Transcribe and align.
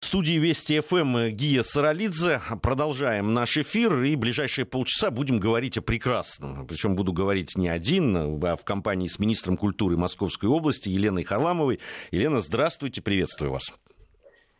В 0.00 0.06
студии 0.06 0.38
Вести 0.38 0.80
ФМ 0.80 1.28
Гия 1.28 1.62
Саралидзе. 1.62 2.40
Продолжаем 2.62 3.34
наш 3.34 3.58
эфир 3.58 4.02
и 4.02 4.16
ближайшие 4.16 4.64
полчаса 4.64 5.10
будем 5.10 5.38
говорить 5.38 5.76
о 5.76 5.82
прекрасном. 5.82 6.66
Причем 6.66 6.96
буду 6.96 7.12
говорить 7.12 7.58
не 7.58 7.68
один, 7.68 8.16
а 8.16 8.56
в 8.56 8.64
компании 8.64 9.08
с 9.08 9.18
министром 9.18 9.58
культуры 9.58 9.98
Московской 9.98 10.48
области 10.48 10.88
Еленой 10.88 11.22
Харламовой. 11.22 11.80
Елена, 12.12 12.40
здравствуйте, 12.40 13.02
приветствую 13.02 13.52
вас. 13.52 13.74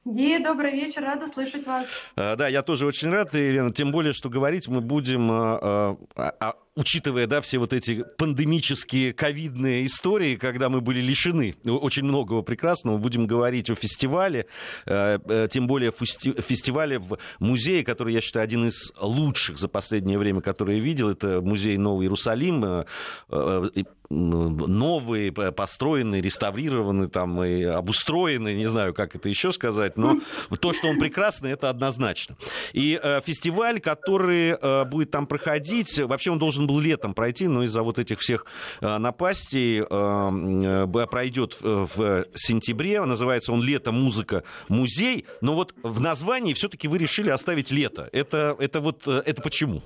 Гея, 0.04 0.45
добрый 0.45 0.72
вечер, 0.72 1.03
рада 1.03 1.26
слышать 1.26 1.66
вас. 1.66 1.86
А, 2.16 2.36
да, 2.36 2.46
я 2.46 2.62
тоже 2.62 2.84
очень 2.84 3.09
рад, 3.09 3.32
Елена, 3.34 3.72
тем 3.72 3.93
более, 3.93 4.12
что 4.12 4.29
говорить 4.29 4.68
мы 4.68 4.82
будем 4.82 5.30
о 5.30 5.98
а, 6.16 6.34
а, 6.38 6.57
учитывая, 6.77 7.27
да, 7.27 7.41
все 7.41 7.59
вот 7.59 7.73
эти 7.73 8.05
пандемические 8.16 9.12
ковидные 9.12 9.86
истории, 9.86 10.36
когда 10.36 10.68
мы 10.68 10.80
были 10.80 11.00
лишены 11.00 11.57
очень 11.64 12.04
многого 12.04 12.43
прекрасного, 12.43 12.96
будем 12.96 13.27
говорить 13.27 13.71
о 13.71 13.75
фестивале, 13.75 14.46
э, 14.86 15.18
э, 15.25 15.48
тем 15.50 15.67
более 15.67 15.91
фестивале 15.91 16.98
в 16.98 17.18
музее, 17.41 17.85
который, 17.85 18.14
я 18.14 18.21
считаю, 18.21 18.44
один 18.44 18.68
из 18.68 18.93
лучших 19.00 19.58
за 19.58 19.68
последнее 19.68 20.18
время, 20.18 20.41
который 20.41 20.77
я 20.77 20.82
видел, 20.82 21.11
это 21.11 21.41
музей 21.41 21.77
Новый 21.77 22.04
Иерусалим, 22.04 22.85
э, 23.29 23.68
новые, 24.11 25.30
построенные, 25.30 26.21
реставрированные 26.21 27.08
там 27.08 27.44
и 27.44 27.63
обустроенные, 27.63 28.57
не 28.57 28.66
знаю, 28.66 28.93
как 28.93 29.14
это 29.14 29.29
еще 29.29 29.52
сказать, 29.52 29.96
но 29.96 30.18
то, 30.61 30.72
что 30.72 30.89
он 30.89 30.99
прекрасный, 30.99 31.52
это 31.52 31.71
однозначно. 31.71 32.36
И 32.72 33.00
фестиваль, 33.25 33.78
который 33.78 34.56
будет 34.86 35.12
там 35.12 35.28
проходить, 35.28 35.97
вообще 36.00 36.33
он 36.33 36.41
должен 36.41 36.59
должен 36.61 36.67
был 36.67 36.81
летом 36.81 37.14
пройти, 37.14 37.48
но 37.48 37.62
из-за 37.62 37.83
вот 37.83 37.98
этих 37.98 38.20
всех 38.20 38.47
э, 38.81 38.98
напастей 38.98 39.81
э, 39.81 39.84
э, 39.84 41.06
пройдет 41.06 41.56
в 41.61 42.25
сентябре. 42.34 43.05
Называется 43.05 43.53
он 43.53 43.62
«Лето, 43.62 43.92
музыка, 43.92 44.42
музей». 44.69 45.27
Но 45.41 45.55
вот 45.55 45.75
в 45.83 46.00
названии 46.00 46.55
все-таки 46.55 46.89
вы 46.89 46.98
решили 46.98 47.31
оставить 47.31 47.70
лето. 47.70 48.09
Это, 48.12 48.56
это 48.59 48.81
вот 48.81 49.06
это 49.06 49.42
почему? 49.42 49.83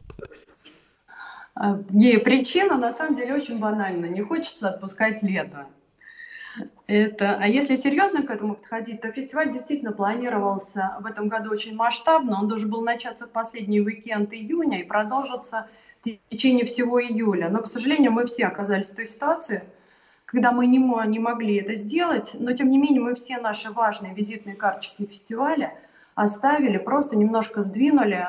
Не, 1.90 2.18
причина 2.18 2.76
на 2.76 2.92
самом 2.92 3.16
деле 3.16 3.34
очень 3.34 3.58
банальна. 3.58 4.06
Не 4.06 4.22
хочется 4.22 4.70
отпускать 4.70 5.22
лето. 5.22 5.66
Это, 6.86 7.36
а 7.40 7.46
если 7.46 7.76
серьезно 7.76 8.22
к 8.22 8.30
этому 8.30 8.54
подходить, 8.54 9.00
то 9.00 9.10
фестиваль 9.10 9.50
действительно 9.50 9.92
планировался 9.92 10.96
в 11.00 11.06
этом 11.06 11.28
году 11.28 11.50
очень 11.50 11.74
масштабно. 11.74 12.38
Он 12.38 12.48
должен 12.48 12.70
был 12.70 12.82
начаться 12.82 13.26
в 13.26 13.30
последний 13.30 13.80
уикенд 13.80 14.32
июня 14.32 14.80
и 14.80 14.84
продолжиться 14.84 15.68
в 16.00 16.28
течение 16.28 16.66
всего 16.66 17.02
июля. 17.02 17.48
Но, 17.48 17.62
к 17.62 17.66
сожалению, 17.66 18.12
мы 18.12 18.26
все 18.26 18.46
оказались 18.46 18.90
в 18.90 18.94
той 18.94 19.06
ситуации, 19.06 19.64
когда 20.26 20.52
мы 20.52 20.66
не, 20.66 20.78
не 21.08 21.18
могли 21.18 21.56
это 21.56 21.74
сделать, 21.74 22.32
но 22.34 22.52
тем 22.52 22.70
не 22.70 22.78
менее 22.78 23.00
мы 23.00 23.14
все 23.14 23.38
наши 23.38 23.70
важные 23.70 24.14
визитные 24.14 24.54
карточки 24.54 25.06
фестиваля 25.06 25.74
оставили, 26.14 26.78
просто 26.78 27.16
немножко 27.16 27.62
сдвинули 27.62 28.28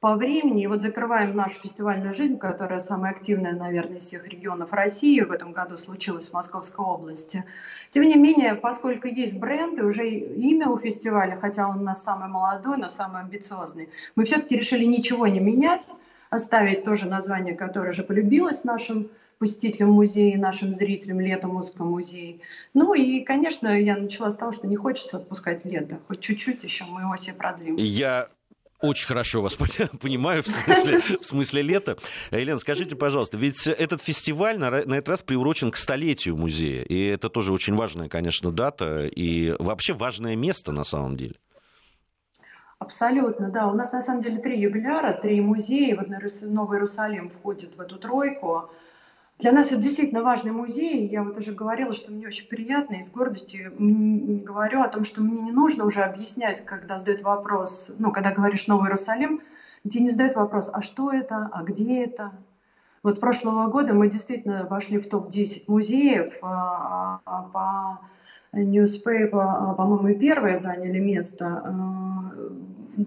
по 0.00 0.16
времени. 0.16 0.62
И 0.62 0.66
вот 0.66 0.80
закрываем 0.80 1.36
нашу 1.36 1.60
фестивальную 1.60 2.12
жизнь, 2.12 2.38
которая 2.38 2.78
самая 2.78 3.12
активная, 3.12 3.52
наверное, 3.52 3.98
из 3.98 4.04
всех 4.04 4.26
регионов 4.26 4.72
России 4.72 5.20
в 5.20 5.30
этом 5.30 5.52
году 5.52 5.76
случилась 5.76 6.28
в 6.28 6.32
Московской 6.32 6.84
области. 6.84 7.44
Тем 7.90 8.04
не 8.04 8.16
менее, 8.16 8.54
поскольку 8.54 9.08
есть 9.08 9.38
бренд 9.38 9.78
и 9.78 9.82
уже 9.82 10.08
имя 10.08 10.68
у 10.68 10.78
фестиваля, 10.78 11.38
хотя 11.38 11.68
он 11.68 11.80
у 11.80 11.82
нас 11.82 12.02
самый 12.02 12.28
молодой, 12.28 12.78
но 12.78 12.88
самый 12.88 13.20
амбициозный, 13.20 13.90
мы 14.16 14.24
все-таки 14.24 14.56
решили 14.56 14.84
ничего 14.84 15.26
не 15.26 15.38
менять, 15.38 15.92
оставить 16.30 16.84
тоже 16.84 17.06
название, 17.06 17.54
которое 17.54 17.92
же 17.92 18.02
полюбилось 18.02 18.64
нашим 18.64 19.10
посетителям 19.38 19.92
музея, 19.92 20.38
нашим 20.38 20.72
зрителям 20.72 21.20
лето 21.20 21.48
Музыка 21.48 21.82
музей. 21.82 22.42
Ну 22.74 22.94
и, 22.94 23.20
конечно, 23.20 23.68
я 23.68 23.96
начала 23.96 24.30
с 24.30 24.36
того, 24.36 24.52
что 24.52 24.66
не 24.66 24.76
хочется 24.76 25.16
отпускать 25.16 25.64
лето. 25.64 25.98
Хоть 26.08 26.20
чуть-чуть 26.20 26.62
еще 26.62 26.84
мы 26.84 27.02
его 27.02 27.16
себе 27.16 27.34
продлим. 27.34 27.76
Я 27.76 28.28
очень 28.80 29.06
хорошо 29.06 29.42
вас 29.42 29.56
понимаю 30.00 30.42
в 30.42 30.48
смысле, 30.48 31.00
в 31.00 31.24
смысле 31.24 31.62
лета. 31.62 31.96
Елена, 32.30 32.58
скажите, 32.58 32.96
пожалуйста, 32.96 33.36
ведь 33.36 33.66
этот 33.66 34.02
фестиваль 34.02 34.58
на, 34.58 34.70
на 34.70 34.94
этот 34.94 35.08
раз 35.08 35.22
приурочен 35.22 35.70
к 35.70 35.76
столетию 35.76 36.36
музея. 36.36 36.82
И 36.82 37.06
это 37.06 37.28
тоже 37.28 37.52
очень 37.52 37.74
важная, 37.74 38.08
конечно, 38.08 38.50
дата 38.50 39.06
и 39.06 39.54
вообще 39.58 39.92
важное 39.92 40.36
место 40.36 40.72
на 40.72 40.84
самом 40.84 41.16
деле. 41.16 41.34
Абсолютно, 42.78 43.50
да. 43.50 43.68
У 43.68 43.74
нас 43.74 43.92
на 43.92 44.00
самом 44.00 44.20
деле 44.20 44.38
три 44.38 44.58
юбиляра, 44.58 45.12
три 45.12 45.40
музея. 45.40 45.96
Вот 45.96 46.08
Новый 46.42 46.78
Иерусалим 46.78 47.28
входит 47.28 47.76
в 47.76 47.80
эту 47.80 47.98
тройку. 47.98 48.70
Для 49.40 49.52
нас 49.52 49.68
это 49.68 49.76
действительно 49.76 50.22
важный 50.22 50.52
музей. 50.52 51.06
Я 51.06 51.22
вот 51.22 51.38
уже 51.38 51.52
говорила, 51.52 51.94
что 51.94 52.12
мне 52.12 52.26
очень 52.26 52.46
приятно 52.46 52.96
и 52.96 53.02
с 53.02 53.08
гордостью 53.08 53.72
говорю 53.78 54.82
о 54.82 54.88
том, 54.88 55.04
что 55.04 55.22
мне 55.22 55.40
не 55.40 55.50
нужно 55.50 55.86
уже 55.86 56.02
объяснять, 56.02 56.62
когда 56.64 56.98
задают 56.98 57.22
вопрос, 57.22 57.90
ну, 57.98 58.12
когда 58.12 58.32
говоришь 58.32 58.66
Новый 58.66 58.86
Иерусалим, 58.86 59.40
тебе 59.88 60.04
не 60.04 60.10
задают 60.10 60.36
вопрос, 60.36 60.70
а 60.70 60.82
что 60.82 61.10
это, 61.10 61.48
а 61.52 61.62
где 61.62 62.04
это. 62.04 62.32
Вот 63.02 63.18
прошлого 63.18 63.68
года 63.68 63.94
мы 63.94 64.10
действительно 64.10 64.66
вошли 64.66 64.98
в 64.98 65.08
топ-10 65.08 65.64
музеев 65.68 66.34
а, 66.42 67.20
а, 67.24 67.42
по 67.44 68.00
Newspaper, 68.52 69.40
а, 69.40 69.74
по-моему, 69.74 70.08
и 70.08 70.14
первые 70.14 70.56
заняли 70.56 70.98
место 70.98 71.62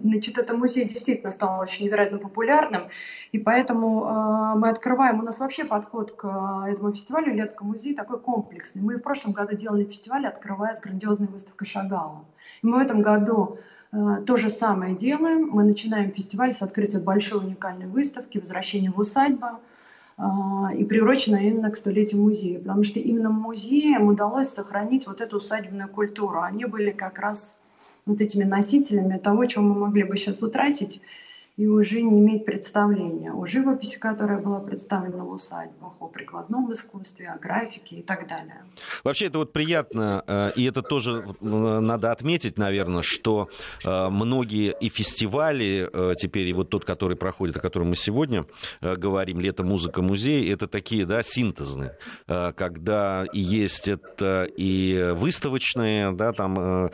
Значит, 0.02 0.38
это 0.38 0.56
музей 0.56 0.84
действительно 0.86 1.30
стал 1.30 1.60
очень 1.60 1.84
невероятно 1.84 2.18
популярным, 2.18 2.88
и 3.32 3.38
поэтому 3.38 4.04
э, 4.04 4.58
мы 4.58 4.70
открываем, 4.70 5.20
у 5.20 5.22
нас 5.22 5.40
вообще 5.40 5.64
подход 5.64 6.12
к 6.12 6.66
этому 6.68 6.92
фестивалю 6.92 7.34
«Летка 7.34 7.64
музей» 7.64 7.94
такой 7.94 8.18
комплексный. 8.18 8.82
Мы 8.82 8.96
в 8.96 9.02
прошлом 9.02 9.32
году 9.32 9.54
делали 9.54 9.84
фестиваль, 9.84 10.26
открывая 10.26 10.74
с 10.74 10.80
грандиозной 10.80 11.28
выставкой 11.28 11.66
Шагала. 11.66 12.24
И 12.62 12.66
мы 12.66 12.78
в 12.78 12.80
этом 12.80 13.02
году 13.02 13.58
то 13.92 14.36
же 14.36 14.50
самое 14.50 14.96
делаем. 14.96 15.48
Мы 15.50 15.62
начинаем 15.62 16.10
фестиваль 16.10 16.52
с 16.52 16.62
открытия 16.62 16.98
большой 16.98 17.44
уникальной 17.44 17.86
выставки 17.86 18.38
«Возвращение 18.38 18.90
в 18.90 18.98
усадьбу», 18.98 19.46
и 20.16 20.84
приурочена 20.84 21.36
именно 21.36 21.70
к 21.70 21.76
столетию 21.76 22.22
музея, 22.22 22.60
потому 22.60 22.84
что 22.84 23.00
именно 23.00 23.30
музеям 23.30 24.06
удалось 24.06 24.48
сохранить 24.48 25.06
вот 25.06 25.20
эту 25.20 25.38
усадебную 25.38 25.88
культуру. 25.88 26.40
Они 26.40 26.64
были 26.64 26.90
как 26.90 27.18
раз 27.18 27.58
вот 28.06 28.20
этими 28.20 28.44
носителями 28.44 29.18
того, 29.18 29.46
чего 29.46 29.64
мы 29.64 29.74
могли 29.74 30.04
бы 30.04 30.16
сейчас 30.16 30.42
утратить 30.42 31.00
и 31.56 31.68
уже 31.68 32.02
не 32.02 32.18
иметь 32.18 32.44
представления 32.44 33.32
о 33.32 33.46
живописи, 33.46 33.98
которая 33.98 34.40
была 34.40 34.58
представлена 34.58 35.24
в 35.24 35.30
усадьбах, 35.30 35.92
о 36.00 36.08
прикладном 36.08 36.72
искусстве, 36.72 37.28
о 37.28 37.38
графике 37.38 37.96
и 37.96 38.02
так 38.02 38.26
далее. 38.26 38.64
Вообще 39.04 39.26
это 39.26 39.38
вот 39.38 39.52
приятно, 39.52 40.24
э, 40.26 40.52
и 40.56 40.64
это 40.64 40.82
тоже 40.82 41.24
э, 41.40 41.44
надо 41.44 42.10
отметить, 42.10 42.58
наверное, 42.58 43.02
что 43.02 43.48
э, 43.84 44.08
многие 44.08 44.74
и 44.80 44.88
фестивали 44.88 45.88
теперь, 46.16 46.48
и 46.48 46.52
вот 46.52 46.70
тот, 46.70 46.84
который 46.84 47.16
проходит, 47.16 47.56
о 47.56 47.60
котором 47.60 47.88
мы 47.90 47.96
сегодня 47.96 48.46
говорим, 48.80 49.40
«Лето, 49.40 49.62
музыка, 49.62 50.02
музей», 50.02 50.52
это 50.52 50.66
такие, 50.66 51.06
да, 51.06 51.22
синтезные, 51.22 51.96
когда 52.26 53.24
есть 53.32 53.88
это 53.88 54.48
и 54.56 55.12
выставочные, 55.14 56.12
да, 56.12 56.32
там 56.32 56.90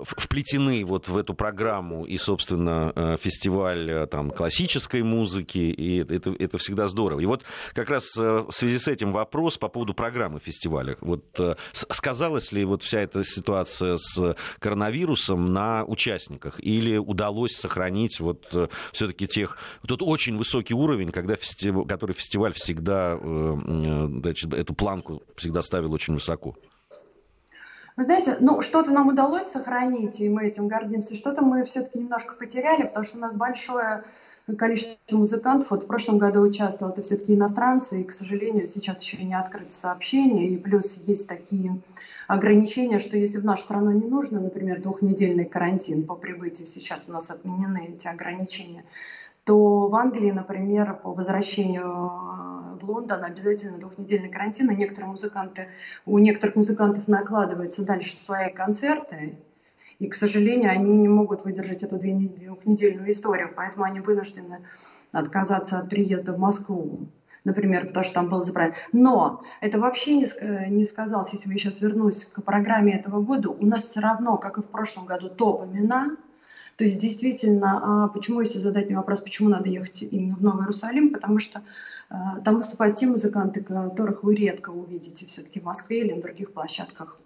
вплетены 0.00 0.84
вот 0.84 1.08
в 1.08 1.16
эту 1.16 1.34
программу 1.34 2.04
и, 2.04 2.18
собственно, 2.18 3.18
фестиваль 3.20 3.98
Э, 3.98 4.06
там, 4.06 4.30
классической 4.30 5.02
музыки, 5.02 5.58
и 5.58 5.98
это, 5.98 6.34
это 6.38 6.58
всегда 6.58 6.88
здорово. 6.88 7.20
И 7.20 7.26
вот 7.26 7.42
как 7.74 7.90
раз 7.90 8.16
э, 8.16 8.44
в 8.48 8.52
связи 8.52 8.78
с 8.78 8.88
этим 8.88 9.12
вопрос 9.12 9.58
по 9.58 9.68
поводу 9.68 9.94
программы 9.94 10.40
фестиваля. 10.40 10.96
Вот 11.00 11.24
э, 11.38 11.56
сказалась 11.72 12.52
ли 12.52 12.64
вот 12.64 12.82
вся 12.82 13.00
эта 13.00 13.24
ситуация 13.24 13.96
с 13.96 14.36
коронавирусом 14.58 15.52
на 15.52 15.84
участниках? 15.84 16.60
Или 16.60 16.96
удалось 16.96 17.56
сохранить 17.56 18.20
вот 18.20 18.46
все-таки 18.92 19.26
тех... 19.26 19.58
Тут 19.86 20.02
очень 20.02 20.36
высокий 20.36 20.74
уровень, 20.74 21.10
когда 21.10 21.36
фестиваль, 21.36 21.86
который 21.86 22.12
фестиваль 22.12 22.52
всегда 22.54 23.18
значит, 23.18 24.52
эту 24.54 24.74
планку 24.74 25.22
всегда 25.36 25.62
ставил 25.62 25.92
очень 25.92 26.14
высоко. 26.14 26.56
Вы 27.98 28.04
знаете, 28.04 28.36
ну, 28.38 28.60
что-то 28.60 28.92
нам 28.92 29.08
удалось 29.08 29.46
сохранить, 29.46 30.20
и 30.20 30.28
мы 30.28 30.46
этим 30.46 30.68
гордимся, 30.68 31.16
что-то 31.16 31.44
мы 31.44 31.64
все-таки 31.64 31.98
немножко 31.98 32.36
потеряли, 32.36 32.84
потому 32.84 33.04
что 33.04 33.16
у 33.16 33.20
нас 33.20 33.34
большое 33.34 34.04
количество 34.56 35.16
музыкантов. 35.16 35.72
Вот 35.72 35.82
в 35.82 35.86
прошлом 35.88 36.18
году 36.18 36.42
участвовал, 36.42 36.92
это 36.92 37.02
все-таки 37.02 37.34
иностранцы, 37.34 38.00
и, 38.00 38.04
к 38.04 38.12
сожалению, 38.12 38.68
сейчас 38.68 39.02
еще 39.02 39.20
не 39.24 39.34
открыто 39.34 39.72
сообщение, 39.72 40.48
и 40.48 40.56
плюс 40.56 41.02
есть 41.08 41.28
такие 41.28 41.80
ограничения, 42.28 43.00
что 43.00 43.16
если 43.16 43.38
в 43.38 43.44
нашу 43.44 43.64
страну 43.64 43.90
не 43.90 44.06
нужно, 44.06 44.38
например, 44.38 44.80
двухнедельный 44.80 45.44
карантин 45.44 46.06
по 46.06 46.14
прибытию, 46.14 46.68
сейчас 46.68 47.08
у 47.08 47.12
нас 47.12 47.32
отменены 47.32 47.94
эти 47.94 48.06
ограничения, 48.06 48.84
то 49.42 49.88
в 49.88 49.94
Англии, 49.96 50.30
например, 50.30 50.94
по 51.02 51.12
возвращению 51.12 52.57
в 52.78 52.84
Лондон 52.84 53.24
обязательно 53.24 53.78
двухнедельный 53.78 54.30
карантин, 54.30 54.70
и 54.70 54.76
некоторые 54.76 55.10
музыканты, 55.10 55.68
у 56.06 56.18
некоторых 56.18 56.56
музыкантов 56.56 57.08
накладываются 57.08 57.84
дальше 57.84 58.16
свои 58.16 58.52
концерты, 58.52 59.38
и, 59.98 60.08
к 60.08 60.14
сожалению, 60.14 60.70
они 60.70 60.96
не 60.96 61.08
могут 61.08 61.44
выдержать 61.44 61.82
эту 61.82 61.98
двухнедельную 61.98 63.10
историю, 63.10 63.52
поэтому 63.54 63.84
они 63.84 64.00
вынуждены 64.00 64.60
отказаться 65.12 65.78
от 65.78 65.88
приезда 65.88 66.32
в 66.32 66.38
Москву. 66.38 67.08
например, 67.44 67.86
потому 67.86 68.04
что 68.04 68.14
там 68.14 68.28
было 68.28 68.42
заправлено. 68.42 68.76
Но 68.92 69.42
это 69.60 69.80
вообще 69.80 70.16
не, 70.16 70.26
не 70.70 70.84
сказалось, 70.84 71.32
если 71.32 71.50
я 71.50 71.58
сейчас 71.58 71.80
вернусь 71.80 72.26
к 72.26 72.42
программе 72.42 72.98
этого 72.98 73.20
года, 73.20 73.50
у 73.50 73.66
нас 73.66 73.84
все 73.84 74.00
равно, 74.00 74.36
как 74.36 74.58
и 74.58 74.62
в 74.62 74.66
прошлом 74.66 75.06
году, 75.06 75.28
топ-имена, 75.30 76.16
то 76.78 76.84
есть 76.84 76.96
действительно, 76.96 78.04
а 78.04 78.08
почему, 78.08 78.40
если 78.40 78.60
задать 78.60 78.86
мне 78.86 78.96
вопрос, 78.96 79.20
почему 79.20 79.48
надо 79.48 79.68
ехать 79.68 80.00
именно 80.02 80.36
в 80.36 80.42
Новый 80.42 80.62
Иерусалим, 80.62 81.12
потому 81.12 81.40
что 81.40 81.64
э, 82.08 82.14
там 82.44 82.54
выступают 82.54 82.94
те 82.94 83.08
музыканты, 83.08 83.62
которых 83.64 84.22
вы 84.22 84.36
редко 84.36 84.70
увидите 84.70 85.26
все-таки 85.26 85.58
в 85.58 85.64
Москве 85.64 86.04
или 86.04 86.12
на 86.12 86.22
других 86.22 86.52
площадках 86.52 87.18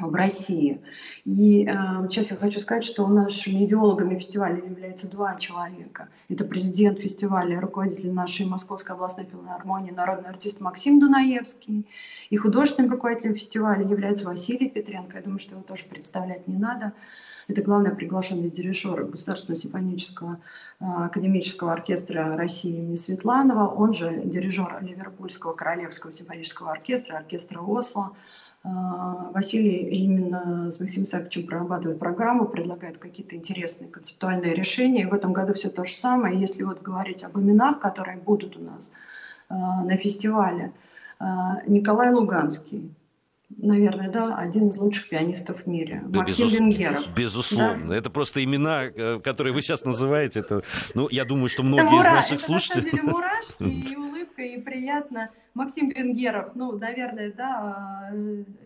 в 0.00 0.14
России. 0.14 0.80
И 1.26 1.66
э, 1.66 2.08
сейчас 2.08 2.30
я 2.30 2.38
хочу 2.38 2.58
сказать, 2.58 2.86
что 2.86 3.06
нашими 3.06 3.66
идеологами 3.66 4.18
фестиваля 4.18 4.64
являются 4.64 5.10
два 5.10 5.34
человека. 5.34 6.08
Это 6.30 6.46
президент 6.46 6.98
фестиваля, 6.98 7.60
руководитель 7.60 8.14
нашей 8.14 8.46
Московской 8.46 8.94
областной 8.94 9.26
филармонии, 9.26 9.90
народный 9.90 10.30
артист 10.30 10.62
Максим 10.62 11.00
Дунаевский. 11.00 11.86
И 12.30 12.36
художественным 12.38 12.92
руководителем 12.92 13.34
фестиваля 13.34 13.86
является 13.86 14.24
Василий 14.24 14.70
Петренко. 14.70 15.18
Я 15.18 15.22
думаю, 15.22 15.38
что 15.38 15.54
его 15.54 15.62
тоже 15.62 15.84
представлять 15.84 16.48
не 16.48 16.56
надо. 16.56 16.94
Это 17.48 17.62
главный 17.62 17.94
приглашенный 17.94 18.50
дирижер 18.50 19.04
Государственного 19.04 19.60
симфонического 19.60 20.40
э, 20.80 20.84
академического 20.84 21.72
оркестра 21.72 22.36
России 22.36 22.76
имени 22.76 22.96
Светланова, 22.96 23.68
он 23.68 23.92
же 23.92 24.22
дирижер 24.24 24.78
Ливерпульского 24.82 25.52
королевского 25.52 26.10
симфонического 26.10 26.72
оркестра, 26.72 27.16
оркестра 27.16 27.60
Осло, 27.60 28.12
а, 28.66 29.30
Василий 29.32 29.88
именно 30.04 30.72
с 30.72 30.80
Максимом 30.80 31.06
Саковичем 31.06 31.46
прорабатывает 31.46 32.00
программу, 32.00 32.46
предлагает 32.46 32.98
какие-то 32.98 33.36
интересные 33.36 33.88
концептуальные 33.88 34.54
решения. 34.54 35.02
И 35.02 35.06
в 35.06 35.14
этом 35.14 35.32
году 35.32 35.52
все 35.52 35.70
то 35.70 35.84
же 35.84 35.94
самое. 35.94 36.40
Если 36.40 36.64
вот 36.64 36.82
говорить 36.82 37.22
об 37.22 37.38
именах, 37.38 37.78
которые 37.78 38.18
будут 38.18 38.56
у 38.56 38.60
нас 38.60 38.92
а, 39.48 39.84
на 39.84 39.96
фестивале, 39.96 40.72
а, 41.20 41.62
Николай 41.68 42.12
Луганский, 42.12 42.90
наверное, 43.48 44.10
да, 44.10 44.36
один 44.36 44.68
из 44.68 44.78
лучших 44.78 45.08
пианистов 45.08 45.62
в 45.62 45.66
мире. 45.66 46.02
Да, 46.06 46.20
Максим 46.20 46.46
безус... 46.46 46.58
Венгеров. 46.58 47.14
Безусловно. 47.16 47.88
Да? 47.88 47.96
Это 47.96 48.10
просто 48.10 48.42
имена, 48.42 48.84
э, 48.84 49.20
которые 49.20 49.52
вы 49.52 49.62
сейчас 49.62 49.84
называете. 49.84 50.40
Это, 50.40 50.62
ну, 50.94 51.08
я 51.10 51.24
думаю, 51.24 51.48
что 51.48 51.62
многие 51.62 52.00
это 52.00 52.08
из 52.08 52.14
наших 52.14 52.36
это, 52.36 52.44
слушателей... 52.44 52.90
На 52.92 52.98
деле 52.98 53.02
мурашки 53.02 53.62
и 53.92 53.96
улыбка, 53.96 54.42
и 54.42 54.60
приятно. 54.60 55.30
Максим 55.54 55.90
Венгеров, 55.90 56.54
ну, 56.54 56.76
наверное, 56.76 57.32
да, 57.32 58.12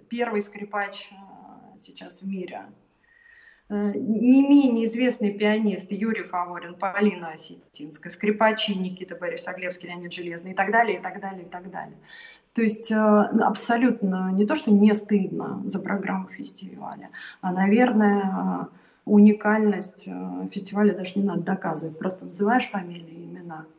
первый 0.08 0.42
скрипач 0.42 1.10
э, 1.12 1.78
сейчас 1.78 2.22
в 2.22 2.26
мире. 2.26 2.66
Э, 3.70 3.92
не 3.94 4.42
менее 4.42 4.86
известный 4.86 5.30
пианист 5.30 5.92
Юрий 5.92 6.24
Фаворин, 6.24 6.74
Полина 6.74 7.30
Осетинская, 7.30 8.10
скрипачи 8.10 8.72
Никита 8.72 9.14
Борисоглебский, 9.14 9.88
Леонид 9.88 10.12
Железный 10.12 10.52
и 10.52 10.54
так 10.54 10.72
далее, 10.72 10.98
и 10.98 11.00
так 11.02 11.20
далее, 11.20 11.44
и 11.44 11.48
так 11.48 11.70
далее. 11.70 11.96
То 12.54 12.62
есть 12.62 12.90
э, 12.90 12.96
абсолютно 12.96 14.32
не 14.32 14.46
то, 14.46 14.54
что 14.54 14.70
не 14.70 14.92
стыдно 14.94 15.62
за 15.64 15.78
программу 15.78 16.28
фестиваля, 16.28 17.10
а, 17.40 17.52
наверное, 17.52 18.68
уникальность 19.04 20.08
фестиваля 20.50 20.94
даже 20.94 21.18
не 21.18 21.24
надо 21.24 21.42
доказывать. 21.42 21.98
Просто 21.98 22.24
называешь 22.24 22.68
фамилии 22.70 23.24
имена– 23.24 23.64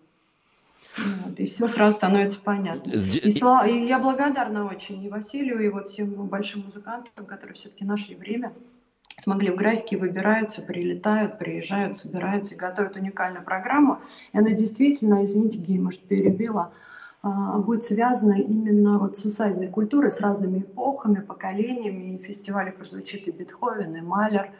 вот, 0.98 1.40
и 1.40 1.46
все 1.46 1.68
сразу 1.68 1.96
становится 1.96 2.40
понятно. 2.40 2.92
И, 2.92 3.32
слава, 3.32 3.66
и 3.66 3.86
я 3.86 4.00
благодарна 4.00 4.66
очень 4.66 5.04
и 5.04 5.10
Василию, 5.10 5.60
и 5.60 5.70
вот 5.70 5.90
всем 5.90 6.10
большим 6.28 6.66
музыкантам, 6.66 7.26
которые 7.26 7.56
все-таки 7.56 7.86
нашли 7.86 8.16
время, 8.16 8.54
смогли 9.18 9.52
в 9.52 9.56
графике, 9.56 9.98
выбираются, 9.98 10.62
прилетают, 10.62 11.38
приезжают, 11.38 11.98
собираются 11.98 12.56
и 12.56 12.58
готовят 12.58 12.98
уникальную 12.98 13.44
программу. 13.44 14.02
И 14.34 14.38
она 14.38 14.52
действительно, 14.52 15.24
извините, 15.24 15.60
Гей, 15.60 15.80
может, 15.80 16.02
перебила, 16.02 16.74
будет 17.24 17.84
связана 17.84 18.34
именно 18.34 18.98
вот 18.98 19.16
с 19.16 19.26
усадебной 19.26 19.68
культурой, 19.68 20.10
с 20.10 20.22
разными 20.22 20.60
эпохами, 20.60 21.22
поколениями. 21.22 22.16
И 22.16 22.18
в 22.18 22.26
фестивале 22.26 22.72
прозвучит 22.72 23.28
и 23.28 23.32
Бетховен, 23.32 23.96
и 23.96 24.02
Малер, 24.02 24.52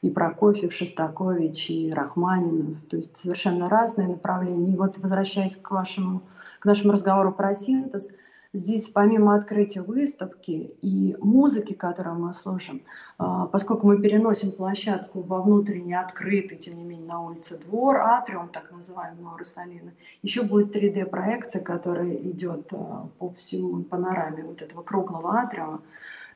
и 0.00 0.10
Прокофьев, 0.10 0.72
Шостакович, 0.72 1.70
и 1.70 1.90
Рахманинов, 1.90 2.78
то 2.88 2.96
есть 2.96 3.16
совершенно 3.16 3.68
разные 3.68 4.08
направления. 4.08 4.72
И 4.72 4.76
вот 4.76 4.98
возвращаясь 4.98 5.56
к 5.56 5.70
вашему, 5.70 6.22
к 6.60 6.64
нашему 6.64 6.92
разговору 6.92 7.32
про 7.32 7.54
синтез, 7.54 8.10
здесь 8.52 8.88
помимо 8.88 9.34
открытия 9.34 9.82
выставки 9.82 10.74
и 10.80 11.16
музыки, 11.20 11.74
которую 11.74 12.18
мы 12.18 12.32
слушаем, 12.32 12.82
а, 13.18 13.46
поскольку 13.46 13.86
мы 13.86 14.00
переносим 14.00 14.52
площадку 14.52 15.20
во 15.20 15.42
внутренний 15.42 15.94
открытый, 15.94 16.56
тем 16.56 16.76
не 16.76 16.84
менее, 16.84 17.06
на 17.06 17.22
улице 17.22 17.58
двор, 17.58 17.96
атриум, 17.96 18.48
так 18.48 18.70
называемый 18.70 19.32
Иерусалима, 19.32 19.92
еще 20.22 20.42
будет 20.42 20.74
3D-проекция, 20.74 21.62
которая 21.62 22.14
идет 22.14 22.72
а, 22.72 23.08
по 23.18 23.30
всему 23.32 23.82
панораме 23.82 24.44
вот 24.44 24.62
этого 24.62 24.82
круглого 24.82 25.36
атриума. 25.38 25.82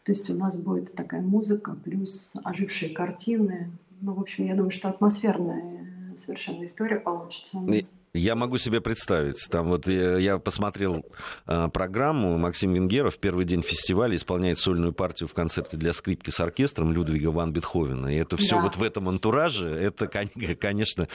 То 0.05 0.13
есть 0.13 0.29
у 0.31 0.35
нас 0.35 0.57
будет 0.57 0.95
такая 0.95 1.21
музыка, 1.21 1.77
плюс 1.85 2.35
ожившие 2.43 2.93
картины. 2.93 3.71
Ну, 4.01 4.15
в 4.15 4.21
общем, 4.21 4.47
я 4.47 4.55
думаю, 4.55 4.73
что 4.73 4.89
атмосферная 4.89 5.87
совершенно 6.17 6.67
история 6.67 6.97
получится. 6.97 7.59
У 7.59 7.63
нас. 7.63 7.93
Я 8.15 8.35
могу 8.35 8.59
себе 8.59 8.83
представить. 8.83 9.39
Там 9.51 9.69
вот 9.69 9.87
я, 9.87 10.19
я 10.19 10.37
посмотрел 10.37 11.03
э, 11.47 11.69
программу. 11.73 12.37
Максим 12.37 12.75
Венгеров 12.75 13.17
первый 13.17 13.47
день 13.47 13.63
фестиваля 13.63 14.17
исполняет 14.17 14.59
сольную 14.59 14.93
партию 14.93 15.31
в 15.31 15.33
концерте 15.33 15.79
для 15.79 15.95
скрипки 15.95 16.29
с 16.29 16.39
оркестром 16.39 16.93
Людвига 16.93 17.29
ван 17.29 17.55
Бетховена. 17.55 18.13
И 18.13 18.17
это 18.17 18.37
все 18.37 18.57
да. 18.57 18.65
вот 18.65 18.77
в 18.77 18.83
этом 18.83 19.09
антураже, 19.09 19.71
это, 19.71 20.09
конечно, 20.61 21.09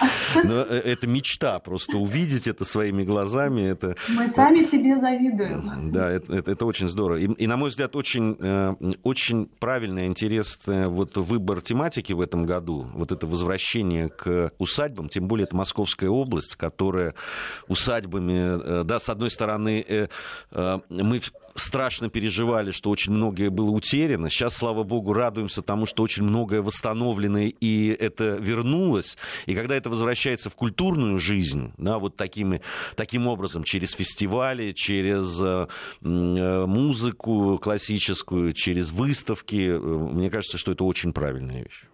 но 0.43 0.61
э, 0.61 0.81
это 0.85 1.05
мечта 1.05 1.59
просто 1.59 1.97
увидеть 1.97 2.47
это 2.47 2.65
своими 2.65 3.03
глазами. 3.03 3.61
Это, 3.61 3.95
Мы 4.09 4.27
сами 4.27 4.61
себе 4.61 4.99
завидуем. 4.99 5.91
Да, 5.91 6.09
это, 6.09 6.33
это, 6.33 6.51
это 6.51 6.65
очень 6.65 6.87
здорово. 6.87 7.17
И, 7.17 7.27
и, 7.27 7.45
на 7.45 7.57
мой 7.57 7.69
взгляд, 7.69 7.95
очень, 7.95 8.37
э, 8.39 8.73
очень 9.03 9.45
правильный, 9.45 10.07
интересный 10.07 10.87
вот 10.87 11.15
выбор 11.15 11.61
тематики 11.61 12.13
в 12.13 12.21
этом 12.21 12.47
году. 12.47 12.87
Вот 12.95 13.11
это 13.11 13.27
возвращение 13.27 14.09
к 14.09 14.51
усадьбам, 14.57 15.09
тем 15.09 15.27
более 15.27 15.43
это 15.43 15.55
Московская 15.55 16.09
область, 16.09 16.55
которая 16.55 16.86
которая 16.87 17.13
усадьбами, 17.67 18.81
э, 18.81 18.83
да, 18.83 18.99
с 18.99 19.09
одной 19.09 19.29
стороны, 19.29 19.85
э, 19.87 20.07
э, 20.51 20.79
мы 20.89 21.21
страшно 21.55 22.09
переживали, 22.09 22.71
что 22.71 22.89
очень 22.89 23.13
многое 23.13 23.49
было 23.49 23.71
утеряно. 23.71 24.29
Сейчас, 24.29 24.55
слава 24.55 24.83
богу, 24.83 25.13
радуемся 25.13 25.61
тому, 25.61 25.85
что 25.85 26.03
очень 26.03 26.23
многое 26.23 26.61
восстановлено 26.61 27.39
и 27.39 27.97
это 27.99 28.37
вернулось. 28.39 29.17
И 29.47 29.55
когда 29.55 29.75
это 29.75 29.89
возвращается 29.89 30.49
в 30.49 30.55
культурную 30.55 31.19
жизнь, 31.19 31.73
да, 31.77 31.97
вот 31.97 32.15
такими, 32.15 32.61
таким 32.95 33.27
образом, 33.27 33.63
через 33.63 33.91
фестивали, 33.91 34.71
через 34.71 35.41
музыку 36.01 37.59
классическую, 37.61 38.53
через 38.53 38.91
выставки, 38.91 39.77
мне 39.79 40.29
кажется, 40.29 40.57
что 40.57 40.71
это 40.71 40.83
очень 40.83 41.11
правильная 41.11 41.63
вещь. 41.63 41.87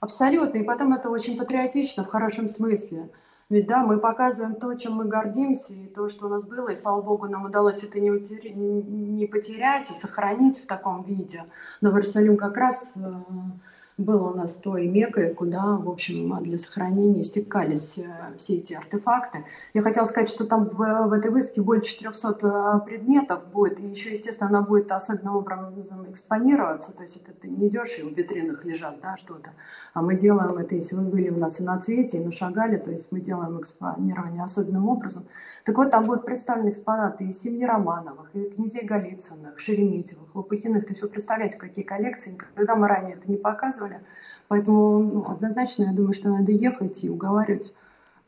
Абсолютно. 0.00 0.58
И 0.58 0.64
потом 0.64 0.92
это 0.94 1.10
очень 1.10 1.36
патриотично 1.38 2.04
в 2.04 2.08
хорошем 2.08 2.48
смысле. 2.48 3.08
Ведь 3.50 3.66
да, 3.66 3.82
мы 3.82 3.98
показываем 3.98 4.54
то, 4.54 4.72
чем 4.74 4.94
мы 4.94 5.06
гордимся, 5.06 5.74
и 5.74 5.88
то, 5.88 6.08
что 6.08 6.26
у 6.26 6.28
нас 6.28 6.46
было, 6.46 6.68
и 6.68 6.76
слава 6.76 7.02
богу, 7.02 7.26
нам 7.26 7.46
удалось 7.46 7.82
это 7.82 7.98
не, 7.98 8.10
утери... 8.10 8.50
не 8.50 9.26
потерять 9.26 9.90
и 9.90 9.94
сохранить 9.94 10.60
в 10.60 10.68
таком 10.68 11.02
виде. 11.02 11.42
Но 11.80 11.90
Иерусалим 11.90 12.36
как 12.36 12.56
раз 12.56 12.96
э, 12.96 13.00
было 14.00 14.30
у 14.30 14.34
нас 14.34 14.56
той 14.56 14.88
мекой, 14.88 15.34
куда, 15.34 15.76
в 15.76 15.88
общем, 15.88 16.42
для 16.42 16.58
сохранения 16.58 17.22
стекались 17.22 17.98
э, 17.98 18.36
все 18.36 18.56
эти 18.56 18.74
артефакты. 18.74 19.44
Я 19.74 19.82
хотела 19.82 20.04
сказать, 20.04 20.28
что 20.30 20.46
там 20.46 20.68
в, 20.68 21.08
в 21.08 21.12
этой 21.12 21.30
выставке 21.30 21.62
более 21.62 21.82
400 21.82 22.82
э, 22.82 22.86
предметов 22.86 23.46
будет, 23.52 23.80
и 23.80 23.86
еще, 23.86 24.10
естественно, 24.10 24.50
она 24.50 24.62
будет 24.62 24.90
особенным 24.90 25.36
образом 25.36 26.10
экспонироваться, 26.10 26.92
то 26.92 27.02
есть 27.02 27.22
это 27.22 27.32
ты 27.32 27.48
не 27.48 27.68
идешь 27.68 27.98
и 27.98 28.02
в 28.02 28.16
витринах 28.16 28.64
лежат, 28.64 29.00
да, 29.02 29.16
что-то, 29.16 29.50
а 29.94 30.02
мы 30.02 30.16
делаем 30.16 30.56
это, 30.56 30.74
если 30.74 30.96
вы 30.96 31.02
были 31.02 31.30
у 31.30 31.38
нас 31.38 31.60
и 31.60 31.64
на 31.64 31.78
цвете, 31.78 32.18
и 32.18 32.24
на 32.24 32.30
шагали, 32.30 32.76
то 32.78 32.90
есть 32.90 33.12
мы 33.12 33.20
делаем 33.20 33.60
экспонирование 33.60 34.42
особенным 34.42 34.88
образом. 34.88 35.24
Так 35.70 35.78
вот, 35.78 35.90
там 35.92 36.02
будут 36.02 36.24
представлены 36.24 36.70
экспонаты 36.70 37.28
из 37.28 37.40
семьи 37.40 37.64
Романовых, 37.64 38.34
и 38.34 38.50
князей 38.50 38.84
Голицыных, 38.84 39.60
Шереметьевых, 39.60 40.34
Лопухиных, 40.34 40.84
то 40.84 40.90
есть 40.90 41.00
вы 41.00 41.06
представляете, 41.06 41.58
какие 41.58 41.84
коллекции, 41.84 42.36
когда 42.56 42.74
мы 42.74 42.88
ранее 42.88 43.14
это 43.14 43.30
не 43.30 43.36
показывали. 43.36 44.00
Поэтому 44.48 44.98
ну, 44.98 45.30
однозначно 45.30 45.84
я 45.84 45.92
думаю, 45.92 46.12
что 46.12 46.28
надо 46.28 46.50
ехать 46.50 47.04
и 47.04 47.08
уговаривать 47.08 47.72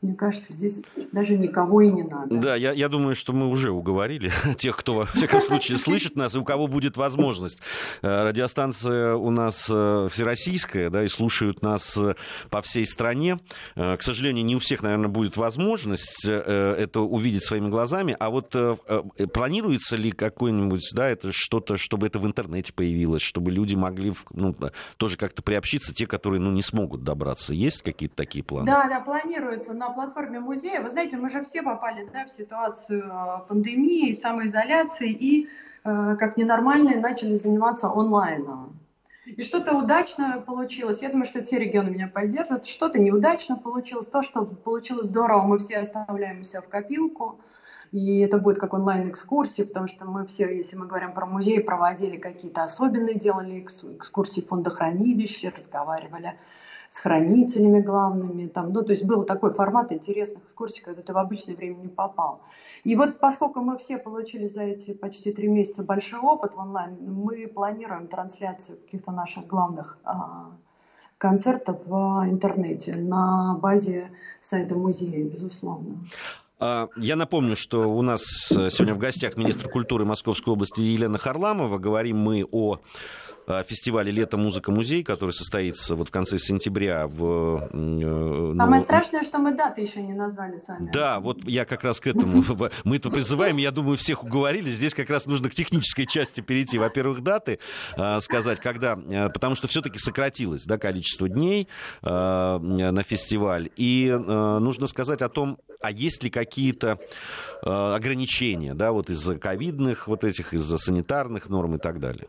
мне 0.03 0.15
кажется, 0.15 0.53
здесь 0.53 0.83
даже 1.11 1.37
никого 1.37 1.81
и 1.81 1.89
не 1.89 2.03
надо. 2.03 2.35
Да, 2.35 2.55
я, 2.55 2.73
я 2.73 2.89
думаю, 2.89 3.15
что 3.15 3.31
мы 3.31 3.47
уже 3.47 3.71
уговорили 3.71 4.31
тех, 4.57 4.75
кто, 4.75 4.93
во 4.93 5.05
всяком 5.05 5.41
случае, 5.41 5.77
слышит 5.77 6.15
нас, 6.15 6.35
и 6.35 6.37
у 6.37 6.43
кого 6.43 6.67
будет 6.67 6.97
возможность. 6.97 7.59
Э, 8.01 8.23
радиостанция 8.23 9.15
у 9.15 9.31
нас 9.31 9.67
э, 9.69 10.07
всероссийская, 10.11 10.89
да, 10.89 11.03
и 11.03 11.07
слушают 11.07 11.61
нас 11.61 11.97
э, 11.97 12.15
по 12.49 12.61
всей 12.61 12.85
стране. 12.85 13.39
К 13.75 13.99
сожалению, 14.01 14.43
не 14.45 14.55
у 14.55 14.59
всех, 14.59 14.81
наверное, 14.81 15.07
будет 15.07 15.37
возможность 15.37 16.25
это 16.25 16.99
увидеть 16.99 17.43
своими 17.43 17.69
глазами. 17.69 18.15
А 18.19 18.29
вот 18.29 18.55
планируется 19.33 19.95
ли 19.95 20.11
какой-нибудь, 20.11 20.91
да, 20.93 21.07
это 21.07 21.31
что-то, 21.31 21.77
чтобы 21.77 22.07
это 22.07 22.19
в 22.19 22.25
интернете 22.25 22.73
появилось, 22.73 23.21
чтобы 23.21 23.51
люди 23.51 23.75
могли 23.75 24.13
ну, 24.31 24.55
тоже 24.97 25.17
как-то 25.17 25.41
приобщиться, 25.41 25.93
те, 25.93 26.07
которые, 26.07 26.41
ну, 26.41 26.51
не 26.51 26.61
смогут 26.61 27.03
добраться? 27.03 27.53
Есть 27.53 27.81
какие-то 27.81 28.15
такие 28.15 28.43
планы? 28.43 28.65
Да, 28.65 28.87
да, 28.87 28.99
планируется. 28.99 29.73
На 29.73 29.92
платформе 29.93 30.39
музея. 30.39 30.81
Вы 30.81 30.89
знаете, 30.89 31.17
мы 31.17 31.29
же 31.29 31.43
все 31.43 31.61
попали 31.61 32.07
да, 32.11 32.25
в 32.25 32.31
ситуацию 32.31 33.03
э, 33.05 33.47
пандемии, 33.47 34.13
самоизоляции 34.13 35.11
и, 35.11 35.47
э, 35.83 36.15
как 36.19 36.37
ненормальные, 36.37 36.99
начали 36.99 37.35
заниматься 37.35 37.87
онлайном. 37.87 38.79
И 39.25 39.41
что-то 39.41 39.75
удачно 39.77 40.43
получилось. 40.45 41.01
Я 41.01 41.09
думаю, 41.09 41.25
что 41.25 41.41
все 41.41 41.57
регионы 41.57 41.91
меня 41.91 42.07
поддержат. 42.07 42.65
Что-то 42.65 42.99
неудачно 42.99 43.55
получилось. 43.55 44.07
То, 44.07 44.21
что 44.21 44.43
получилось 44.45 45.07
здорово, 45.07 45.43
мы 45.43 45.59
все 45.59 45.77
оставляем 45.77 46.43
себя 46.43 46.61
в 46.61 46.67
копилку. 46.67 47.39
И 47.93 48.19
это 48.19 48.39
будет 48.39 48.57
как 48.57 48.73
онлайн-экскурсии, 48.73 49.63
потому 49.63 49.87
что 49.87 50.05
мы 50.05 50.25
все, 50.25 50.53
если 50.53 50.75
мы 50.75 50.87
говорим 50.87 51.13
про 51.13 51.27
музей, 51.27 51.61
проводили 51.61 52.17
какие-то 52.17 52.63
особенные, 52.63 53.15
делали 53.15 53.61
экскурсии 53.61 54.41
фондохранилища, 54.41 55.53
разговаривали 55.55 56.39
с 56.93 56.99
хранителями 56.99 57.79
главными. 57.79 58.45
Там, 58.45 58.71
ну, 58.71 58.83
то 58.83 58.91
есть 58.91 59.03
был 59.03 59.23
такой 59.23 59.51
формат 59.51 59.91
интересных 59.91 60.43
экскурсий, 60.43 60.83
когда 60.83 61.01
ты 61.01 61.11
в 61.11 61.17
обычное 61.17 61.55
время 61.55 61.77
не 61.77 61.87
попал. 61.87 62.41
И 62.83 62.95
вот 62.95 63.19
поскольку 63.19 63.61
мы 63.61 63.79
все 63.79 63.97
получили 63.97 64.45
за 64.45 64.61
эти 64.61 64.93
почти 64.93 65.31
три 65.31 65.47
месяца 65.47 65.83
большой 65.83 66.19
опыт 66.19 66.53
в 66.53 66.59
онлайн, 66.59 66.95
мы 67.01 67.47
планируем 67.47 68.07
трансляцию 68.07 68.77
каких-то 68.77 69.11
наших 69.11 69.47
главных 69.47 69.97
а, 70.03 70.51
концертов 71.17 71.77
в 71.87 72.25
интернете 72.29 72.95
на 72.95 73.55
базе 73.55 74.11
сайта 74.39 74.75
музея, 74.75 75.23
безусловно. 75.23 75.97
А, 76.59 76.89
я 76.97 77.15
напомню, 77.15 77.55
что 77.55 77.91
у 77.91 78.03
нас 78.03 78.21
сегодня 78.21 78.93
в 78.93 78.99
гостях 78.99 79.35
министр 79.35 79.67
культуры 79.67 80.05
Московской 80.05 80.53
области 80.53 80.81
Елена 80.81 81.17
Харламова. 81.17 81.79
Говорим 81.79 82.19
мы 82.19 82.45
о 82.51 82.77
Э, 82.77 83.32
фестивале 83.67 84.11
«Лето. 84.11 84.37
Музыка. 84.37 84.71
Музей», 84.71 85.03
который 85.03 85.31
состоится 85.31 85.95
вот 85.95 86.07
в 86.07 86.11
конце 86.11 86.37
сентября. 86.37 87.07
В, 87.07 87.69
э, 87.71 88.55
Самое 88.57 88.81
страшное, 88.81 89.23
что 89.23 89.39
мы 89.39 89.55
даты 89.55 89.81
еще 89.81 90.01
не 90.01 90.13
назвали 90.13 90.57
сами. 90.57 90.89
Да, 90.91 91.19
вот 91.19 91.43
я 91.45 91.65
как 91.65 91.83
раз 91.83 91.99
к 91.99 92.07
этому. 92.07 92.43
Мы 92.83 92.97
это 92.97 93.09
призываем, 93.09 93.57
я 93.57 93.71
думаю, 93.71 93.97
всех 93.97 94.23
уговорили. 94.23 94.69
Здесь 94.69 94.93
как 94.93 95.09
раз 95.09 95.25
нужно 95.25 95.49
к 95.49 95.55
технической 95.55 96.05
части 96.05 96.41
перейти. 96.41 96.77
Во-первых, 96.77 97.21
даты 97.21 97.59
э, 97.97 98.19
сказать, 98.19 98.59
когда... 98.59 98.95
Потому 98.95 99.55
что 99.55 99.67
все-таки 99.67 99.99
сократилось 99.99 100.65
да, 100.65 100.77
количество 100.77 101.27
дней 101.29 101.67
на 102.01 103.03
фестиваль. 103.03 103.69
И 103.75 104.11
нужно 104.11 104.87
сказать 104.87 105.21
о 105.21 105.29
том, 105.29 105.57
а 105.81 105.91
есть 105.91 106.23
ли 106.23 106.29
какие-то 106.29 106.99
ограничения, 107.61 108.73
да, 108.73 108.91
вот 108.91 109.09
из-за 109.09 109.37
ковидных 109.37 110.07
вот 110.07 110.23
этих, 110.23 110.53
из-за 110.53 110.77
санитарных 110.77 111.49
норм 111.49 111.75
и 111.75 111.77
так 111.77 111.99
далее. 111.99 112.27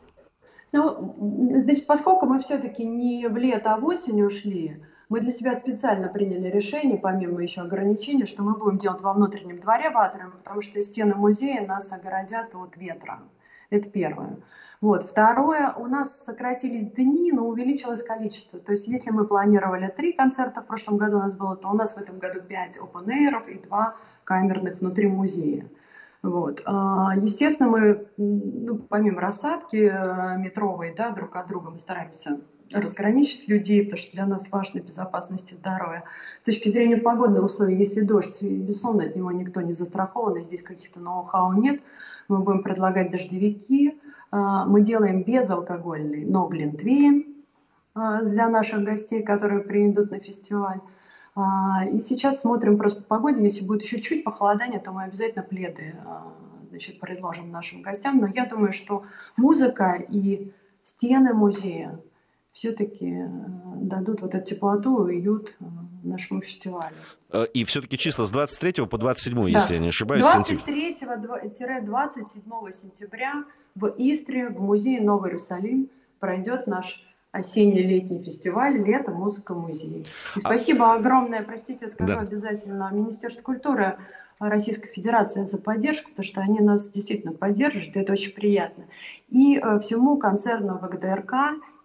Ну, 0.77 1.51
значит, 1.55 1.87
поскольку 1.87 2.27
мы 2.27 2.41
все-таки 2.41 2.85
не 2.85 3.29
в 3.29 3.37
лето, 3.37 3.75
а 3.75 3.79
в 3.79 3.85
осень 3.85 4.21
ушли, 4.23 4.83
мы 5.09 5.21
для 5.21 5.31
себя 5.31 5.55
специально 5.55 6.09
приняли 6.09 6.49
решение, 6.49 6.99
помимо 6.99 7.41
еще 7.41 7.61
ограничений, 7.61 8.25
что 8.25 8.43
мы 8.43 8.57
будем 8.57 8.79
делать 8.79 9.01
во 9.01 9.13
внутреннем 9.13 9.61
дворе 9.61 9.91
в 9.91 9.97
атриуме, 9.97 10.33
потому 10.43 10.61
что 10.63 10.83
стены 10.83 11.15
музея 11.15 11.65
нас 11.65 11.93
огородят 11.93 12.57
от 12.57 12.77
ветра. 12.77 13.23
Это 13.71 13.89
первое. 13.89 14.39
Вот. 14.81 15.05
Второе, 15.05 15.73
у 15.75 15.87
нас 15.87 16.25
сократились 16.25 16.87
дни, 16.87 17.31
но 17.31 17.47
увеличилось 17.47 18.03
количество. 18.03 18.59
То 18.59 18.73
есть 18.73 18.89
если 18.89 19.11
мы 19.11 19.27
планировали 19.27 19.87
три 19.97 20.13
концерта 20.13 20.61
в 20.61 20.67
прошлом 20.67 20.97
году 20.97 21.19
у 21.19 21.21
нас 21.21 21.37
было, 21.37 21.55
то 21.55 21.69
у 21.69 21.75
нас 21.75 21.95
в 21.95 21.99
этом 21.99 22.19
году 22.19 22.41
пять 22.41 22.79
open 22.79 23.09
и 23.49 23.59
два 23.61 23.95
камерных 24.25 24.81
внутри 24.81 25.07
музея. 25.07 25.69
Вот. 26.25 26.63
А, 26.65 27.13
естественно, 27.21 27.69
мы, 27.69 28.07
ну, 28.17 28.79
помимо 28.79 29.21
рассадки 29.21 29.77
э, 29.77 30.39
метровой, 30.39 30.95
да, 30.97 31.11
друг 31.11 31.37
от 31.37 31.47
друга, 31.49 31.69
мы 31.69 31.79
стараемся 31.79 32.41
разграничить 32.73 33.47
людей, 33.47 33.85
потому 33.85 33.99
что 33.99 34.13
для 34.13 34.25
нас 34.25 34.51
важна 34.51 34.81
безопасность 34.81 35.53
и 35.53 35.57
здоровье. 35.57 36.05
С 36.43 36.47
точки 36.47 36.71
зрения 36.71 36.97
погодных 36.97 37.45
условий, 37.45 37.77
если 37.77 38.01
дождь, 38.01 38.43
безусловно, 38.43 39.05
от 39.05 39.17
него 39.17 39.33
никто 39.33 39.61
не 39.61 39.75
застрахован, 39.75 40.39
и 40.39 40.43
здесь 40.43 40.63
каких-то 40.63 40.99
ноу-хау 40.99 41.53
нет. 41.53 41.83
Мы 42.29 42.39
будем 42.39 42.63
предлагать 42.63 43.11
дождевики. 43.11 44.01
А, 44.31 44.65
мы 44.65 44.81
делаем 44.81 45.25
безалкогольный, 45.25 46.25
но 46.25 46.49
глинтвейн 46.49 47.35
а, 47.95 48.23
для 48.23 48.49
наших 48.49 48.83
гостей, 48.83 49.23
которые 49.23 49.61
приедут 49.61 50.11
на 50.11 50.21
фестиваль. 50.21 50.81
А, 51.35 51.85
и 51.87 52.01
сейчас 52.01 52.41
смотрим 52.41 52.79
просто 52.79 53.03
по 53.03 53.17
погоде. 53.17 53.43
Если 53.43 53.65
будет 53.65 53.83
еще 53.83 54.01
чуть 54.01 54.25
похолодание, 54.25 54.81
то 54.81 54.93
мы 54.93 55.03
обязательно 55.05 55.43
пледы 55.43 55.95
а, 56.05 56.33
значит, 56.71 56.99
предложим 57.01 57.51
нашим 57.51 57.83
гостям. 57.83 58.19
Но 58.19 58.27
я 58.27 58.47
думаю, 58.47 58.73
что 58.73 59.05
музыка 59.37 60.03
и 60.09 60.51
стены 60.83 61.35
музея 61.35 62.01
все-таки 62.53 63.11
э, 63.11 63.29
дадут 63.77 64.23
вот 64.23 64.35
эту 64.35 64.45
теплоту 64.45 65.07
и 65.09 65.17
уют 65.17 65.55
э, 65.59 65.65
нашему 66.05 66.41
фестивалю. 66.41 66.95
Э, 67.33 67.47
и 67.53 67.65
все-таки 67.65 67.99
числа 67.99 68.27
с 68.27 68.31
23 68.31 68.87
по 68.87 68.97
27, 68.97 69.35
да. 69.35 69.49
если 69.49 69.75
я 69.75 69.81
не 69.81 69.89
ошибаюсь. 69.89 70.25
23-27 70.25 72.71
сентября 72.71 73.45
в 73.75 73.93
Истре, 73.99 74.51
в 74.51 74.63
музее 74.63 75.01
Новый 75.01 75.31
Иерусалим 75.31 75.89
пройдет 76.21 76.69
наш 76.69 77.05
осенне-летний 77.35 78.23
фестиваль 78.23 78.79
«Лето. 78.79 79.11
Музыка. 79.11 79.55
Музей». 79.55 80.01
И 80.01 80.07
а 80.37 80.39
спасибо 80.39 80.93
а... 80.93 80.95
огромное, 80.95 81.43
простите, 81.43 81.89
скажу 81.89 82.15
да. 82.15 82.21
обязательно, 82.21 82.89
Министерству 82.93 83.43
культуры 83.43 83.97
Российской 84.39 84.89
Федерации 84.93 85.45
за 85.45 85.59
поддержку, 85.59 86.11
потому 86.11 86.27
что 86.27 86.41
они 86.41 86.61
нас 86.61 86.89
действительно 86.91 87.33
поддерживают, 87.33 87.97
и 87.97 88.01
это 88.01 88.13
очень 88.13 88.33
приятно. 88.33 88.85
И 89.31 89.59
э, 89.59 89.79
всему 89.81 90.17
концерну 90.17 90.79
ВГДРК 90.79 91.33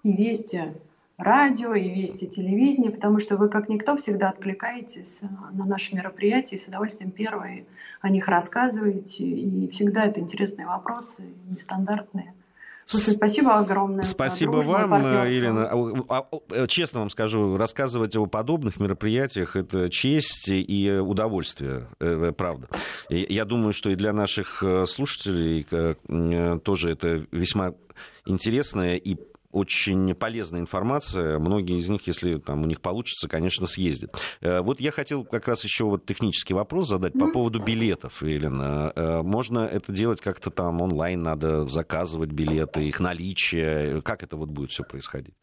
и 0.03 0.13
Вести 0.13 0.74
радио, 1.18 1.74
и 1.74 1.89
Вести 1.89 2.27
телевидение, 2.27 2.91
потому 2.91 3.20
что 3.20 3.38
вы, 3.38 3.50
как 3.50 3.70
никто, 3.70 3.98
всегда 3.98 4.29
откликаетесь 4.29 5.22
на 5.51 5.65
наши 5.65 5.96
мероприятия, 5.96 6.56
и 6.56 6.60
с 6.60 6.68
удовольствием 6.68 7.12
первые 7.12 7.65
о 8.01 8.10
них 8.10 8.27
рассказываете, 8.27 9.25
и 9.25 9.68
всегда 9.70 10.06
это 10.06 10.20
интересные 10.20 10.68
вопросы, 10.68 11.24
нестандартные. 11.50 12.34
Слушай, 12.89 13.13
спасибо 13.17 13.60
огромное. 13.60 14.03
Спасибо 14.03 14.58
вам, 14.58 14.93
Елена. 15.27 15.69
А, 16.10 16.25
а, 16.50 16.67
честно 16.67 17.01
вам 17.01 17.12
скажу, 17.12 17.55
рассказывать 17.55 18.15
о 18.15 18.25
подобных 18.25 18.79
мероприятиях 18.79 19.55
это 19.55 19.89
честь 19.89 20.50
и 20.50 20.91
удовольствие, 20.91 21.88
э, 22.00 22.31
правда. 22.36 22.67
Я 23.10 23.46
думаю, 23.46 23.74
что 23.74 23.91
и 23.91 23.96
для 23.96 24.12
наших 24.12 24.63
э, 24.63 24.88
слушателей 24.88 25.67
э, 25.69 26.60
тоже 26.63 26.89
это 26.89 27.24
весьма 27.31 27.75
интересное 28.25 28.96
и 28.96 29.17
очень 29.51 30.13
полезная 30.15 30.62
информация. 30.62 31.39
Многие 31.39 31.77
из 31.77 31.89
них, 31.89 32.06
если 32.08 32.38
там 32.38 32.63
у 32.63 32.65
них 32.65 32.82
получится, 32.82 33.27
конечно, 33.27 33.68
съездят. 33.68 34.15
Э, 34.41 34.62
вот 34.62 34.79
я 34.79 34.91
хотел 34.91 35.25
как 35.25 35.48
раз 35.48 35.63
еще 35.63 35.86
вот 35.86 36.06
технический 36.06 36.53
вопрос 36.53 36.88
задать 36.88 37.13
по 37.13 37.27
поводу 37.27 37.62
билетов, 37.62 38.22
Елена. 38.22 38.94
Э, 38.96 39.22
можно 39.22 39.60
это 39.60 39.91
делать 39.91 40.22
как-то 40.22 40.51
там 40.51 40.82
онлайн, 40.82 41.24
надо 41.24 41.68
заказывать 41.68 42.32
билеты, 42.32 42.88
их 42.88 43.00
наличие. 43.00 44.01
Как 44.01 44.24
это 44.24 44.38
вот 44.38 44.50
будет 44.50 44.72
все 44.72 44.84
происходить? 44.84 45.34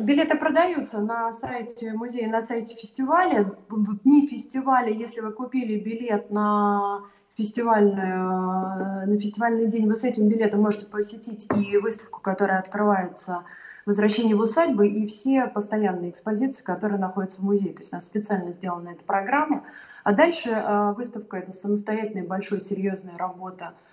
Билеты 0.00 0.38
продаются 0.38 1.00
на 1.00 1.32
сайте 1.32 1.92
музея, 1.92 2.28
на 2.28 2.40
сайте 2.40 2.74
фестиваля. 2.74 3.54
В 3.68 3.98
дни 4.02 4.26
фестиваля, 4.26 4.90
если 4.90 5.20
вы 5.20 5.32
купили 5.32 5.78
билет 5.78 6.30
на 6.30 7.02
фестивальную, 7.36 9.06
на 9.06 9.18
фестивальный 9.18 9.66
день 9.66 9.86
вы 9.86 9.96
с 9.96 10.04
этим 10.04 10.28
билетом 10.28 10.62
можете 10.62 10.86
посетить 10.86 11.46
и 11.56 11.78
выставку, 11.78 12.20
которая 12.20 12.58
открывается 12.58 13.44
«Возвращение 13.84 14.36
в 14.36 14.40
усадьбы» 14.40 14.86
и 14.86 15.06
все 15.06 15.46
постоянные 15.46 16.10
экспозиции, 16.10 16.62
которые 16.62 17.00
находятся 17.00 17.40
в 17.40 17.44
музее. 17.44 17.72
То 17.72 17.80
есть 17.80 17.92
у 17.92 17.96
нас 17.96 18.04
специально 18.04 18.52
сделана 18.52 18.90
эта 18.90 19.02
программа. 19.02 19.64
А 20.04 20.12
дальше 20.12 20.50
э, 20.50 20.92
выставка– 20.92 21.36
это 21.38 21.52
самостоятельная, 21.52 22.24
большая, 22.24 22.60
серьезная 22.60 23.18
работа– 23.18 23.74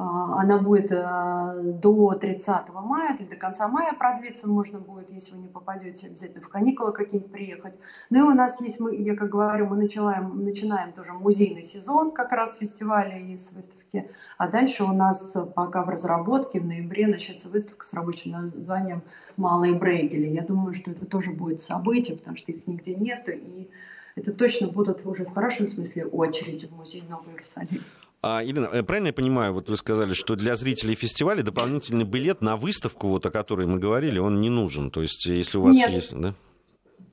она 0.00 0.58
будет 0.58 0.92
э, 0.92 1.60
до 1.82 2.14
30 2.14 2.68
мая, 2.68 3.10
то 3.10 3.18
есть 3.18 3.30
до 3.30 3.36
конца 3.36 3.66
мая 3.66 3.92
продлиться 3.94 4.48
можно 4.48 4.78
будет, 4.78 5.10
если 5.10 5.34
вы 5.34 5.42
не 5.42 5.48
попадете 5.48 6.06
обязательно 6.06 6.40
в 6.40 6.48
каникулы 6.48 6.92
какие-нибудь 6.92 7.32
приехать. 7.32 7.80
Ну 8.08 8.18
и 8.18 8.32
у 8.32 8.34
нас 8.34 8.60
есть, 8.60 8.78
мы, 8.78 8.94
я 8.94 9.16
как 9.16 9.30
говорю, 9.30 9.66
мы 9.66 9.76
начинаем, 9.76 10.44
начинаем 10.44 10.92
тоже 10.92 11.14
музейный 11.14 11.64
сезон 11.64 12.12
как 12.12 12.30
раз 12.30 12.54
с 12.54 12.58
фестиваля 12.58 13.18
и 13.18 13.36
с 13.36 13.52
выставки. 13.52 14.08
А 14.36 14.48
дальше 14.48 14.84
у 14.84 14.92
нас 14.92 15.36
пока 15.56 15.82
в 15.82 15.88
разработке 15.88 16.60
в 16.60 16.66
ноябре 16.66 17.08
начнется 17.08 17.48
выставка 17.48 17.84
с 17.84 17.92
рабочим 17.92 18.52
названием 18.54 19.02
«Малые 19.36 19.74
Брейгели». 19.74 20.28
Я 20.28 20.42
думаю, 20.42 20.74
что 20.74 20.92
это 20.92 21.06
тоже 21.06 21.32
будет 21.32 21.60
событие, 21.60 22.16
потому 22.16 22.36
что 22.36 22.52
их 22.52 22.68
нигде 22.68 22.94
нет, 22.94 23.28
и 23.28 23.68
это 24.14 24.32
точно 24.32 24.68
будут 24.68 25.04
уже 25.04 25.24
в 25.24 25.34
хорошем 25.34 25.66
смысле 25.66 26.06
очереди 26.06 26.66
в 26.66 26.76
музей 26.76 27.02
Новый 27.08 27.32
Иерусалим. 27.32 27.82
А, 28.30 28.42
Елена, 28.42 28.66
э, 28.66 28.82
правильно 28.82 29.06
я 29.06 29.12
понимаю, 29.14 29.54
вот 29.54 29.70
вы 29.70 29.76
сказали, 29.78 30.12
что 30.12 30.36
для 30.36 30.54
зрителей 30.54 30.94
фестиваля 30.94 31.42
дополнительный 31.42 32.04
билет 32.04 32.42
на 32.42 32.58
выставку, 32.58 33.08
вот 33.08 33.24
о 33.24 33.30
которой 33.30 33.66
мы 33.66 33.78
говорили, 33.78 34.18
он 34.18 34.42
не 34.42 34.50
нужен. 34.50 34.90
То 34.90 35.00
есть, 35.00 35.24
если 35.24 35.56
у 35.56 35.62
вас 35.62 35.74
Нет. 35.74 35.90
есть... 35.90 36.14
Да? 36.14 36.34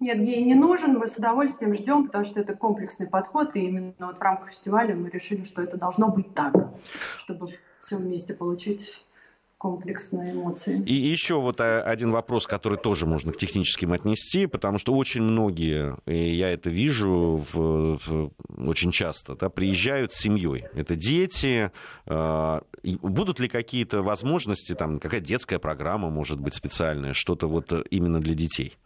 Нет, 0.01 0.17
ей 0.27 0.43
не 0.43 0.55
нужен, 0.55 0.98
мы 0.98 1.07
с 1.07 1.15
удовольствием 1.15 1.74
ждем, 1.74 2.07
потому 2.07 2.25
что 2.25 2.41
это 2.41 2.53
комплексный 2.53 3.07
подход, 3.07 3.55
и 3.55 3.62
именно 3.62 3.93
вот 4.00 4.17
в 4.17 4.22
рамках 4.22 4.50
фестиваля 4.50 4.93
мы 4.93 5.10
решили, 5.10 5.45
что 5.45 5.62
это 5.62 5.77
должно 5.77 6.10
быть 6.10 6.34
так, 6.34 6.53
чтобы 7.17 7.48
все 7.79 7.95
вместе 7.95 8.34
получить 8.34 9.05
комплексные 9.57 10.33
эмоции. 10.33 10.83
И 10.85 10.93
еще 10.93 11.39
вот 11.39 11.59
э, 11.59 11.81
один 11.81 12.12
вопрос, 12.12 12.45
который 12.45 12.77
тоже 12.77 13.05
можно 13.05 13.31
к 13.31 13.38
техническим 13.38 13.93
отнести, 13.93 14.47
потому 14.47 14.77
что 14.77 14.93
очень 14.93 15.21
многие, 15.21 15.95
и 16.05 16.35
я 16.35 16.51
это 16.51 16.69
вижу 16.69 17.43
в, 17.53 17.97
в, 18.05 18.31
очень 18.57 18.91
часто, 18.91 19.35
да, 19.35 19.50
приезжают 19.50 20.13
с 20.13 20.17
семьей. 20.17 20.65
Это 20.74 20.95
дети. 20.95 21.71
Э, 22.05 22.62
будут 23.01 23.39
ли 23.39 23.47
какие-то 23.47 24.01
возможности, 24.01 24.74
там, 24.74 25.00
какая 25.00 25.21
детская 25.21 25.59
программа, 25.59 26.09
может 26.09 26.39
быть, 26.39 26.53
специальная, 26.53 27.13
что-то 27.13 27.47
вот 27.47 27.71
именно 27.89 28.19
для 28.19 28.35
детей? 28.35 28.77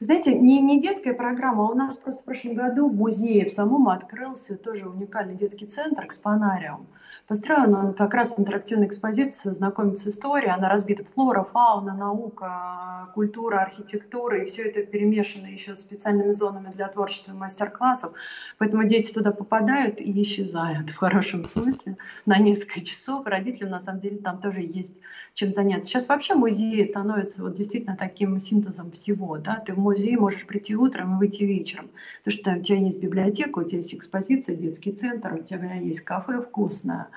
Знаете, 0.00 0.34
не, 0.34 0.60
не 0.60 0.80
детская 0.80 1.14
программа, 1.14 1.66
а 1.66 1.70
у 1.70 1.74
нас 1.74 1.96
просто 1.96 2.22
в 2.22 2.24
прошлом 2.24 2.54
году 2.54 2.88
в 2.88 2.94
музее 2.94 3.46
в 3.46 3.52
самом 3.52 3.88
открылся 3.88 4.56
тоже 4.56 4.88
уникальный 4.88 5.36
детский 5.36 5.66
центр 5.66 6.04
«Экспонариум». 6.04 6.86
Построен 7.26 7.74
он 7.74 7.94
как 7.94 8.12
раз 8.12 8.38
интерактивная 8.38 8.86
экспозиция, 8.86 9.54
знакомит 9.54 9.98
с 9.98 10.06
историей, 10.06 10.50
она 10.50 10.68
разбита 10.68 11.04
флора, 11.04 11.42
фауна, 11.42 11.94
наука, 11.94 13.08
культура, 13.14 13.60
архитектура, 13.60 14.42
и 14.42 14.46
все 14.46 14.64
это 14.64 14.82
перемешано 14.82 15.46
еще 15.46 15.74
специальными 15.74 16.32
зонами 16.32 16.70
для 16.70 16.86
творчества 16.88 17.32
и 17.32 17.34
мастер-классов. 17.34 18.12
Поэтому 18.58 18.84
дети 18.84 19.12
туда 19.14 19.32
попадают 19.32 19.98
и 20.00 20.22
исчезают 20.22 20.90
в 20.90 20.96
хорошем 20.98 21.44
смысле 21.44 21.96
на 22.26 22.38
несколько 22.38 22.82
часов. 22.82 23.26
Родителям, 23.26 23.70
на 23.70 23.80
самом 23.80 24.00
деле, 24.00 24.18
там 24.18 24.38
тоже 24.38 24.60
есть 24.60 24.96
чем 25.34 25.52
заняться. 25.52 25.90
Сейчас 25.90 26.08
вообще 26.08 26.34
музей 26.34 26.84
становится 26.84 27.42
вот 27.42 27.54
действительно 27.54 27.96
таким 27.96 28.38
синтезом 28.38 28.92
всего. 28.92 29.36
Да? 29.38 29.60
Ты 29.66 29.74
в 29.74 29.78
музей 29.78 30.16
можешь 30.16 30.46
прийти 30.46 30.76
утром 30.76 31.14
и 31.14 31.18
выйти 31.18 31.42
вечером. 31.42 31.90
Потому 32.22 32.40
что 32.40 32.52
у 32.56 32.62
тебя 32.62 32.78
есть 32.78 33.00
библиотека, 33.00 33.58
у 33.58 33.64
тебя 33.64 33.78
есть 33.78 33.94
экспозиция, 33.94 34.54
детский 34.56 34.92
центр, 34.92 35.34
у 35.34 35.42
тебя 35.42 35.74
есть 35.74 36.00
кафе 36.00 36.40
вкусное, 36.40 37.08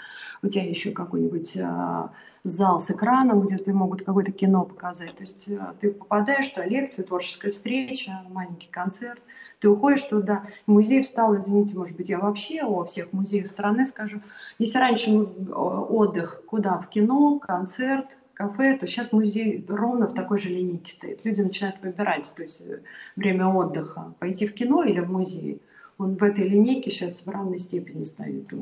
у 0.42 0.48
тебя 0.48 0.64
еще 0.64 0.92
какой-нибудь 0.92 1.58
а, 1.58 2.12
зал 2.44 2.80
с 2.80 2.90
экраном, 2.92 3.42
где 3.42 3.58
ты 3.58 3.74
могут 3.74 4.04
какое-то 4.04 4.32
кино 4.32 4.66
показать. 4.66 5.16
То 5.16 5.24
есть 5.24 5.50
а, 5.50 5.74
ты 5.80 5.92
попадаешь 5.92 6.50
туда, 6.50 6.66
лекция, 6.66 7.06
творческая 7.06 7.52
встреча, 7.52 8.22
маленький 8.30 8.70
концерт. 8.70 9.24
Ты 9.60 9.70
уходишь 9.70 10.04
туда, 10.04 10.44
музей 10.68 11.02
встал, 11.02 11.38
извините, 11.38 11.78
может 11.78 11.96
быть, 11.96 12.10
я 12.10 12.20
вообще 12.20 12.62
о 12.62 12.84
всех 12.84 13.12
музеях 13.12 13.48
страны 13.48 13.86
скажу. 13.86 14.22
Если 14.60 14.78
раньше 14.78 15.12
отдых 15.12 16.44
куда? 16.46 16.78
В 16.78 16.88
кино, 16.90 17.40
концерт, 17.40 18.18
кафе, 18.38 18.78
то 18.78 18.86
сейчас 18.86 19.12
музей 19.12 19.66
ровно 19.68 20.08
в 20.08 20.14
такой 20.14 20.38
же 20.38 20.50
линейке 20.50 20.92
стоит. 20.92 21.26
Люди 21.26 21.42
начинают 21.42 21.82
выбирать, 21.82 22.32
то 22.36 22.44
есть 22.44 22.62
э, 22.68 22.82
время 23.16 23.48
отдыха, 23.48 24.14
пойти 24.20 24.46
в 24.46 24.54
кино 24.54 24.84
или 24.84 25.00
в 25.00 25.12
музей. 25.12 25.60
Он 25.98 26.16
в 26.16 26.24
этой 26.24 26.48
линейке 26.48 26.92
сейчас 26.92 27.26
в 27.26 27.30
равной 27.30 27.58
степени 27.58 28.04
стоит. 28.04 28.54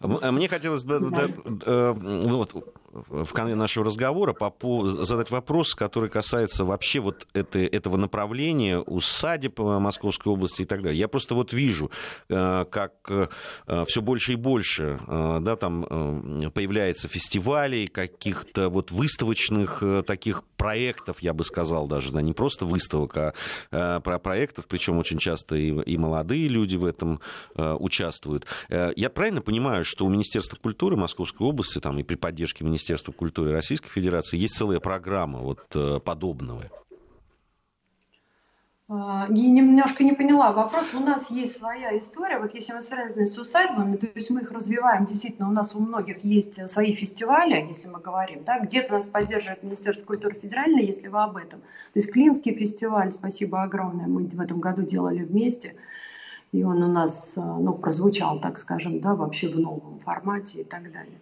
Мне 0.00 0.48
хотелось 0.48 0.84
бы 0.84 0.94
э, 1.64 1.92
вот, 1.92 2.54
в 3.08 3.32
конце 3.32 3.54
нашего 3.54 3.84
разговора 3.84 4.34
задать 4.86 5.30
вопрос, 5.30 5.74
который 5.74 6.08
касается 6.08 6.64
вообще 6.64 7.00
вот 7.00 7.26
это, 7.34 7.58
этого 7.58 7.96
направления 7.96 8.78
усадеб 8.78 9.58
Московской 9.58 10.32
области 10.32 10.62
и 10.62 10.64
так 10.64 10.82
далее. 10.82 10.98
Я 10.98 11.08
просто 11.08 11.34
вот 11.34 11.52
вижу, 11.52 11.90
э, 12.28 12.64
как 12.70 12.94
э, 13.08 13.26
все 13.86 14.02
больше 14.02 14.32
и 14.32 14.36
больше 14.36 14.98
да, 15.06 15.56
там 15.56 15.82
появляется 16.54 17.08
фестивалей, 17.08 17.86
каких-то 17.86 18.68
вот 18.68 18.90
выставочных 18.90 19.82
таких 20.06 20.44
проектов, 20.56 21.20
я 21.20 21.32
бы 21.32 21.44
сказал 21.44 21.86
даже, 21.86 22.12
да, 22.12 22.22
не 22.22 22.32
просто 22.32 22.64
выставок, 22.64 23.16
а 23.70 24.00
про 24.00 24.18
проектов, 24.18 24.66
причем 24.68 24.98
очень 24.98 25.18
часто 25.18 25.56
и, 25.56 25.70
и 25.70 25.98
молодые 25.98 26.48
люди 26.48 26.76
в 26.76 26.84
этом 26.84 27.20
участвуют. 27.56 28.46
Я 28.68 29.10
правильно 29.10 29.42
понимаю, 29.42 29.84
что 29.84 30.06
у 30.06 30.08
Министерства 30.08 30.56
культуры 30.56 30.96
Московской 30.96 31.46
области 31.46 31.78
там, 31.78 31.98
и 31.98 32.02
при 32.02 32.14
поддержке 32.14 32.64
Министерства 32.64 32.85
культуры 33.12 33.52
Российской 33.52 33.88
Федерации 33.88 34.38
есть 34.38 34.54
целая 34.54 34.80
программа 34.80 35.40
вот, 35.40 35.60
э, 35.74 36.00
подобного? 36.00 36.70
А, 38.88 39.26
я 39.30 39.50
немножко 39.50 40.04
не 40.04 40.12
поняла 40.12 40.52
вопрос. 40.52 40.94
У 40.94 41.00
нас 41.00 41.28
есть 41.30 41.56
своя 41.56 41.98
история. 41.98 42.38
Вот 42.38 42.54
если 42.54 42.72
мы 42.72 42.82
связаны 42.82 43.26
с 43.26 43.36
усадьбами, 43.36 43.96
то 43.96 44.06
есть 44.14 44.30
мы 44.30 44.42
их 44.42 44.52
развиваем. 44.52 45.04
Действительно, 45.04 45.48
у 45.48 45.52
нас 45.52 45.74
у 45.74 45.80
многих 45.80 46.22
есть 46.22 46.68
свои 46.68 46.94
фестивали, 46.94 47.66
если 47.68 47.88
мы 47.88 47.98
говорим. 47.98 48.44
Да? 48.44 48.60
Где-то 48.60 48.92
нас 48.92 49.08
поддерживает 49.08 49.64
Министерство 49.64 50.06
культуры 50.06 50.38
федеральное, 50.40 50.82
если 50.82 51.08
вы 51.08 51.20
об 51.20 51.36
этом. 51.36 51.60
То 51.60 51.96
есть 51.96 52.12
Клинский 52.12 52.54
фестиваль, 52.54 53.10
спасибо 53.10 53.62
огромное, 53.62 54.06
мы 54.06 54.28
в 54.28 54.40
этом 54.40 54.60
году 54.60 54.82
делали 54.82 55.24
вместе 55.24 55.74
и 56.56 56.64
он 56.64 56.82
у 56.82 56.90
нас, 56.90 57.36
э, 57.36 57.40
ну, 57.40 57.74
прозвучал, 57.74 58.40
так 58.40 58.58
скажем, 58.58 59.00
да, 59.00 59.14
вообще 59.14 59.48
в 59.48 59.60
новом 59.60 59.98
формате 59.98 60.60
и 60.60 60.64
так 60.64 60.90
далее. 60.90 61.18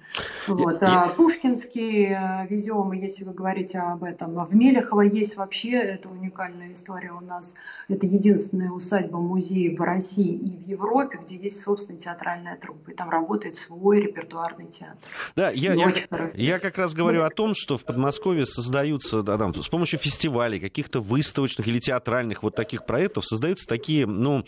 Вот. 0.47 0.81
А 0.83 1.09
Пушкинский 1.09 2.07
э, 2.07 2.47
везем, 2.49 2.92
если 2.92 3.25
вы 3.25 3.33
говорите 3.33 3.79
об 3.79 4.05
этом. 4.05 4.44
В 4.44 4.55
Мелехово 4.55 5.03
есть 5.03 5.37
вообще, 5.37 5.73
это 5.73 6.09
уникальная 6.09 6.73
история 6.73 7.12
у 7.12 7.20
нас. 7.20 7.55
Это 7.88 8.07
единственная 8.07 8.70
усадьба-музей 8.70 9.75
в 9.75 9.81
России 9.81 10.35
и 10.35 10.57
в 10.57 10.68
Европе, 10.68 11.18
где 11.23 11.37
есть 11.37 11.61
собственная 11.61 11.99
театральная 11.99 12.57
труппа. 12.57 12.92
И 12.92 12.94
там 12.94 13.11
работает 13.11 13.57
свой 13.57 14.03
репертуарный 14.03 14.66
театр. 14.66 14.97
Да, 15.35 15.51
я, 15.51 15.75
я, 15.75 15.92
я 16.35 16.59
как 16.61 16.79
раз 16.79 16.94
говорю 16.94 17.23
о 17.25 17.31
том, 17.31 17.55
что 17.57 17.77
в 17.77 17.85
Подмосковье 17.85 18.47
создаются, 18.47 19.23
да, 19.23 19.37
там, 19.37 19.53
с 19.61 19.68
помощью 19.68 19.99
фестивалей, 19.99 20.61
каких-то 20.61 21.01
выставочных 21.01 21.66
или 21.66 21.81
театральных 21.81 22.44
вот 22.44 22.55
таких 22.55 22.87
проектов 22.87 23.27
создаются 23.27 23.66
такие, 23.66 24.07
ну, 24.07 24.44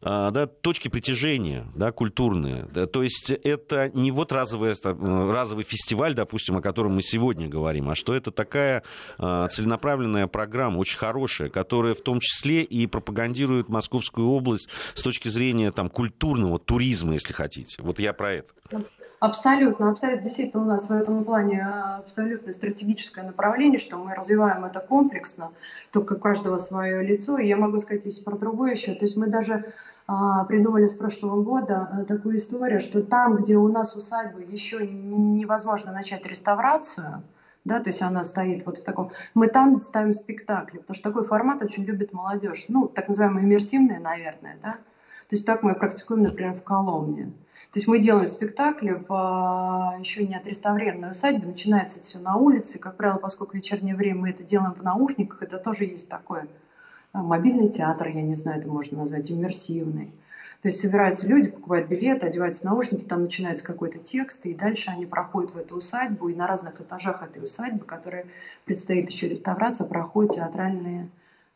а, 0.00 0.29
да, 0.30 0.46
точки 0.46 0.88
притяжения 0.88 1.66
да, 1.74 1.92
культурные. 1.92 2.68
Да, 2.72 2.86
то 2.86 3.02
есть 3.02 3.30
это 3.30 3.90
не 3.94 4.10
вот 4.10 4.32
разовый, 4.32 4.74
разовый 4.82 5.64
фестиваль, 5.64 6.14
допустим, 6.14 6.56
о 6.56 6.62
котором 6.62 6.94
мы 6.94 7.02
сегодня 7.02 7.48
говорим, 7.48 7.90
а 7.90 7.94
что 7.94 8.14
это 8.14 8.30
такая 8.30 8.82
а, 9.18 9.48
целенаправленная 9.48 10.26
программа, 10.26 10.78
очень 10.78 10.98
хорошая, 10.98 11.48
которая 11.48 11.94
в 11.94 12.00
том 12.00 12.20
числе 12.20 12.62
и 12.62 12.86
пропагандирует 12.86 13.68
Московскую 13.68 14.28
область 14.28 14.68
с 14.94 15.02
точки 15.02 15.28
зрения 15.28 15.72
там, 15.72 15.88
культурного 15.88 16.58
туризма, 16.58 17.14
если 17.14 17.32
хотите. 17.32 17.82
Вот 17.82 17.98
я 17.98 18.12
про 18.12 18.32
это. 18.34 18.48
Абсолютно, 19.20 19.90
абсолютно. 19.90 20.22
Действительно, 20.24 20.62
у 20.62 20.66
нас 20.66 20.88
в 20.88 20.92
этом 20.92 21.24
плане 21.24 21.62
абсолютно 21.62 22.54
стратегическое 22.54 23.22
направление, 23.22 23.78
что 23.78 23.98
мы 23.98 24.14
развиваем 24.14 24.64
это 24.64 24.80
комплексно, 24.80 25.52
только 25.92 26.14
у 26.14 26.18
каждого 26.18 26.56
свое 26.56 27.02
лицо. 27.02 27.36
И 27.36 27.46
я 27.46 27.58
могу 27.58 27.78
сказать 27.78 28.00
здесь 28.00 28.18
про 28.20 28.38
другое 28.38 28.72
еще. 28.72 28.94
То 28.94 29.04
есть 29.04 29.18
мы 29.18 29.26
даже 29.26 29.74
придумали 30.48 30.86
с 30.86 30.94
прошлого 30.94 31.42
года 31.42 31.88
э, 31.92 32.04
такую 32.04 32.36
историю, 32.36 32.80
что 32.80 33.02
там, 33.02 33.36
где 33.36 33.56
у 33.56 33.68
нас 33.68 33.94
усадьба 33.94 34.40
еще 34.40 34.86
невозможно 34.86 35.92
начать 35.92 36.26
реставрацию, 36.26 37.22
да, 37.64 37.80
то 37.80 37.90
есть 37.90 38.02
она 38.02 38.24
стоит 38.24 38.64
вот 38.66 38.78
в 38.78 38.84
таком... 38.84 39.12
Мы 39.34 39.48
там 39.48 39.80
ставим 39.80 40.12
спектакли, 40.12 40.78
потому 40.78 40.94
что 40.94 41.10
такой 41.10 41.24
формат 41.24 41.62
очень 41.62 41.84
любит 41.84 42.12
молодежь, 42.12 42.64
ну, 42.68 42.88
так 42.88 43.08
называемые 43.08 43.44
иммерсивные, 43.44 44.00
наверное, 44.00 44.56
да. 44.62 44.72
То 44.72 45.36
есть 45.36 45.46
так 45.46 45.62
мы 45.62 45.74
практикуем, 45.74 46.22
например, 46.22 46.54
в 46.54 46.64
Коломне. 46.64 47.32
То 47.72 47.78
есть 47.78 47.86
мы 47.86 48.00
делаем 48.00 48.26
спектакли 48.26 49.00
в 49.06 49.06
а, 49.10 49.96
еще 50.00 50.26
не 50.26 50.34
отреставрированной 50.34 51.10
усадьбе, 51.10 51.46
начинается 51.46 51.98
это 51.98 52.08
все 52.08 52.18
на 52.18 52.34
улице, 52.34 52.80
как 52.80 52.96
правило, 52.96 53.18
поскольку 53.18 53.52
в 53.52 53.54
вечернее 53.54 53.94
время 53.94 54.22
мы 54.22 54.30
это 54.30 54.42
делаем 54.42 54.74
в 54.74 54.82
наушниках, 54.82 55.42
это 55.42 55.58
тоже 55.58 55.84
есть 55.84 56.10
такое 56.10 56.42
а, 56.42 56.46
мобильный 57.12 57.68
театр, 57.68 58.08
я 58.08 58.22
не 58.22 58.34
знаю, 58.34 58.60
это 58.60 58.68
можно 58.68 58.98
назвать 58.98 59.30
иммерсивный. 59.30 60.12
То 60.62 60.68
есть 60.68 60.80
собираются 60.80 61.26
люди, 61.26 61.48
покупают 61.48 61.88
билеты, 61.88 62.26
одеваются 62.26 62.66
наушники, 62.66 63.04
там 63.04 63.22
начинается 63.22 63.64
какой-то 63.64 63.98
текст, 63.98 64.44
и 64.44 64.52
дальше 64.52 64.90
они 64.90 65.06
проходят 65.06 65.54
в 65.54 65.56
эту 65.56 65.76
усадьбу, 65.76 66.28
и 66.28 66.34
на 66.34 66.46
разных 66.46 66.80
этажах 66.80 67.22
этой 67.22 67.42
усадьбы, 67.42 67.84
которая 67.86 68.26
предстоит 68.66 69.08
еще 69.08 69.28
реставрация, 69.28 69.86
проходят 69.86 70.34
театральные 70.34 71.08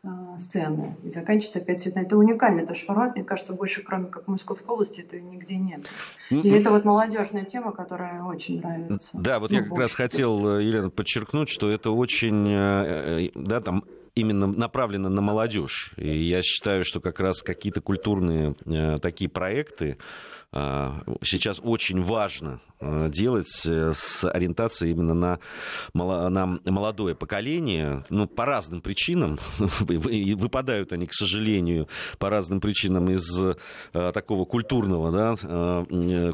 э, 0.05 0.09
сцены. 0.39 0.97
И 1.05 1.11
заканчивается 1.11 1.59
опять 1.59 1.81
все 1.81 1.91
это. 1.91 2.17
Уникальный 2.17 2.63
это 2.63 2.73
формат, 2.73 3.15
мне 3.15 3.25
кажется, 3.25 3.53
больше, 3.53 3.83
кроме 3.83 4.07
как 4.07 4.25
в 4.25 4.31
Московской 4.31 4.73
области, 4.73 5.03
это 5.03 5.21
нигде 5.21 5.57
нет. 5.57 5.85
И 6.31 6.37
ну, 6.37 6.57
это 6.57 6.71
вот 6.71 6.87
молодежная 6.87 7.45
тема, 7.45 7.73
которая 7.73 8.23
очень 8.23 8.61
нравится. 8.61 9.11
Да, 9.13 9.39
вот 9.39 9.51
ну, 9.51 9.59
я 9.59 9.65
как 9.65 9.77
раз 9.77 9.93
хотел, 9.93 10.57
э, 10.57 10.65
Елена, 10.65 10.89
подчеркнуть, 10.89 11.51
что 11.51 11.69
это 11.69 11.91
очень, 11.91 12.49
э, 12.49 13.29
да, 13.35 13.61
там 13.61 13.85
именно 14.15 14.47
направлена 14.47 15.09
на 15.09 15.21
молодежь. 15.21 15.93
И 15.97 16.09
я 16.09 16.43
считаю, 16.43 16.85
что 16.85 17.01
как 17.01 17.21
раз 17.21 17.43
какие-то 17.43 17.81
культурные 17.81 18.55
э, 18.65 18.99
такие 18.99 19.29
проекты 19.29 19.99
э, 20.53 20.91
сейчас 21.23 21.61
очень 21.61 22.01
важно 22.01 22.61
э, 22.79 23.09
делать 23.11 23.49
с 23.49 24.25
ориентацией 24.25 24.93
именно 24.93 25.15
на, 25.15 25.39
на 25.95 26.61
молодое 26.65 27.17
поколение, 27.17 28.05
ну, 28.09 28.29
по 28.29 28.45
разным 28.45 28.83
причинам, 28.83 29.41
выпадают 29.59 30.93
они, 30.93 31.07
к 31.07 31.13
сожалению, 31.13 31.89
по 32.19 32.31
разным 32.31 32.61
причинам 32.61 33.11
из 33.11 33.27
такого 33.93 34.45
культурного, 34.45 35.11
да, 35.11 35.85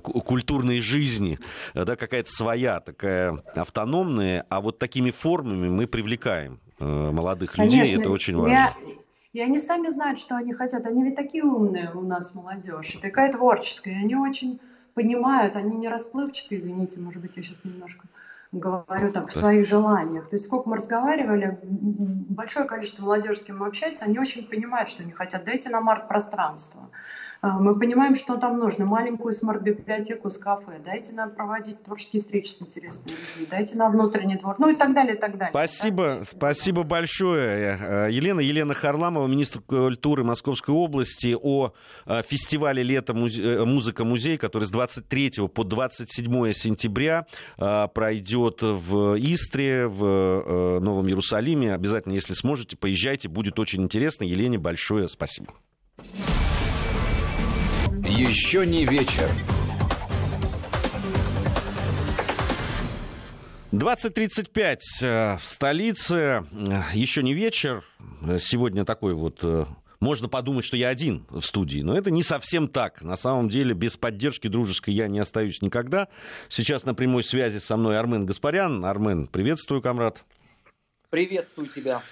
культурной 0.01 0.81
жизни, 0.81 1.39
да, 1.73 1.97
какая-то 1.97 2.31
своя, 2.31 2.81
такая 2.81 3.43
автономная, 3.55 4.45
а 4.51 4.61
вот 4.61 4.79
такими 4.79 5.11
формами 5.11 5.71
мы 5.71 5.87
привлекаем 5.87 6.61
молодых 6.81 7.53
Конечно, 7.53 7.77
людей, 7.77 8.01
это 8.01 8.11
очень 8.11 8.37
важно. 8.37 8.53
Я... 8.53 8.75
И 9.33 9.41
они 9.41 9.61
сами 9.61 9.89
знают, 9.89 10.19
что 10.19 10.37
они 10.37 10.53
хотят. 10.53 10.87
Они 10.87 11.05
ведь 11.05 11.15
такие 11.15 11.45
умные 11.45 11.93
у 11.95 12.01
нас 12.01 12.35
молодежь, 12.35 12.97
и 12.97 12.99
такая 12.99 13.31
творческая. 13.31 13.93
И 13.93 14.05
они 14.05 14.17
очень 14.17 14.61
понимают, 14.95 15.55
они 15.55 15.77
не 15.77 15.89
расплывчатые, 15.89 16.59
извините, 16.59 17.01
может 17.01 17.23
быть, 17.23 17.37
я 17.37 17.43
сейчас 17.43 17.63
немножко 17.63 18.09
говорю 18.53 19.13
так, 19.13 19.29
в 19.29 19.33
своих 19.33 19.65
желаниях. 19.65 20.29
То 20.29 20.35
есть 20.35 20.47
сколько 20.47 20.69
мы 20.69 20.77
разговаривали, 20.77 21.59
большое 21.63 22.67
количество 22.67 23.05
молодежи, 23.05 23.39
с 23.39 23.45
кем 23.45 23.59
мы 23.59 23.67
общаемся, 23.67 24.07
они 24.07 24.19
очень 24.19 24.45
понимают, 24.45 24.89
что 24.89 25.05
они 25.05 25.13
хотят. 25.13 25.45
Дайте 25.45 25.69
нам 25.71 25.89
арт-пространство. 25.89 26.91
А, 27.43 27.59
мы 27.59 27.79
понимаем, 27.79 28.15
что 28.15 28.37
там 28.37 28.59
нужно. 28.59 28.85
Маленькую 28.85 29.33
смарт-библиотеку 29.33 30.29
с 30.29 30.37
кафе. 30.37 30.79
Дайте 30.85 31.15
нам 31.15 31.31
проводить 31.31 31.83
творческие 31.83 32.21
встречи 32.21 32.49
с 32.49 32.61
интересными 32.61 33.17
людьми. 33.17 33.47
Дайте 33.51 33.77
нам 33.77 33.93
внутренний 33.93 34.37
двор. 34.37 34.57
Ну 34.59 34.69
и 34.69 34.77
так 34.77 34.95
далее, 34.95 35.15
и 35.15 35.19
так 35.19 35.39
далее. 35.39 35.51
Спасибо, 35.51 36.17
да? 36.17 36.21
спасибо 36.21 36.83
большое, 36.83 37.79
э, 37.81 38.09
Елена. 38.11 38.41
Елена 38.41 38.75
Харламова, 38.75 39.27
министр 39.27 39.61
культуры 39.61 40.23
Московской 40.23 40.75
области, 40.75 41.35
о 41.41 41.73
э, 42.05 42.23
фестивале 42.29 42.83
«Лето 42.83 43.15
э, 43.15 43.65
музыка 43.65 44.05
музей», 44.05 44.37
который 44.37 44.65
с 44.65 44.71
23 44.71 45.49
по 45.55 45.65
27 45.65 46.53
сентября 46.53 47.27
пройдет 47.57 48.59
в 48.63 49.17
Истре, 49.17 49.87
в 49.87 50.81
Новом 50.81 51.07
Иерусалиме. 51.09 51.75
Обязательно, 51.75 52.13
если 52.13 52.35
сможете, 52.35 52.77
поезжайте, 52.77 53.29
будет 53.29 53.59
очень 53.59 53.83
интересно. 53.83 54.25
Елене 54.25 54.59
большое 54.59 55.09
спасибо. 55.09 55.55
Еще 58.21 58.67
не 58.67 58.85
вечер. 58.85 59.31
20.35 63.73 64.79
э, 65.01 65.39
в 65.39 65.43
столице. 65.43 66.45
Э, 66.53 66.83
Еще 66.93 67.23
не 67.23 67.33
вечер. 67.33 67.83
Сегодня 68.39 68.85
такой 68.85 69.15
вот 69.15 69.39
э, 69.43 69.65
можно 70.01 70.29
подумать, 70.29 70.67
что 70.67 70.77
я 70.77 70.91
один 70.91 71.25
в 71.31 71.41
студии, 71.41 71.81
но 71.81 71.97
это 71.97 72.11
не 72.11 72.23
совсем 72.23 72.69
так. 72.69 73.01
На 73.01 73.17
самом 73.17 73.49
деле, 73.49 73.73
без 73.73 73.97
поддержки 73.97 74.49
дружеской 74.49 74.93
я 74.93 75.09
не 75.09 75.19
остаюсь 75.19 75.63
никогда. 75.63 76.09
Сейчас 76.51 76.85
на 76.85 76.95
прямой 76.95 77.25
связи 77.25 77.57
со 77.57 77.79
мной 77.79 77.99
Армен 77.99 78.27
Гаспарян. 78.27 78.85
Армен, 78.85 79.29
приветствую, 79.29 79.81
комрад. 79.81 80.23
Приветствую 81.09 81.69
тебя. 81.69 82.03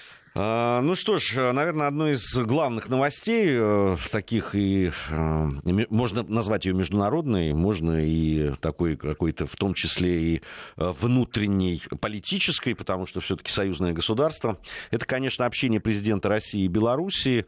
А, 0.40 0.80
ну 0.82 0.94
что 0.94 1.18
ж, 1.18 1.52
наверное, 1.52 1.88
одной 1.88 2.12
из 2.12 2.32
главных 2.32 2.88
новостей, 2.88 3.48
э, 3.50 3.96
таких 4.12 4.54
и 4.54 4.92
э, 5.10 5.46
можно 5.90 6.22
назвать 6.22 6.64
ее 6.64 6.74
международной, 6.74 7.52
можно 7.54 8.04
и 8.06 8.52
такой 8.60 8.94
какой-то, 8.94 9.48
в 9.48 9.56
том 9.56 9.74
числе 9.74 10.20
и 10.20 10.42
э, 10.76 10.92
внутренней 11.00 11.82
политической, 12.00 12.76
потому 12.76 13.06
что 13.06 13.20
все-таки 13.20 13.50
союзное 13.50 13.92
государство. 13.92 14.58
Это, 14.92 15.06
конечно, 15.06 15.44
общение 15.44 15.80
президента 15.80 16.28
России 16.28 16.66
и 16.66 16.68
Белоруссии 16.68 17.44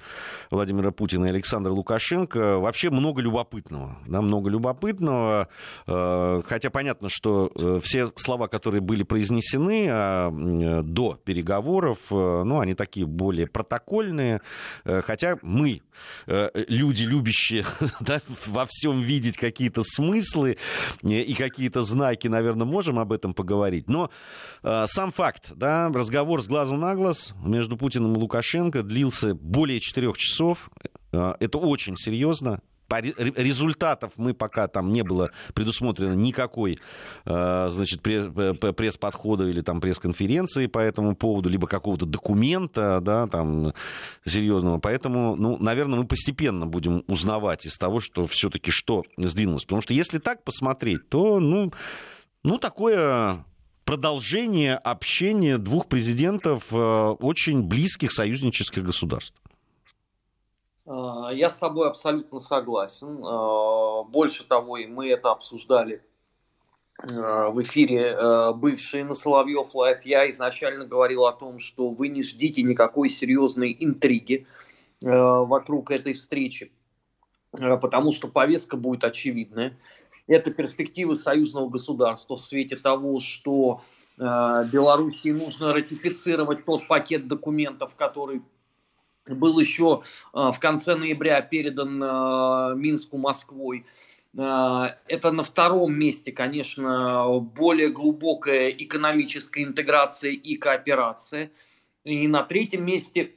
Владимира 0.51 0.91
Путина 0.91 1.27
и 1.27 1.29
Александра 1.29 1.71
Лукашенко. 1.71 2.59
Вообще 2.59 2.91
много 2.91 3.23
любопытного. 3.23 3.99
Да, 4.09 4.21
много 4.21 4.51
любопытного. 4.51 5.47
Хотя 5.87 6.71
понятно, 6.71 7.09
что 7.09 7.81
все 7.85 8.11
слова, 8.17 8.49
которые 8.49 8.81
были 8.81 9.05
произнесены 9.05 9.87
а, 9.89 10.83
до 10.83 11.21
переговоров, 11.25 11.99
ну, 12.11 12.59
они 12.59 12.75
такие 12.81 13.05
более 13.05 13.47
протокольные, 13.47 14.41
э, 14.87 15.03
хотя 15.03 15.37
мы, 15.43 15.83
э, 16.27 16.49
люди, 16.67 17.03
любящие 17.03 17.67
да, 18.01 18.23
во 18.47 18.65
всем 18.67 19.03
видеть 19.03 19.37
какие-то 19.37 19.83
смыслы 19.85 20.57
э, 21.03 21.09
и 21.09 21.35
какие-то 21.35 21.83
знаки, 21.83 22.27
наверное, 22.27 22.67
можем 22.67 22.99
об 22.99 23.13
этом 23.13 23.35
поговорить. 23.35 23.91
Но 23.91 24.11
сам 24.63 25.13
факт, 25.13 25.53
да, 25.55 25.91
разговор 25.93 26.43
с 26.43 26.49
глазу 26.49 26.77
на 26.77 26.95
глаз 26.95 27.35
между 27.45 27.77
Путиным 27.77 28.15
и 28.15 28.19
Лукашенко 28.19 28.83
длился 28.83 29.35
более 29.35 29.81
четырех 29.81 30.17
часов. 30.17 30.71
Это 31.13 31.59
очень 31.59 31.97
серьезно 31.97 32.61
результатов 32.91 34.13
мы 34.17 34.35
пока 34.35 34.69
там 34.69 34.93
не 34.93 35.03
было 35.03 35.31
предусмотрено 35.55 36.15
никакой, 36.15 36.79
э, 37.25 37.69
значит, 37.71 38.03
пресс-подхода 38.03 39.47
или 39.47 39.61
там 39.61 39.81
пресс-конференции 39.81 40.67
по 40.67 40.79
этому 40.79 41.15
поводу, 41.15 41.49
либо 41.49 41.67
какого-то 41.67 42.07
документа, 42.07 43.01
да, 43.01 43.27
там, 43.27 43.73
серьезного. 44.25 44.79
Поэтому, 44.79 45.37
ну, 45.37 45.57
наверное, 45.59 46.01
мы 46.01 46.07
постепенно 46.07 46.67
будем 46.67 47.05
узнавать 47.07 47.67
из 47.67 47.77
того, 47.79 48.01
что 48.01 48.27
все-таки 48.27 48.71
что 48.71 49.05
сдвинулось. 49.17 49.65
Потому 49.65 49.83
что 49.83 49.95
если 49.95 50.19
так 50.19 50.43
посмотреть, 50.43 51.09
то, 51.09 51.41
ну, 51.41 51.73
ну 52.43 52.59
такое 52.59 53.45
продолжение 53.85 54.77
общения 54.77 55.59
двух 55.59 55.89
президентов 55.89 56.65
э, 56.71 56.77
очень 56.77 57.63
близких 57.63 58.13
союзнических 58.13 58.85
государств. 58.85 59.35
А, 60.91 61.31
я 61.33 61.51
с 61.51 61.59
тобой 61.59 61.87
абсолютно 61.89 62.41
согласен. 62.41 63.25
А, 63.25 64.03
больше 64.03 64.45
того, 64.47 64.77
и 64.77 64.87
мы 64.87 65.09
это 65.09 65.31
обсуждали 65.31 66.03
а, 66.99 67.51
в 67.51 67.63
эфире 67.63 68.17
бывший 68.55 69.05
на 69.05 69.15
Соловьев 69.15 69.75
Live. 69.75 70.05
Я 70.05 70.29
изначально 70.31 70.85
говорил 70.85 71.27
о 71.27 71.33
том, 71.33 71.61
что 71.61 71.91
вы 71.91 72.09
не 72.09 72.23
ждите 72.23 72.63
никакой 72.63 73.09
серьезной 73.09 73.77
интриги 73.79 74.47
вокруг 75.03 75.91
этой 75.91 76.13
встречи, 76.13 76.73
потому 77.53 78.13
что 78.13 78.29
повестка 78.29 78.77
будет 78.77 79.03
очевидная. 79.03 79.79
Это 80.27 80.51
перспективы 80.51 81.17
союзного 81.17 81.71
государства 81.71 82.37
в 82.37 82.41
свете 82.41 82.77
того, 82.77 83.19
что 83.19 83.81
Белоруссии 84.19 85.31
нужно 85.31 85.73
ратифицировать 85.73 86.67
тот 86.67 86.87
пакет 86.87 87.29
документов, 87.29 87.97
который 87.97 88.43
был 89.35 89.59
еще 89.59 90.03
а, 90.33 90.53
в 90.53 90.61
конце 90.61 90.95
ноября 90.95 91.41
передан 91.41 92.03
а, 92.03 92.75
Минску 92.75 93.19
Москвой. 93.19 93.87
А, 94.39 94.97
это 95.09 95.31
на 95.33 95.43
втором 95.43 95.95
месте, 95.95 96.33
конечно, 96.33 97.27
более 97.41 97.91
глубокая 97.91 98.71
экономическая 98.71 99.65
интеграция 99.65 100.33
и 100.33 100.57
кооперация. 100.57 101.51
И 102.05 102.27
на 102.29 102.43
третьем 102.43 102.85
месте, 102.85 103.35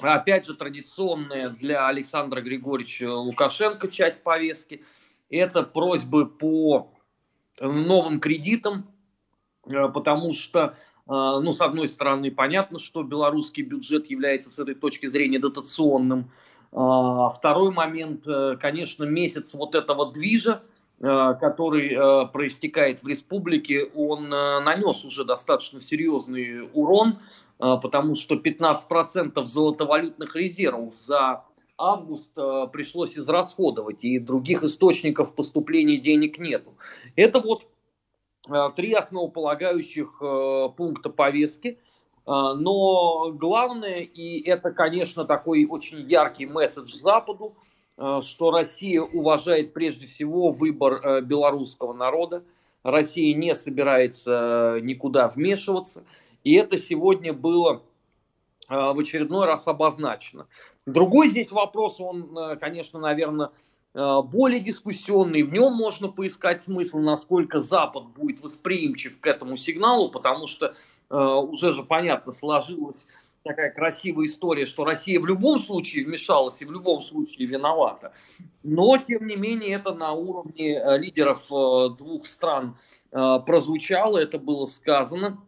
опять 0.00 0.46
же, 0.46 0.54
традиционная 0.54 1.50
для 1.50 1.86
Александра 1.88 2.40
Григорьевича 2.40 3.12
Лукашенко 3.12 3.88
часть 3.88 4.22
повестки. 4.22 4.84
Это 5.30 5.62
просьбы 5.62 6.26
по 6.26 6.90
новым 7.60 8.20
кредитам, 8.20 8.90
потому 9.62 10.34
что 10.34 10.76
ну, 11.08 11.52
с 11.54 11.60
одной 11.62 11.88
стороны, 11.88 12.30
понятно, 12.30 12.78
что 12.78 13.02
белорусский 13.02 13.62
бюджет 13.62 14.10
является 14.10 14.50
с 14.50 14.58
этой 14.58 14.74
точки 14.74 15.08
зрения 15.08 15.38
дотационным. 15.38 16.30
А, 16.72 17.30
второй 17.30 17.70
момент, 17.72 18.26
э, 18.26 18.56
конечно, 18.60 19.04
месяц 19.04 19.54
вот 19.54 19.74
этого 19.74 20.12
движа, 20.12 20.62
э, 21.00 21.34
который 21.40 21.94
э, 21.94 22.26
проистекает 22.26 23.02
в 23.02 23.08
республике, 23.08 23.90
он 23.94 24.28
нанес 24.28 25.04
уже 25.04 25.24
достаточно 25.24 25.80
серьезный 25.80 26.68
урон, 26.72 27.18
потому 27.58 28.14
что 28.14 28.36
15% 28.36 29.44
золотовалютных 29.44 30.36
резервов 30.36 30.94
за 30.94 31.44
август 31.76 32.32
пришлось 32.72 33.18
израсходовать, 33.18 34.04
и 34.04 34.20
других 34.20 34.62
источников 34.62 35.34
поступления 35.34 35.96
денег 35.96 36.38
нету. 36.38 36.74
Это 37.16 37.40
вот 37.40 37.66
три 38.76 38.92
основополагающих 38.92 40.18
э, 40.20 40.68
пункта 40.76 41.10
повестки. 41.10 41.78
Э, 42.26 42.54
но 42.56 43.30
главное, 43.32 44.00
и 44.00 44.40
это, 44.48 44.70
конечно, 44.70 45.24
такой 45.24 45.66
очень 45.66 46.00
яркий 46.00 46.46
месседж 46.46 46.94
Западу, 46.94 47.54
что 48.22 48.52
Россия 48.52 49.02
уважает 49.02 49.72
прежде 49.72 50.06
всего 50.06 50.52
выбор 50.52 51.20
белорусского 51.22 51.92
народа. 51.92 52.44
Россия 52.84 53.34
не 53.34 53.56
собирается 53.56 54.78
никуда 54.82 55.26
вмешиваться. 55.26 56.04
И 56.44 56.54
это 56.54 56.76
сегодня 56.76 57.32
было 57.32 57.82
в 58.68 59.00
очередной 59.00 59.46
раз 59.46 59.66
обозначено. 59.66 60.46
Другой 60.86 61.26
здесь 61.26 61.50
вопрос, 61.50 61.98
он, 61.98 62.56
конечно, 62.60 63.00
наверное, 63.00 63.48
Э, 63.48 63.67
более 63.94 64.60
дискуссионный, 64.60 65.42
в 65.42 65.52
нем 65.52 65.72
можно 65.74 66.08
поискать 66.08 66.62
смысл, 66.62 66.98
насколько 66.98 67.60
Запад 67.60 68.08
будет 68.08 68.40
восприимчив 68.40 69.18
к 69.18 69.26
этому 69.26 69.56
сигналу, 69.56 70.10
потому 70.10 70.46
что 70.46 70.74
э, 71.10 71.16
уже 71.16 71.72
же 71.72 71.82
понятно 71.82 72.32
сложилась 72.32 73.06
такая 73.44 73.72
красивая 73.72 74.26
история, 74.26 74.66
что 74.66 74.84
Россия 74.84 75.18
в 75.18 75.26
любом 75.26 75.60
случае 75.60 76.04
вмешалась 76.04 76.60
и 76.60 76.66
в 76.66 76.72
любом 76.72 77.02
случае 77.02 77.46
виновата. 77.46 78.12
Но, 78.62 78.98
тем 78.98 79.26
не 79.26 79.36
менее, 79.36 79.76
это 79.76 79.94
на 79.94 80.12
уровне 80.12 80.74
э, 80.76 80.98
лидеров 80.98 81.48
двух 81.48 82.26
стран 82.26 82.76
прозвучало, 83.10 84.18
это 84.18 84.38
было 84.38 84.66
сказано. 84.66 85.40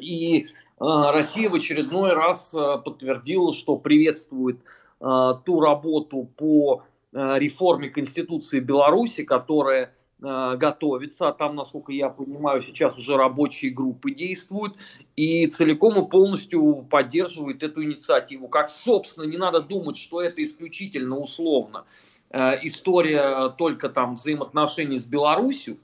И 0.00 0.48
Россия 0.80 1.48
в 1.48 1.54
очередной 1.54 2.12
раз 2.12 2.50
подтвердила, 2.84 3.52
что 3.52 3.76
приветствует 3.76 4.58
ту 4.98 5.60
работу 5.60 6.28
по 6.36 6.82
Э, 6.97 6.97
реформе 7.38 7.88
Конституции 7.90 8.60
Беларуси, 8.60 9.24
которая 9.24 9.94
э, 10.22 10.56
готовится, 10.56 11.28
а 11.28 11.32
там, 11.32 11.56
насколько 11.56 11.92
я 11.92 12.10
понимаю, 12.10 12.62
сейчас 12.62 12.98
уже 12.98 13.16
рабочие 13.16 13.72
группы 13.72 14.10
действуют, 14.10 14.76
и 15.16 15.46
целиком 15.46 16.02
и 16.02 16.08
полностью 16.08 16.86
поддерживает 16.90 17.62
эту 17.62 17.82
инициативу. 17.82 18.48
Как, 18.48 18.70
собственно, 18.70 19.24
не 19.24 19.36
надо 19.36 19.60
думать, 19.60 19.96
что 19.96 20.20
это 20.20 20.42
исключительно 20.42 21.18
условно 21.18 21.84
э, 22.30 22.66
история 22.66 23.48
только 23.50 23.88
там 23.88 24.14
взаимоотношений 24.14 24.98
с 24.98 25.06
Беларусью, 25.06 25.78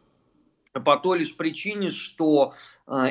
по 0.85 0.97
той 0.97 1.21
лишь 1.21 1.37
причине, 1.37 1.91
что 1.91 2.55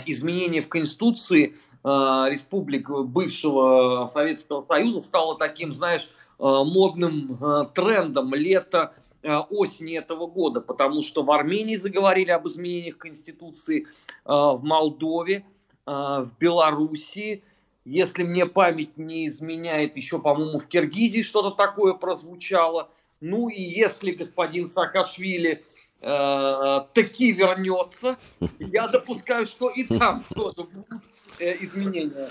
изменение 0.06 0.62
в 0.62 0.68
Конституции 0.68 1.56
республик 1.82 2.90
бывшего 2.90 4.08
Советского 4.08 4.62
Союза 4.62 5.00
стало 5.00 5.38
таким, 5.38 5.72
знаешь, 5.72 6.10
модным 6.40 7.38
трендом 7.74 8.34
лета 8.34 8.94
осени 9.22 9.98
этого 9.98 10.28
года, 10.28 10.62
потому 10.62 11.02
что 11.02 11.24
в 11.24 11.32
Армении 11.32 11.76
заговорили 11.78 12.32
об 12.32 12.48
изменениях 12.48 12.98
Конституции, 12.98 13.88
в 14.26 14.60
Молдове, 14.64 15.46
в 15.86 16.30
Белоруссии, 16.40 17.44
если 17.86 18.24
мне 18.24 18.46
память 18.46 18.98
не 18.98 19.28
изменяет, 19.28 19.98
еще, 19.98 20.20
по-моему, 20.20 20.60
в 20.60 20.68
Киргизии 20.68 21.22
что-то 21.22 21.52
такое 21.52 21.94
прозвучало. 21.94 22.90
Ну 23.20 23.50
и 23.50 23.62
если 23.62 24.12
господин 24.12 24.68
Саакашвили 24.68 25.64
э, 26.02 26.80
таки 26.94 27.32
вернется, 27.32 28.18
я 28.60 28.88
допускаю, 28.88 29.46
что 29.46 29.70
и 29.70 29.84
там 29.84 30.24
тоже 30.34 30.64
будут 30.64 31.04
э, 31.40 31.62
изменения. 31.62 32.30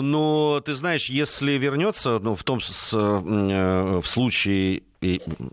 Ну, 0.00 0.62
ты 0.64 0.74
знаешь, 0.74 1.10
если 1.10 1.52
вернется, 1.52 2.18
ну, 2.18 2.34
в 2.34 2.44
том 2.44 2.60
с, 2.60 2.94
э, 2.94 4.00
в 4.00 4.06
случае, 4.06 4.82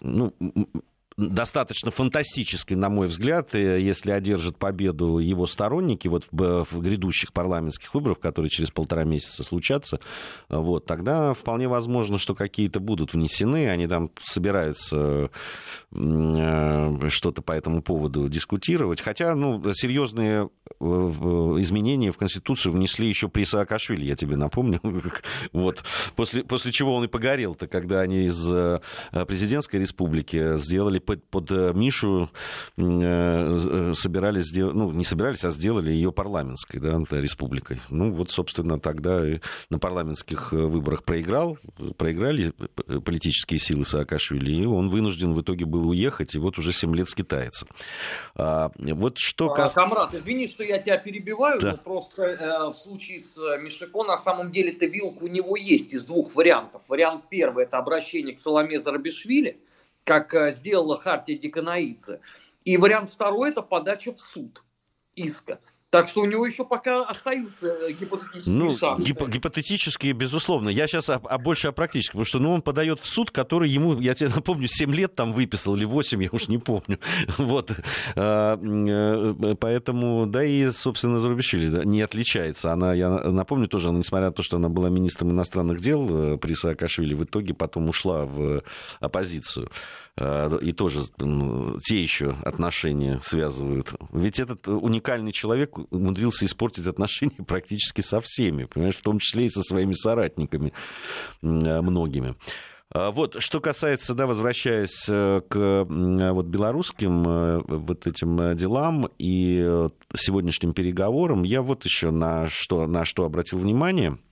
ну, 0.01 0.33
достаточно 1.19 1.91
фантастической, 1.91 2.77
на 2.77 2.89
мой 2.89 3.07
взгляд, 3.07 3.53
если 3.53 4.11
одержат 4.11 4.57
победу 4.57 5.19
его 5.19 5.45
сторонники 5.45 6.07
вот 6.07 6.25
в, 6.31 6.65
в 6.71 6.81
грядущих 6.81 7.33
парламентских 7.33 7.93
выборах, 7.93 8.19
которые 8.19 8.49
через 8.49 8.71
полтора 8.71 9.03
месяца 9.03 9.43
случатся, 9.43 9.99
вот, 10.47 10.85
тогда 10.85 11.33
вполне 11.33 11.67
возможно, 11.67 12.17
что 12.17 12.35
какие-то 12.35 12.79
будут 12.79 13.13
внесены, 13.13 13.69
они 13.69 13.87
там 13.87 14.11
собираются 14.21 15.29
э, 15.91 16.99
что-то 17.09 17.41
по 17.41 17.51
этому 17.51 17.81
поводу 17.81 18.29
дискутировать, 18.29 19.01
хотя, 19.01 19.35
ну, 19.35 19.61
серьезные 19.73 20.49
э, 20.79 20.83
изменения 20.85 22.11
в 22.11 22.17
Конституцию 22.17 22.73
внесли 22.73 23.07
еще 23.07 23.27
при 23.27 23.43
Саакашвили, 23.43 24.05
я 24.05 24.15
тебе 24.15 24.35
напомню, 24.35 24.79
вот, 25.51 25.83
после, 26.15 26.43
после 26.43 26.71
чего 26.71 26.95
он 26.95 27.05
и 27.05 27.07
погорел-то, 27.07 27.67
когда 27.67 28.01
они 28.01 28.25
из 28.25 28.49
э, 28.49 28.79
президентской 29.27 29.77
республики 29.77 30.57
сделали 30.57 30.99
под, 31.09 31.23
под 31.23 31.51
э, 31.51 31.73
Мишу 31.73 32.29
э, 32.77 32.81
э, 32.81 33.93
собирались 33.95 34.45
сделать, 34.45 34.75
ну, 34.75 34.91
не 34.91 35.03
собирались, 35.03 35.43
а 35.43 35.49
сделали 35.49 35.91
ее 35.91 36.11
парламентской, 36.11 36.77
да, 36.77 36.99
республикой. 37.19 37.81
Ну, 37.89 38.11
вот, 38.11 38.29
собственно, 38.29 38.79
тогда 38.79 39.27
и 39.27 39.39
на 39.71 39.79
парламентских 39.79 40.51
выборах 40.51 41.03
проиграл, 41.03 41.57
проиграли 41.97 42.53
политические 43.03 43.59
силы 43.59 43.85
Саакашвили, 43.85 44.51
и 44.51 44.65
он 44.65 44.89
вынужден 44.89 45.33
в 45.33 45.41
итоге 45.41 45.65
был 45.65 45.89
уехать, 45.89 46.35
и 46.35 46.39
вот 46.39 46.59
уже 46.59 46.71
7 46.71 46.95
лет 46.95 47.09
скитается. 47.09 47.65
А, 48.35 48.71
вот 48.77 49.17
что... 49.17 49.51
А, 49.53 49.69
Камрад, 49.69 50.13
извини, 50.13 50.47
что 50.47 50.63
я 50.63 50.77
тебя 50.77 50.97
перебиваю, 50.97 51.59
да. 51.59 51.71
но 51.71 51.77
просто 51.77 52.23
э, 52.23 52.69
в 52.69 52.73
случае 52.73 53.19
с 53.19 53.35
Мишико 53.59 54.03
на 54.03 54.19
самом 54.19 54.51
деле-то 54.51 54.85
вилка 54.85 55.23
у 55.23 55.27
него 55.27 55.57
есть 55.57 55.91
из 55.91 56.05
двух 56.05 56.35
вариантов. 56.35 56.83
Вариант 56.87 57.23
первый– 57.29 57.63
это 57.65 57.77
обращение 57.77 58.35
к 58.35 58.39
Соломе 58.39 58.79
Зарабишвили, 58.79 59.59
как 60.09 60.33
э, 60.33 60.51
сделала 60.51 60.97
Хартия 60.97 61.37
Деканаидзе. 61.37 62.19
И 62.65 62.77
вариант 62.77 63.11
второй– 63.11 63.49
это 63.51 63.61
подача 63.61 64.11
в 64.11 64.19
суд 64.19 64.63
иска. 65.13 65.59
Так 65.89 66.07
что 66.07 66.21
у 66.21 66.25
него 66.25 66.45
еще 66.45 66.65
пока 66.65 67.03
остаются 67.03 67.91
гипотетические 67.91 68.55
ну, 68.55 68.69
шансы. 68.69 69.07
Гип- 69.07 69.27
гипотетические, 69.27 70.13
безусловно. 70.13 70.69
Я 70.69 70.85
сейчас 70.85 71.09
о, 71.09 71.15
о, 71.15 71.37
больше 71.39 71.67
о 71.67 71.71
практическом, 71.71 72.19
потому 72.19 72.25
что 72.25 72.39
ну, 72.39 72.53
он 72.53 72.61
подает 72.61 72.99
в 72.99 73.07
суд, 73.07 73.31
который 73.31 73.69
ему, 73.69 73.99
я 73.99 74.13
тебе 74.13 74.29
напомню, 74.35 74.67
7 74.67 74.93
лет 74.93 75.15
там 75.15 75.33
выписал 75.33 75.75
или 75.75 75.85
8, 75.85 76.21
я 76.23 76.29
уж 76.31 76.47
не 76.47 76.59
помню. 76.59 76.99
Вот. 77.37 77.71
А, 78.15 78.59
э, 78.61 79.55
поэтому, 79.59 80.27
да 80.27 80.43
и, 80.43 80.69
собственно, 80.71 81.19
Зарубишвили 81.19 81.83
не 81.85 82.01
отличается. 82.01 82.71
Она, 82.71 82.93
я 82.93 83.09
напомню 83.09 83.67
тоже, 83.67 83.89
несмотря 83.89 84.27
на 84.27 84.33
то, 84.33 84.43
что 84.43 84.57
она 84.57 84.69
была 84.69 84.89
министром 84.89 85.31
иностранных 85.31 85.81
дел 85.81 86.33
э, 86.33 86.37
при 86.37 86.53
Саакашвили, 86.53 87.15
в 87.15 87.23
итоге 87.23 87.55
потом 87.55 87.89
ушла 87.89 88.25
в 88.25 88.61
оппозицию. 88.99 89.71
Э, 90.17 90.57
и 90.61 90.71
тоже 90.73 91.01
те 91.83 92.01
еще 92.01 92.35
отношения 92.43 93.19
связывают. 93.21 93.93
Ведь 94.11 94.39
этот 94.39 94.67
уникальный 94.67 95.31
человек 95.31 95.77
умудрился 95.91 96.45
испортить 96.45 96.87
отношения 96.87 97.43
практически 97.47 98.01
со 98.01 98.21
всеми, 98.21 98.65
понимаешь, 98.65 98.97
в 98.97 99.01
том 99.01 99.19
числе 99.19 99.45
и 99.45 99.49
со 99.49 99.61
своими 99.61 99.93
соратниками 99.93 100.73
многими. 101.41 102.35
А 102.91 103.11
вот, 103.11 103.35
что 103.39 103.61
касается, 103.61 104.15
да, 104.15 104.25
возвращаясь 104.25 105.05
э, 105.07 105.41
к 105.47 105.85
вот, 105.87 106.45
белорусским 106.47 107.23
э, 107.27 107.61
вот 107.67 108.07
этим 108.07 108.57
делам 108.57 109.09
и 109.19 109.87
сегодняшним 110.15 110.73
переговорам, 110.73 111.43
я 111.43 111.61
вот 111.61 111.85
еще 111.85 112.09
на 112.09 112.49
что, 112.49 112.87
на 112.87 113.05
что 113.05 113.25
обратил 113.25 113.59
внимание– 113.59 114.17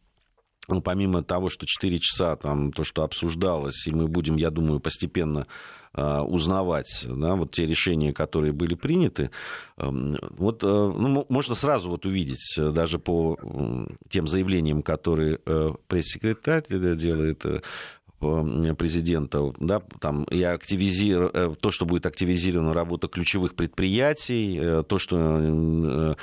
ну, 0.68 0.82
помимо 0.82 1.24
того, 1.24 1.50
что 1.50 1.66
4 1.66 2.00
часа 2.00 2.36
там 2.36 2.72
то, 2.72 2.84
что 2.84 3.04
обсуждалось, 3.04 3.88
и 3.88 3.92
мы 3.92 4.08
будем, 4.08 4.36
я 4.36 4.50
думаю, 4.50 4.80
постепенно 4.80 5.48
а, 5.94 6.24
узнавать, 6.24 7.06
да, 7.08 7.36
вот 7.36 7.52
те 7.52 7.66
решения, 7.66 8.14
которые 8.14 8.54
были 8.54 8.76
приняты, 8.76 9.32
эм, 9.78 10.16
вот 10.38 10.64
э, 10.64 10.68
ну, 10.68 11.26
можно 11.30 11.56
сразу 11.56 11.90
вот 11.90 12.06
увидеть, 12.06 12.56
э, 12.58 12.72
даже 12.72 13.00
по 13.00 13.36
тем 14.10 14.28
заявлениям, 14.28 14.84
которые 14.84 15.40
э, 15.46 15.72
пресс-секретарь 15.88 16.66
делает, 16.70 17.44
президента, 18.20 19.54
да, 19.60 19.80
там, 20.02 20.24
и 20.24 20.42
активизир... 20.42 21.56
то, 21.62 21.70
что 21.70 21.86
будет 21.86 22.08
активизирована 22.08 22.74
работа 22.74 23.08
ключевых 23.08 23.54
предприятий, 23.54 24.60
то, 24.88 24.98
что 24.98 26.18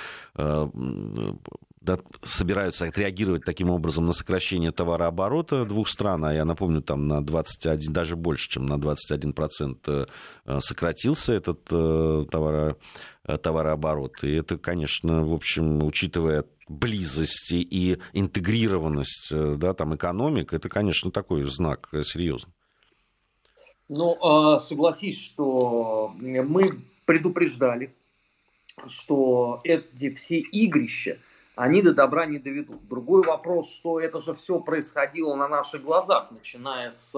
собираются 2.22 2.86
отреагировать 2.86 3.44
таким 3.44 3.70
образом 3.70 4.06
на 4.06 4.12
сокращение 4.12 4.72
товарооборота 4.72 5.64
двух 5.64 5.88
стран, 5.88 6.24
а 6.24 6.34
я 6.34 6.44
напомню, 6.44 6.82
там 6.82 7.08
на 7.08 7.24
21, 7.24 7.92
даже 7.92 8.16
больше, 8.16 8.50
чем 8.50 8.66
на 8.66 8.74
21% 8.74 10.08
э, 10.46 10.60
сократился 10.60 11.32
этот 11.32 11.60
э, 11.70 12.24
товаро, 12.30 12.76
э, 13.24 13.38
товарооборот. 13.38 14.22
И 14.22 14.32
это, 14.32 14.58
конечно, 14.58 15.24
в 15.24 15.32
общем, 15.32 15.82
учитывая 15.84 16.44
близость 16.68 17.52
и 17.52 17.98
интегрированность 18.12 19.30
да, 19.30 19.74
там, 19.74 19.94
экономик, 19.94 20.52
это, 20.52 20.68
конечно, 20.68 21.10
такой 21.10 21.44
знак 21.44 21.88
серьезный. 22.04 22.52
Ну, 23.88 24.16
а, 24.22 24.58
согласись, 24.58 25.20
что 25.20 26.14
мы 26.16 26.62
предупреждали, 27.04 27.94
что 28.86 29.60
эти 29.64 30.10
все 30.14 30.38
игрища, 30.38 31.18
они 31.56 31.82
до 31.82 31.94
добра 31.94 32.26
не 32.26 32.38
доведут. 32.38 32.86
Другой 32.88 33.22
вопрос, 33.22 33.70
что 33.70 34.00
это 34.00 34.20
же 34.20 34.34
все 34.34 34.58
происходило 34.60 35.34
на 35.36 35.48
наших 35.48 35.82
глазах, 35.82 36.30
начиная 36.30 36.90
с 36.90 37.14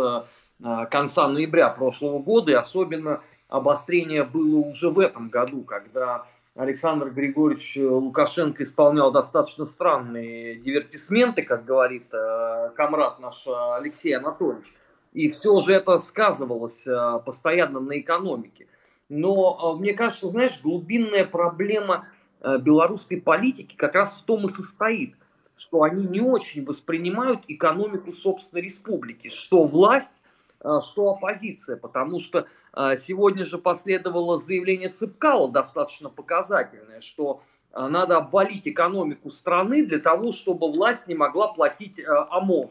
э, 0.62 0.86
конца 0.90 1.28
ноября 1.28 1.70
прошлого 1.70 2.18
года, 2.18 2.52
и 2.52 2.54
особенно 2.54 3.22
обострение 3.48 4.24
было 4.24 4.58
уже 4.58 4.90
в 4.90 4.98
этом 4.98 5.30
году, 5.30 5.62
когда 5.62 6.26
Александр 6.54 7.10
Григорьевич 7.10 7.76
Лукашенко 7.76 8.62
исполнял 8.62 9.10
достаточно 9.10 9.66
странные 9.66 10.56
дивертисменты, 10.56 11.42
как 11.42 11.64
говорит 11.64 12.12
э, 12.12 12.70
комрад 12.76 13.18
наш 13.20 13.46
Алексей 13.46 14.12
Анатольевич. 14.14 14.74
И 15.14 15.28
все 15.28 15.60
же 15.60 15.72
это 15.72 15.96
сказывалось 15.96 16.86
э, 16.86 17.20
постоянно 17.24 17.80
на 17.80 17.98
экономике. 17.98 18.66
Но 19.08 19.76
мне 19.78 19.94
кажется, 19.94 20.28
знаешь, 20.28 20.60
глубинная 20.62 21.24
проблема 21.24 22.08
Э, 22.08 22.15
белорусской 22.58 23.20
политики 23.20 23.74
как 23.76 23.94
раз 23.94 24.14
в 24.14 24.22
том 24.22 24.46
и 24.46 24.48
состоит, 24.48 25.14
что 25.56 25.82
они 25.82 26.06
не 26.06 26.20
очень 26.20 26.64
воспринимают 26.64 27.40
экономику 27.48 28.12
собственной 28.12 28.62
республики, 28.62 29.28
что 29.28 29.64
власть, 29.64 30.12
э, 30.60 30.78
что 30.86 31.10
оппозиция, 31.10 31.76
потому 31.76 32.20
что 32.20 32.46
э, 32.74 32.96
сегодня 32.98 33.44
же 33.44 33.58
последовало 33.58 34.38
заявление 34.38 34.90
Цыпкала 34.90 35.50
достаточно 35.50 36.08
показательное, 36.08 37.00
что 37.00 37.42
надо 37.72 38.16
обвалить 38.16 38.66
экономику 38.66 39.28
страны 39.28 39.84
для 39.84 39.98
того, 39.98 40.32
чтобы 40.32 40.72
власть 40.72 41.08
не 41.08 41.14
могла 41.14 41.52
платить 41.52 42.00
ОМОН. 42.00 42.70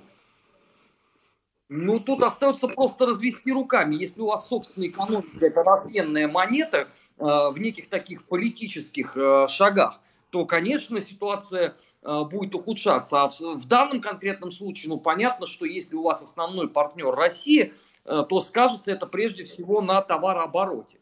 Ну, 1.70 2.00
тут 2.00 2.24
остается 2.24 2.68
просто 2.68 3.06
развести 3.06 3.52
руками. 3.52 3.94
Если 3.98 4.20
у 4.22 4.26
вас 4.26 4.48
собственная 4.48 4.88
экономика, 4.88 5.46
это 5.46 5.62
разменная 5.62 6.28
монета, 6.28 6.88
Э, 6.88 6.88
в 7.18 7.56
неких 7.58 7.90
таких 7.90 8.26
политических 8.26 9.16
э, 9.16 9.48
шагах, 9.48 10.00
то, 10.32 10.46
конечно, 10.46 11.00
ситуация 11.00 11.76
э, 12.04 12.24
будет 12.24 12.56
ухудшаться. 12.56 13.24
А 13.24 13.30
в 13.30 13.66
данном 13.68 14.02
конкретном 14.02 14.52
случае, 14.52 14.90
ну, 14.90 15.00
понятно, 15.00 15.46
что 15.46 15.66
если 15.66 15.96
у 15.96 16.04
вас 16.04 16.22
основной 16.22 16.70
партнер 16.70 17.12
Россия, 17.12 17.72
то 18.04 18.40
скажется 18.40 18.92
это 18.92 19.08
прежде 19.08 19.46
всего 19.46 19.82
на 19.82 20.00
товарообороте. 20.00 21.00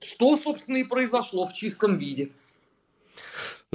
Что, 0.00 0.36
собственно, 0.36 0.76
и 0.76 0.84
произошло 0.84 1.46
в 1.46 1.52
чистом 1.52 1.96
виде. 1.96 2.30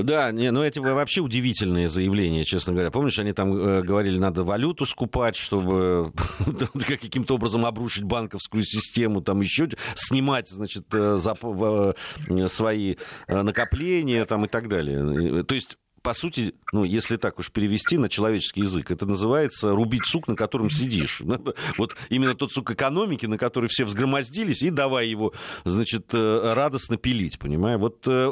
Да, 0.03 0.31
не, 0.31 0.51
ну 0.51 0.63
эти 0.63 0.79
вообще 0.79 1.21
удивительные 1.21 1.89
заявления, 1.89 2.43
честно 2.43 2.73
говоря. 2.73 2.91
Помнишь, 2.91 3.19
они 3.19 3.33
там 3.33 3.55
э, 3.55 3.81
говорили, 3.81 4.17
надо 4.17 4.43
валюту 4.43 4.85
скупать, 4.85 5.35
чтобы 5.35 6.13
каким-то 6.88 7.35
образом 7.35 7.65
обрушить 7.65 8.03
банковскую 8.03 8.63
систему, 8.63 9.21
там 9.21 9.41
еще 9.41 9.69
снимать, 9.95 10.49
значит, 10.49 10.85
э, 10.93 11.19
э, 11.19 12.47
свои 12.47 12.95
э, 13.27 13.41
накопления 13.41 14.25
там 14.25 14.45
и 14.45 14.47
так 14.47 14.69
далее. 14.69 15.43
То 15.43 15.55
есть 15.55 15.77
по 16.01 16.13
сути, 16.13 16.53
ну, 16.71 16.83
если 16.83 17.17
так 17.17 17.39
уж 17.39 17.51
перевести 17.51 17.97
на 17.97 18.09
человеческий 18.09 18.62
язык, 18.62 18.91
это 18.91 19.05
называется 19.05 19.71
рубить 19.71 20.05
сук, 20.05 20.27
на 20.27 20.35
котором 20.35 20.69
сидишь. 20.69 21.21
Вот 21.77 21.95
именно 22.09 22.35
тот 22.35 22.51
сук 22.51 22.71
экономики, 22.71 23.25
на 23.25 23.38
который 23.38 23.69
все 23.69 23.85
взгромоздились, 23.85 24.62
и 24.62 24.69
давай 24.69 25.07
его, 25.07 25.33
значит, 25.63 26.13
э, 26.13 26.53
радостно 26.53 26.97
пилить, 26.97 27.39
понимаешь? 27.39 27.79
Вот 27.79 28.03
э, 28.07 28.31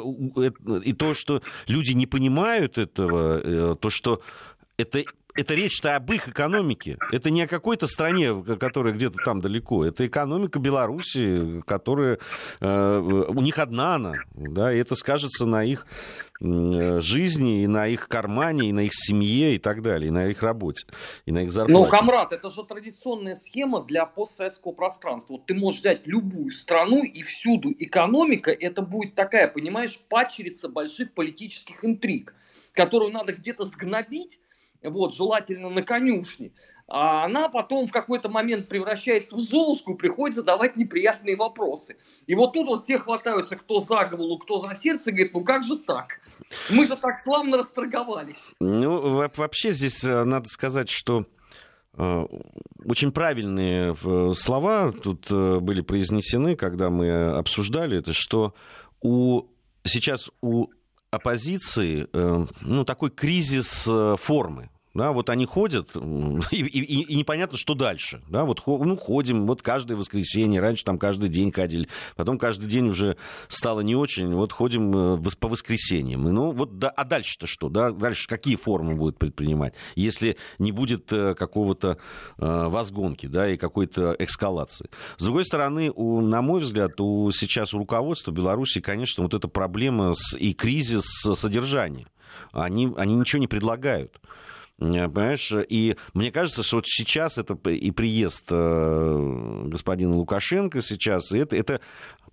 и 0.84 0.92
то, 0.92 1.14
что 1.14 1.42
люди 1.66 1.92
не 1.92 2.06
понимают 2.06 2.78
этого, 2.78 3.40
э, 3.42 3.76
то, 3.80 3.90
что 3.90 4.22
это 4.76 5.02
это 5.38 5.54
речь-то 5.54 5.94
об 5.94 6.10
их 6.12 6.28
экономике. 6.28 6.98
Это 7.12 7.30
не 7.30 7.42
о 7.42 7.46
какой-то 7.46 7.86
стране, 7.86 8.42
которая 8.58 8.92
где-то 8.92 9.18
там 9.24 9.40
далеко. 9.40 9.84
Это 9.84 10.04
экономика 10.04 10.58
Беларуси, 10.58 11.62
которая... 11.64 12.18
Э, 12.60 12.98
у 12.98 13.40
них 13.40 13.58
одна 13.58 13.94
она, 13.94 14.14
да, 14.34 14.72
и 14.72 14.78
это 14.78 14.96
скажется 14.96 15.46
на 15.46 15.64
их 15.64 15.86
жизни, 16.40 17.62
и 17.62 17.66
на 17.66 17.88
их 17.88 18.08
кармане, 18.08 18.68
и 18.68 18.72
на 18.72 18.80
их 18.80 18.92
семье, 18.94 19.54
и 19.54 19.58
так 19.58 19.82
далее, 19.82 20.08
и 20.08 20.10
на 20.10 20.26
их 20.28 20.42
работе, 20.42 20.86
и 21.26 21.32
на 21.32 21.42
их 21.42 21.52
зарплате. 21.52 21.84
Ну, 21.84 21.90
комрад, 21.90 22.32
это 22.32 22.50
же 22.50 22.64
традиционная 22.64 23.34
схема 23.34 23.84
для 23.84 24.06
постсоветского 24.06 24.72
пространства. 24.72 25.34
Вот 25.34 25.46
ты 25.46 25.54
можешь 25.54 25.80
взять 25.80 26.06
любую 26.06 26.52
страну, 26.52 27.02
и 27.02 27.22
всюду 27.22 27.72
экономика, 27.78 28.52
это 28.52 28.82
будет 28.82 29.14
такая, 29.14 29.48
понимаешь, 29.48 29.98
пачерица 30.08 30.68
больших 30.68 31.12
политических 31.14 31.84
интриг, 31.84 32.34
которую 32.72 33.10
надо 33.12 33.32
где-то 33.32 33.64
сгнобить, 33.64 34.38
вот, 34.82 35.14
желательно 35.14 35.70
на 35.70 35.82
конюшне, 35.82 36.52
а 36.88 37.26
она 37.26 37.50
потом 37.50 37.86
в 37.86 37.92
какой-то 37.92 38.30
момент 38.30 38.68
превращается 38.68 39.36
в 39.36 39.40
Золушку 39.40 39.94
приходит 39.94 40.36
задавать 40.36 40.76
неприятные 40.76 41.36
вопросы. 41.36 41.96
И 42.26 42.34
вот 42.34 42.54
тут 42.54 42.66
вот 42.66 42.82
все 42.82 42.98
хватаются, 42.98 43.56
кто 43.56 43.78
за 43.80 44.06
голову, 44.06 44.38
кто 44.38 44.58
за 44.60 44.74
сердце, 44.74 45.12
говорит, 45.12 45.34
ну 45.34 45.44
как 45.44 45.64
же 45.64 45.76
так? 45.76 46.20
Мы 46.70 46.86
же 46.86 46.96
так 46.96 47.18
славно 47.18 47.58
расторговались. 47.58 48.52
Ну, 48.58 49.28
вообще 49.36 49.72
здесь 49.72 50.02
э, 50.02 50.24
надо 50.24 50.46
сказать, 50.46 50.88
что 50.88 51.26
э, 51.92 52.26
очень 52.82 53.12
правильные 53.12 53.94
э, 53.94 54.32
слова 54.34 54.90
тут 54.92 55.30
были 55.30 55.82
произнесены, 55.82 56.56
когда 56.56 56.88
мы 56.88 57.36
обсуждали 57.36 57.98
это, 57.98 58.14
что 58.14 58.54
у, 59.02 59.42
сейчас 59.84 60.30
у 60.40 60.68
оппозиции 61.10 62.08
ну, 62.12 62.84
такой 62.84 63.10
кризис 63.10 63.86
формы 64.20 64.70
да, 64.94 65.12
вот 65.12 65.30
они 65.30 65.44
ходят, 65.46 65.94
и, 65.96 66.56
и, 66.56 67.02
и 67.02 67.14
непонятно, 67.14 67.58
что 67.58 67.74
дальше, 67.74 68.22
да, 68.28 68.44
вот 68.44 68.62
ну, 68.66 68.96
ходим, 68.96 69.46
вот 69.46 69.62
каждое 69.62 69.96
воскресенье, 69.96 70.60
раньше 70.60 70.84
там 70.84 70.98
каждый 70.98 71.28
день 71.28 71.52
ходили, 71.52 71.88
потом 72.16 72.38
каждый 72.38 72.66
день 72.66 72.88
уже 72.88 73.16
стало 73.48 73.80
не 73.80 73.94
очень, 73.94 74.34
вот 74.34 74.52
ходим 74.52 75.16
э, 75.16 75.30
по 75.38 75.48
воскресеньям, 75.48 76.22
ну, 76.22 76.52
вот, 76.52 76.78
да, 76.78 76.90
а 76.90 77.04
дальше-то 77.04 77.46
что, 77.46 77.68
да, 77.68 77.90
дальше 77.90 78.28
какие 78.28 78.56
формы 78.56 78.94
будут 78.94 79.18
предпринимать, 79.18 79.74
если 79.94 80.36
не 80.58 80.72
будет 80.72 81.12
э, 81.12 81.34
какого-то 81.34 81.98
э, 82.38 82.68
возгонки, 82.68 83.26
да, 83.26 83.50
и 83.50 83.56
какой-то 83.56 84.16
эскалации. 84.18 84.88
С 85.16 85.24
другой 85.24 85.44
стороны, 85.44 85.90
у, 85.94 86.20
на 86.20 86.42
мой 86.42 86.62
взгляд, 86.62 87.00
у, 87.00 87.30
сейчас 87.30 87.74
у 87.74 87.78
руководства 87.78 88.30
Беларуси, 88.30 88.80
конечно, 88.80 89.22
вот 89.22 89.34
эта 89.34 89.48
проблема 89.48 90.14
с, 90.14 90.36
и 90.36 90.54
кризис 90.54 91.04
содержания, 91.34 92.06
они, 92.52 92.92
они 92.96 93.14
ничего 93.14 93.40
не 93.40 93.48
предлагают. 93.48 94.18
Э, 94.78 95.08
понимаешь? 95.08 95.52
И 95.68 95.96
мне 96.14 96.30
кажется, 96.30 96.62
что 96.62 96.76
вот 96.76 96.86
сейчас 96.86 97.38
это 97.38 97.54
и 97.70 97.90
приезд 97.90 98.46
э, 98.50 99.62
господина 99.66 100.16
Лукашенко 100.16 100.80
сейчас, 100.82 101.32
это, 101.32 101.56
это 101.56 101.80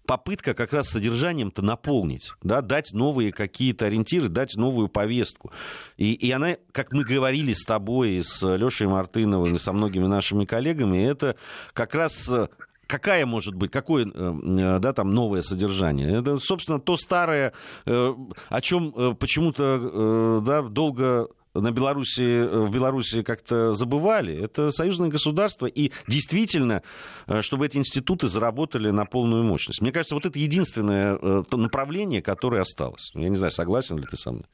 попытка 0.05 0.53
как 0.53 0.71
раз 0.71 0.89
содержанием-то 0.89 1.63
наполнить, 1.63 2.31
да, 2.43 2.61
дать 2.61 2.93
новые 2.93 3.31
какие-то 3.31 3.85
ориентиры, 3.85 4.29
дать 4.29 4.55
новую 4.55 4.87
повестку. 4.87 5.51
И, 5.97 6.13
и 6.13 6.29
она, 6.31 6.57
как 6.71 6.93
мы 6.93 7.03
говорили 7.03 7.53
с 7.53 7.63
тобой, 7.63 8.11
и 8.11 8.21
с 8.21 8.43
Лешей 8.55 8.87
Мартыновым, 8.87 9.55
и 9.55 9.59
со 9.59 9.73
многими 9.73 10.05
нашими 10.05 10.45
коллегами, 10.45 11.03
это 11.03 11.37
как 11.73 11.95
раз 11.95 12.29
э, 12.29 12.49
какая 12.85 13.25
может 13.25 13.55
быть, 13.55 13.71
какое 13.71 14.05
да, 14.05 14.93
там 14.93 15.11
новое 15.15 15.41
содержание? 15.41 16.19
Это, 16.19 16.37
собственно, 16.37 16.79
то 16.79 16.95
старое, 16.97 17.53
о 17.85 18.61
чем 18.61 19.15
почему-то 19.15 20.43
да, 20.45 20.61
долго 20.61 21.29
на 21.55 21.71
Беларуси, 21.71 22.43
в 22.43 22.69
Беларуси 22.69 23.23
как-то 23.23 23.73
забывали. 23.75 24.35
Это 24.43 24.71
союзное 24.71 25.09
государство, 25.09 25.65
и 25.65 25.91
действительно, 26.07 26.83
э, 27.27 27.41
чтобы 27.41 27.65
эти 27.65 27.77
институты 27.77 28.27
заработали 28.27 28.89
на 28.89 29.05
полную 29.05 29.43
мощность. 29.43 29.81
Мне 29.81 29.91
кажется, 29.91 30.15
вот 30.15 30.25
это 30.25 30.37
единственное 30.37 31.17
э, 31.21 31.43
направление, 31.51 32.21
которое 32.21 32.61
осталось. 32.61 33.11
Я 33.13 33.29
не 33.29 33.37
знаю, 33.37 33.51
согласен 33.51 33.97
ли 33.97 34.05
ты 34.09 34.17
со 34.17 34.31
мной? 34.31 34.45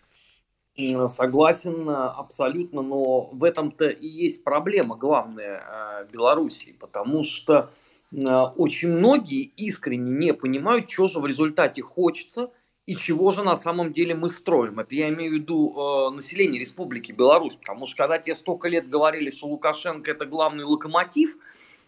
Согласен 1.10 1.90
абсолютно, 1.90 2.82
но 2.82 3.30
в 3.32 3.44
этом-то 3.44 3.90
и 3.90 4.08
есть 4.08 4.44
проблема 4.44 4.96
главная 4.96 5.62
э, 5.62 6.12
Белоруссии, 6.12 6.76
потому 6.80 7.24
что 7.24 7.72
очень 8.14 8.90
многие 8.90 9.44
искренне 9.56 10.12
не 10.12 10.34
понимают, 10.34 10.92
что 10.92 11.08
же 11.08 11.20
в 11.22 11.26
результате 11.26 11.82
хочется– 11.82 12.52
и 12.86 12.96
чего 12.96 13.32
же 13.32 13.44
на 13.44 13.58
самом 13.58 13.94
деле 13.94 14.16
мы 14.16 14.30
строим. 14.30 14.80
Это 14.80 14.96
я 14.96 15.10
имею 15.10 15.32
в 15.32 15.36
виду 15.36 15.76
э, 15.76 16.16
население 16.16 16.60
Республики 16.60 17.12
Беларусь, 17.12 17.56
потому 17.56 17.86
что 17.86 17.98
когда 17.98 18.18
тебе 18.18 18.36
столько 18.36 18.68
лет 18.68 18.90
говорили, 18.90 19.30
что 19.30 19.48
Лукашенко 19.48 20.12
это 20.12 20.26
главный 20.26 20.64
локомотив 20.64 21.38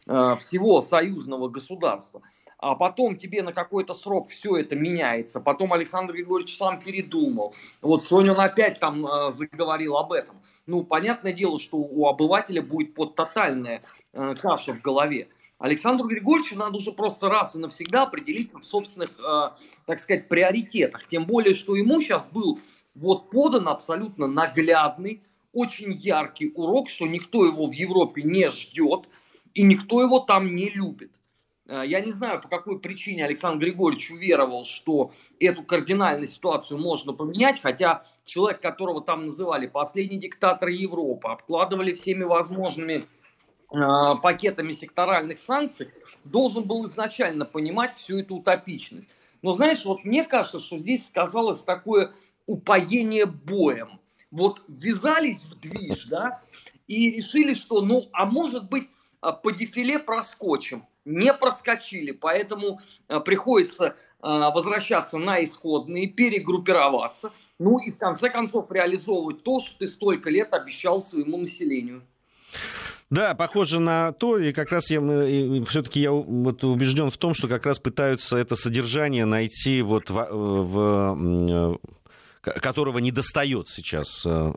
э, 0.08 0.36
всего 0.38 0.82
союзного 0.82 1.50
государства, 1.50 2.22
а 2.60 2.76
потом 2.76 3.18
тебе 3.18 3.44
на 3.44 3.52
какой-то 3.52 3.94
срок 3.94 4.30
все 4.30 4.56
это 4.56 4.76
меняется, 4.76 5.42
потом 5.42 5.74
Александр 5.74 6.14
Григорьевич 6.14 6.56
сам 6.56 6.80
передумал, 6.80 7.54
вот 7.82 8.04
сегодня 8.04 8.32
он 8.34 8.40
опять 8.40 8.80
там 8.80 9.06
э, 9.06 9.32
заговорил 9.32 9.98
об 9.98 10.14
этом. 10.14 10.38
Ну, 10.68 10.84
понятное 10.84 11.34
дело, 11.34 11.60
что 11.60 11.78
у 11.78 12.08
обывателя 12.08 12.62
будет 12.62 12.94
под 12.94 13.16
тотальная 13.16 13.82
э, 14.14 14.36
каша 14.40 14.74
в 14.74 14.82
голове. 14.82 15.28
Александру 15.64 16.10
Григорьевичу 16.10 16.58
надо 16.58 16.76
уже 16.76 16.92
просто 16.92 17.30
раз 17.30 17.56
и 17.56 17.58
навсегда 17.58 18.04
определиться 18.04 18.60
в 18.60 18.66
собственных, 18.66 19.12
э, 19.18 19.52
так 19.86 19.98
сказать, 20.02 20.28
приоритетах. 20.28 21.08
Тем 21.08 21.26
более, 21.26 21.54
что 21.54 21.78
ему 21.78 22.02
сейчас 22.02 22.28
был 22.28 22.60
вот 22.96 23.30
подан 23.30 23.70
абсолютно 23.70 24.28
наглядный, 24.28 25.24
очень 25.54 25.94
яркий 25.94 26.52
урок, 26.54 26.90
что 26.90 27.08
никто 27.08 27.46
его 27.46 27.68
в 27.68 27.72
Европе 27.72 28.24
не 28.24 28.50
ждет 28.50 29.08
и 29.54 29.64
никто 29.64 30.02
его 30.02 30.20
там 30.20 30.54
не 30.54 30.70
любит. 30.70 31.14
Э, 31.68 31.84
я 31.86 32.02
не 32.02 32.12
знаю, 32.12 32.42
по 32.42 32.50
какой 32.50 32.82
причине 32.82 33.24
Александр 33.24 33.64
Григорьевич 33.64 34.12
уверовал, 34.12 34.66
что 34.66 35.14
эту 35.40 35.64
кардинальную 35.64 36.28
ситуацию 36.28 36.78
можно 36.78 37.14
поменять, 37.14 37.62
хотя 37.62 38.06
человек, 38.26 38.60
которого 38.60 39.02
там 39.02 39.28
называли 39.28 39.68
последний 39.68 40.18
диктатор 40.18 40.68
Европы, 40.68 41.30
обкладывали 41.30 41.94
всеми 41.94 42.26
возможными 42.26 43.06
пакетами 43.74 44.72
секторальных 44.72 45.40
санкций, 45.40 45.90
должен 46.24 46.64
был 46.64 46.86
изначально 46.86 47.46
понимать 47.46 47.96
всю 47.96 48.20
эту 48.20 48.36
утопичность. 48.36 49.10
Но 49.42 49.54
знаешь, 49.54 49.84
вот 49.86 50.06
мне 50.06 50.24
кажется, 50.24 50.60
что 50.60 50.78
здесь 50.78 51.08
сказалось 51.08 51.64
такое 51.64 52.14
упоение 52.46 53.26
боем. 53.26 54.00
Вот 54.32 54.62
ввязались 54.68 55.44
в 55.44 55.60
движ, 55.60 56.06
да, 56.06 56.42
и 56.88 57.12
решили, 57.12 57.54
что, 57.54 57.82
ну, 57.82 58.10
а 58.14 58.26
может 58.26 58.70
быть, 58.70 58.90
э, 59.22 59.32
по 59.42 59.52
дефиле 59.52 60.00
проскочим. 60.00 60.86
Не 61.06 61.34
проскочили, 61.34 62.12
поэтому 62.12 62.80
э, 63.10 63.20
приходится 63.20 63.96
возвращаться 64.22 65.18
на 65.18 65.44
исходные, 65.44 66.08
перегруппироваться, 66.08 67.34
ну 67.60 67.78
и 67.80 67.92
в 67.92 67.98
конце 67.98 68.30
концов 68.30 68.72
реализовывать 68.72 69.44
то, 69.44 69.60
что 69.60 69.80
ты 69.80 69.88
столько 69.90 70.30
лет 70.30 70.54
обещал 70.54 71.02
своему 71.02 71.36
населению. 71.36 72.04
Да, 73.14 73.36
похоже 73.36 73.80
на 73.80 74.12
то, 74.12 74.40
и 74.40 74.52
как 74.52 74.72
раз 74.72 74.90
я 74.90 75.00
все-таки 75.68 76.00
я 76.00 76.12
вот 76.12 76.64
убежден 76.64 77.12
в 77.12 77.18
том, 77.18 77.36
что 77.36 77.48
как 77.48 77.68
раз 77.68 77.78
пытаются 77.78 78.38
это 78.38 78.56
содержание 78.56 79.26
найти 79.26 79.84
вот 79.84 80.10
в, 80.10 80.16
в 80.32 81.80
которого 82.42 82.98
не 82.98 83.12
достает 83.12 83.70
сейчас 83.70 84.26
э, 84.26 84.54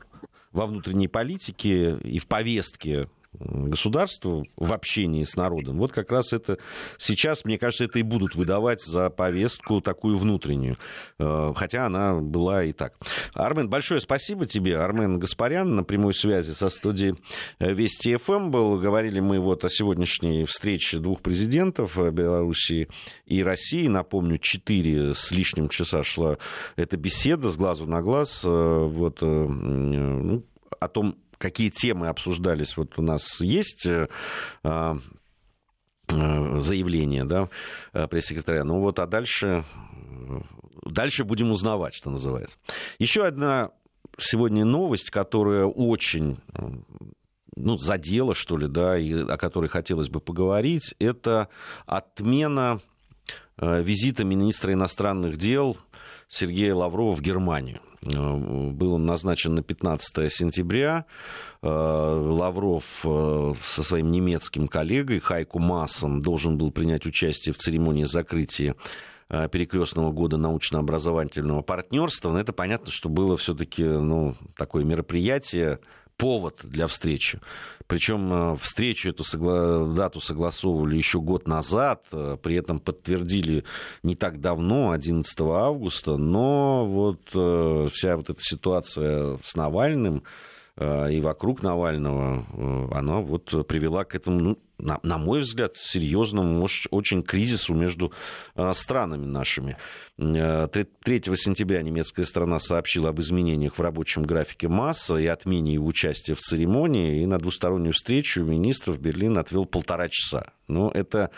во 0.52 0.66
внутренней 0.66 1.06
политике 1.06 1.98
и 1.98 2.18
в 2.18 2.26
повестке 2.26 3.10
государству 3.40 4.46
в 4.56 4.72
общении 4.72 5.24
с 5.24 5.36
народом, 5.36 5.78
вот 5.78 5.92
как 5.92 6.10
раз 6.10 6.32
это 6.32 6.58
сейчас, 6.98 7.44
мне 7.44 7.58
кажется, 7.58 7.84
это 7.84 7.98
и 7.98 8.02
будут 8.02 8.34
выдавать 8.34 8.82
за 8.82 9.10
повестку 9.10 9.80
такую 9.80 10.18
внутреннюю, 10.18 10.76
э, 11.18 11.52
хотя 11.54 11.86
она 11.86 12.14
была 12.20 12.64
и 12.64 12.72
так. 12.72 12.94
Армен, 13.34 13.68
большое 13.68 14.00
спасибо 14.00 14.46
тебе. 14.46 14.78
Армен 14.78 15.18
Гаспарян 15.18 15.74
на 15.74 15.84
прямой 15.84 16.14
связи 16.14 16.52
со 16.52 16.68
студией 16.68 17.14
Вести 17.58 18.16
ФМ 18.16 18.50
был. 18.50 18.78
Говорили 18.78 19.20
мы 19.20 19.40
вот 19.40 19.64
о 19.64 19.68
сегодняшней 19.68 20.44
встрече 20.44 20.98
двух 20.98 21.20
президентов 21.20 21.96
Белоруссии 22.12 22.88
и 23.24 23.42
России. 23.42 23.86
Напомню, 23.88 24.38
четыре 24.38 25.14
с 25.14 25.30
лишним 25.30 25.68
часа 25.68 26.02
шла 26.02 26.38
эта 26.76 26.96
беседа 26.96 27.50
с 27.50 27.56
глазу 27.56 27.86
на 27.86 28.02
глаз. 28.02 28.42
Э, 28.44 28.86
вот, 28.86 29.22
э, 29.22 29.26
ну, 29.26 30.44
о 30.78 30.88
том, 30.88 31.16
какие 31.38 31.70
темы 31.70 32.08
обсуждались. 32.08 32.76
Вот 32.76 32.98
у 32.98 33.02
нас 33.02 33.40
есть 33.40 33.86
э, 33.86 34.08
э, 34.62 34.98
заявление 36.08 37.24
да, 37.24 37.48
пресс-секретаря. 37.92 38.64
Ну 38.64 38.80
вот, 38.80 38.98
а 38.98 39.06
дальше, 39.06 39.64
дальше 40.84 41.24
будем 41.24 41.50
узнавать, 41.50 41.94
что 41.94 42.10
называется. 42.10 42.58
Еще 42.98 43.24
одна 43.24 43.70
сегодня 44.18 44.64
новость, 44.64 45.10
которая 45.10 45.66
очень 45.66 46.38
ну, 47.56 47.78
задела, 47.78 48.34
что 48.34 48.56
ли, 48.56 48.68
да, 48.68 48.98
и 48.98 49.12
о 49.12 49.36
которой 49.36 49.68
хотелось 49.68 50.08
бы 50.08 50.20
поговорить, 50.20 50.94
это 50.98 51.48
отмена 51.86 52.80
э, 53.58 53.82
визита 53.82 54.24
министра 54.24 54.72
иностранных 54.72 55.38
дел 55.38 55.76
Сергея 56.28 56.74
Лаврова 56.74 57.14
в 57.14 57.22
Германию. 57.22 57.80
Э, 58.12 58.70
был 58.70 58.94
он 58.94 59.06
назначен 59.06 59.54
на 59.54 59.62
15 59.62 60.32
сентября. 60.32 61.06
Э, 61.62 61.68
Лавров 61.68 62.84
э, 63.04 63.54
со 63.62 63.82
своим 63.82 64.10
немецким 64.10 64.68
коллегой 64.68 65.20
Хайку 65.20 65.58
Массом 65.58 66.20
должен 66.20 66.58
был 66.58 66.70
принять 66.70 67.06
участие 67.06 67.52
в 67.52 67.58
церемонии 67.58 68.04
закрытия 68.04 68.74
перекрестного 69.28 70.12
года 70.12 70.36
научно-образовательного 70.36 71.62
партнерства. 71.62 72.30
Но 72.30 72.38
это 72.38 72.52
понятно, 72.52 72.92
что 72.92 73.08
было 73.08 73.36
все-таки 73.36 73.82
ну, 73.82 74.36
такое 74.56 74.84
мероприятие 74.84 75.80
повод 76.16 76.60
для 76.64 76.86
встречи. 76.86 77.40
Причем 77.86 78.32
э, 78.32 78.56
встречу 78.56 79.10
эту 79.10 79.24
согла... 79.24 79.86
дату 79.94 80.20
согласовывали 80.20 80.96
еще 80.96 81.20
год 81.20 81.46
назад, 81.46 82.04
э, 82.12 82.36
при 82.42 82.56
этом 82.56 82.80
подтвердили 82.80 83.64
не 84.02 84.16
так 84.16 84.40
давно, 84.40 84.90
11 84.90 85.40
августа, 85.40 86.16
но 86.16 86.84
вот 86.86 87.20
э, 87.34 87.88
вся 87.92 88.16
вот 88.16 88.30
эта 88.30 88.40
ситуация 88.42 89.38
с 89.42 89.54
Навальным 89.54 90.22
и 90.78 91.22
вокруг 91.22 91.62
Навального, 91.62 92.44
она 92.94 93.20
вот 93.20 93.66
привела 93.66 94.04
к 94.04 94.14
этому, 94.14 94.40
ну, 94.40 94.58
на, 94.78 95.00
на 95.02 95.18
мой 95.18 95.40
взгляд, 95.40 95.76
серьезному 95.76 96.66
очень 96.90 97.22
кризису 97.22 97.74
между 97.74 98.12
а, 98.54 98.72
странами 98.74 99.26
нашими. 99.26 99.76
3 100.16 100.26
э, 100.26 101.36
сентября 101.36 101.82
немецкая 101.82 102.26
страна 102.26 102.58
сообщила 102.58 103.10
об 103.10 103.20
изменениях 103.20 103.76
в 103.76 103.80
рабочем 103.80 104.22
графике 104.22 104.68
масса 104.68 105.16
и 105.16 105.26
отмене 105.26 105.74
его 105.74 105.86
участия 105.86 106.34
в 106.34 106.40
церемонии, 106.40 107.22
и 107.22 107.26
на 107.26 107.38
двустороннюю 107.38 107.92
встречу 107.92 108.42
министров 108.42 108.98
Берлин 108.98 109.38
отвел 109.38 109.66
полтора 109.66 110.08
часа. 110.08 110.52
Но 110.68 110.90
это 110.90 111.30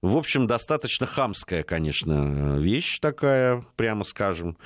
в 0.00 0.16
общем, 0.16 0.46
достаточно 0.46 1.06
хамская, 1.06 1.64
конечно, 1.64 2.56
вещь 2.56 3.00
такая, 3.00 3.64
прямо 3.74 4.04
скажем. 4.04 4.56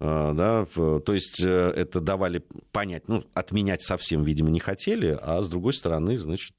Э, 0.00 0.32
да, 0.34 0.66
то 0.66 1.14
есть 1.14 1.40
э, 1.42 1.72
это 1.76 2.00
давали 2.00 2.42
понять, 2.72 3.08
ну, 3.08 3.24
отменять 3.34 3.82
совсем, 3.82 4.22
видимо, 4.22 4.50
не 4.50 4.60
хотели, 4.60 5.18
а 5.20 5.40
с 5.40 5.48
другой 5.48 5.74
стороны, 5.74 6.18
значит, 6.18 6.54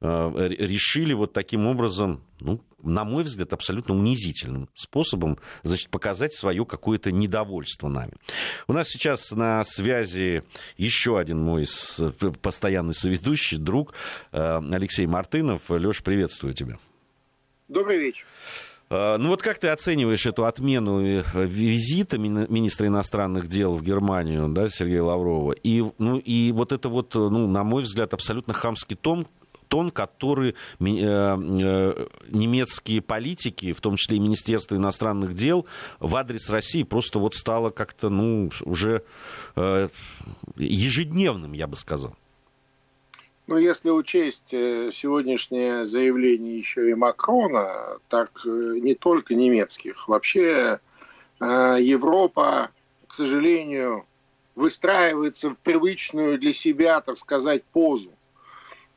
Э, 0.00 0.30
решили 0.48 1.12
вот 1.12 1.32
таким 1.32 1.66
образом, 1.66 2.22
ну, 2.38 2.60
на 2.80 3.04
мой 3.04 3.24
взгляд, 3.24 3.52
абсолютно 3.52 3.94
унизительным 3.94 4.68
способом 4.74 5.38
значит, 5.64 5.90
показать 5.90 6.32
свое 6.34 6.64
какое-то 6.64 7.10
недовольство 7.10 7.88
нами. 7.88 8.12
У 8.68 8.72
нас 8.72 8.88
сейчас 8.88 9.32
на 9.32 9.64
связи 9.64 10.44
еще 10.76 11.18
один 11.18 11.40
мой 11.40 11.66
постоянный 12.40 12.94
соведущий, 12.94 13.58
друг 13.58 13.92
э, 14.30 14.60
Алексей 14.72 15.06
Мартынов. 15.06 15.62
Леш, 15.68 16.04
приветствую 16.04 16.54
тебя. 16.54 16.78
Добрый 17.66 17.98
вечер. 17.98 18.24
Э, 18.90 19.16
ну 19.18 19.28
вот 19.28 19.42
как 19.42 19.58
ты 19.58 19.68
оцениваешь 19.68 20.26
эту 20.26 20.46
отмену 20.46 21.00
визита 21.34 22.18
министра 22.18 22.86
иностранных 22.86 23.48
дел 23.48 23.74
в 23.74 23.82
Германию, 23.82 24.48
да, 24.48 24.68
Сергея 24.68 25.02
Лаврова, 25.02 25.52
и, 25.52 25.84
ну, 25.98 26.18
и 26.18 26.52
вот 26.52 26.72
это 26.72 26.88
вот, 26.88 27.14
ну, 27.14 27.46
на 27.46 27.64
мой 27.64 27.82
взгляд, 27.82 28.14
абсолютно 28.14 28.54
хамский 28.54 28.96
том, 28.96 29.26
тон, 29.68 29.90
который 29.90 30.50
э, 30.50 30.54
э, 30.80 32.06
немецкие 32.28 33.00
политики, 33.00 33.72
в 33.72 33.80
том 33.80 33.96
числе 33.96 34.16
и 34.16 34.20
Министерство 34.20 34.74
иностранных 34.74 35.34
дел, 35.34 35.66
в 36.00 36.16
адрес 36.16 36.50
России 36.50 36.82
просто 36.82 37.18
вот 37.18 37.34
стало 37.34 37.70
как-то, 37.70 38.08
ну, 38.08 38.50
уже 38.64 39.04
э, 39.56 39.88
ежедневным, 40.56 41.52
я 41.52 41.66
бы 41.66 41.76
сказал. 41.76 42.16
Ну, 43.48 43.56
если 43.56 43.90
учесть 43.90 44.50
сегодняшнее 44.50 45.84
заявление 45.84 46.56
еще 46.56 46.90
и 46.90 46.94
Макрона, 46.94 47.98
так 48.08 48.30
не 48.44 48.94
только 48.94 49.34
немецких, 49.34 50.06
вообще 50.06 50.80
Европа, 51.40 52.70
к 53.06 53.14
сожалению, 53.14 54.04
выстраивается 54.58 55.50
в 55.50 55.58
привычную 55.58 56.38
для 56.38 56.52
себя, 56.52 57.00
так 57.00 57.16
сказать, 57.16 57.64
позу. 57.64 58.10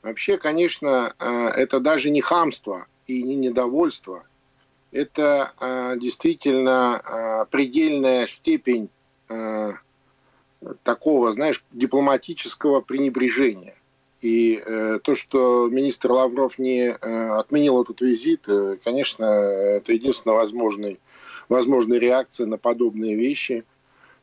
Вообще, 0.01 0.37
конечно, 0.37 1.13
э, 1.19 1.25
это 1.29 1.79
даже 1.79 2.09
не 2.09 2.21
хамство 2.21 2.87
и 3.05 3.21
не 3.21 3.35
недовольство. 3.35 4.23
Это 4.91 5.53
э, 5.59 5.97
действительно 5.99 7.01
э, 7.03 7.45
предельная 7.51 8.27
степень 8.27 8.89
такого, 10.83 11.31
знаешь, 11.31 11.63
дипломатического 11.71 12.81
пренебрежения. 12.81 13.77
И 14.22 14.61
то, 15.03 15.15
что 15.15 15.67
министр 15.67 16.11
Лавров 16.11 16.59
не 16.59 16.91
отменил 16.91 17.82
этот 17.82 18.01
визит, 18.01 18.47
конечно, 18.84 19.26
это 19.26 19.93
единственная 19.93 20.38
возможная, 20.38 20.97
возможная 21.49 21.97
реакция 21.97 22.45
на 22.45 22.57
подобные 22.57 23.15
вещи– 23.15 23.63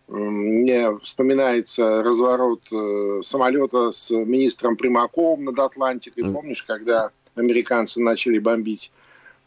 мне 0.09 0.97
вспоминается 1.03 2.03
разворот 2.03 2.63
э, 2.73 3.21
самолета 3.23 3.93
с 3.93 4.11
министром 4.11 4.77
Примаковым 4.77 5.45
над 5.45 5.59
Атлантикой. 5.59 6.33
Помнишь, 6.33 6.63
когда 6.63 7.11
американцы 7.35 8.01
начали 8.01 8.39
бомбить 8.39 8.91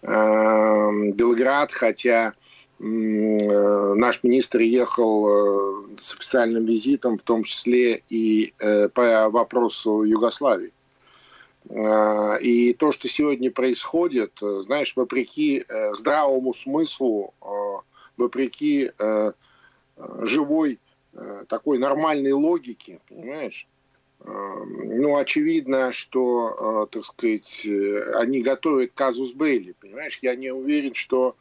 э, 0.03 0.07
Белград, 1.13 1.71
хотя 1.71 2.27
э, 2.27 2.31
наш 2.83 4.23
министр 4.23 4.61
ехал 4.61 5.27
э, 5.27 5.97
с 5.99 6.13
официальным 6.13 6.65
визитом, 6.65 7.17
в 7.17 7.23
том 7.23 7.43
числе 7.43 8.01
и 8.09 8.53
э, 8.59 8.89
по 8.89 9.29
вопросу 9.29 10.03
Югославии. 10.03 10.73
Э, 11.69 12.39
и 12.41 12.73
то, 12.73 12.91
что 12.91 13.07
сегодня 13.07 13.51
происходит, 13.51 14.31
э, 14.41 14.61
знаешь, 14.65 14.95
вопреки 14.95 15.63
здравому 15.93 16.53
смыслу, 16.53 17.33
вопреки 18.17 18.91
Э, 20.01 20.25
живой 20.25 20.79
э, 21.13 21.45
такой 21.47 21.77
нормальной 21.77 22.31
логики, 22.31 22.99
понимаешь? 23.07 23.67
Э, 24.19 24.29
ну, 24.29 25.17
очевидно, 25.17 25.91
что, 25.91 26.87
так 26.91 27.05
сказать, 27.05 27.67
они 28.15 28.41
готовят 28.41 28.91
казус 28.93 29.33
Бейли, 29.33 29.73
понимаешь? 29.79 30.19
Я 30.21 30.35
не 30.35 30.51
уверен, 30.51 30.93
что 30.93 31.35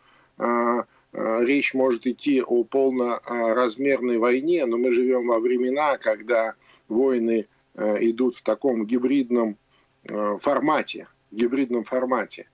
речь 1.12 1.74
может 1.74 2.06
идти 2.06 2.42
о 2.42 2.64
полноразмерной 2.64 4.18
войне, 4.18 4.66
но 4.66 4.76
мы 4.76 4.90
живем 4.92 5.26
во 5.26 5.38
времена, 5.38 5.96
когда 5.98 6.54
войны 6.88 7.46
идут 7.74 8.36
в 8.36 8.42
таком 8.42 8.86
гибридном 8.86 9.56
формате, 10.04 11.08
гибридном 11.30 11.84
формате. 11.84 12.48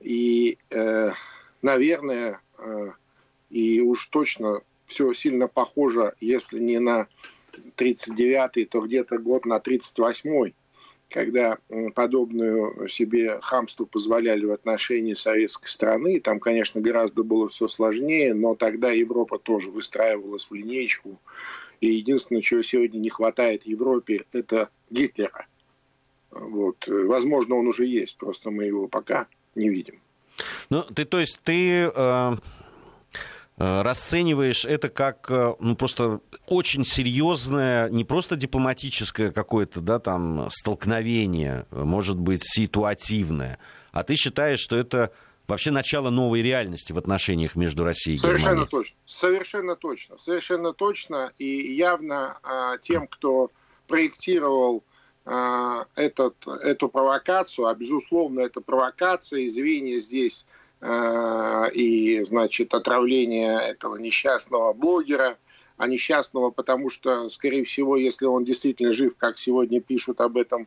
И, 0.00 0.58
наверное, 1.62 2.40
и 3.50 3.80
уж 3.80 4.06
точно 4.06 4.62
все 4.86 5.12
сильно 5.12 5.48
похоже, 5.48 6.14
если 6.20 6.58
не 6.58 6.78
на 6.78 7.06
39-й, 7.76 8.64
то 8.64 8.80
где-то 8.80 9.18
год 9.18 9.44
на 9.46 9.58
38-й, 9.58 10.54
когда 11.12 11.58
подобную 11.94 12.88
себе 12.88 13.38
хамство 13.40 13.84
позволяли 13.84 14.44
в 14.44 14.52
отношении 14.52 15.14
советской 15.14 15.68
страны. 15.68 16.20
Там, 16.20 16.40
конечно, 16.40 16.80
гораздо 16.80 17.22
было 17.22 17.48
все 17.48 17.68
сложнее, 17.68 18.34
но 18.34 18.54
тогда 18.54 18.90
Европа 18.90 19.38
тоже 19.38 19.70
выстраивалась 19.70 20.50
в 20.50 20.54
линейку. 20.54 21.18
И 21.80 21.88
единственное, 21.88 22.42
чего 22.42 22.62
сегодня 22.62 22.98
не 22.98 23.10
хватает 23.10 23.66
Европе, 23.66 24.24
это 24.32 24.68
Гитлера. 24.90 25.46
Вот. 26.30 26.86
Возможно, 26.86 27.56
он 27.56 27.66
уже 27.66 27.86
есть, 27.86 28.16
просто 28.16 28.50
мы 28.50 28.64
его 28.64 28.88
пока 28.88 29.26
не 29.54 29.68
видим. 29.68 30.00
Ну, 30.70 30.82
ты, 30.82 31.04
то 31.04 31.20
есть 31.20 31.40
ты 31.44 31.90
э, 31.94 32.32
расцениваешь 33.62 34.64
это 34.64 34.88
как 34.88 35.30
э, 35.30 35.54
ну, 35.60 35.76
просто 35.76 36.20
очень 36.46 36.84
серьезное, 36.84 37.88
не 37.90 38.04
просто 38.04 38.36
дипломатическое 38.36 39.30
какое-то, 39.30 39.80
да, 39.80 39.98
там, 39.98 40.48
столкновение, 40.50 41.66
может 41.70 42.18
быть, 42.18 42.42
ситуативное, 42.44 43.58
а 43.92 44.02
ты 44.02 44.16
считаешь, 44.16 44.58
что 44.58 44.76
это 44.76 45.12
вообще 45.46 45.70
начало 45.70 46.10
новой 46.10 46.42
реальности 46.42 46.92
в 46.92 46.98
отношениях 46.98 47.54
между 47.54 47.84
Россией 47.84 48.16
и 48.16 48.18
Совершенно 48.18 48.50
Германией? 48.50 48.70
точно. 48.70 48.96
Совершенно 49.04 49.76
точно. 49.76 50.18
Совершенно 50.18 50.72
точно. 50.72 51.32
И 51.38 51.74
явно 51.74 52.38
а, 52.42 52.78
тем, 52.78 53.06
кто 53.06 53.50
проектировал 53.86 54.82
а, 55.24 55.86
этот, 55.94 56.46
эту 56.46 56.88
провокацию, 56.88 57.66
а 57.66 57.74
безусловно 57.74 58.40
это 58.40 58.60
провокация, 58.60 59.46
извинения 59.46 59.98
здесь 59.98 60.46
и, 60.82 62.22
значит, 62.24 62.74
отравление 62.74 63.60
этого 63.60 63.96
несчастного 63.96 64.72
блогера, 64.72 65.38
а 65.76 65.86
несчастного, 65.86 66.50
потому 66.50 66.90
что, 66.90 67.28
скорее 67.28 67.64
всего, 67.64 67.96
если 67.96 68.26
он 68.26 68.44
действительно 68.44 68.92
жив, 68.92 69.16
как 69.16 69.38
сегодня 69.38 69.80
пишут 69.80 70.20
об 70.20 70.36
этом 70.36 70.66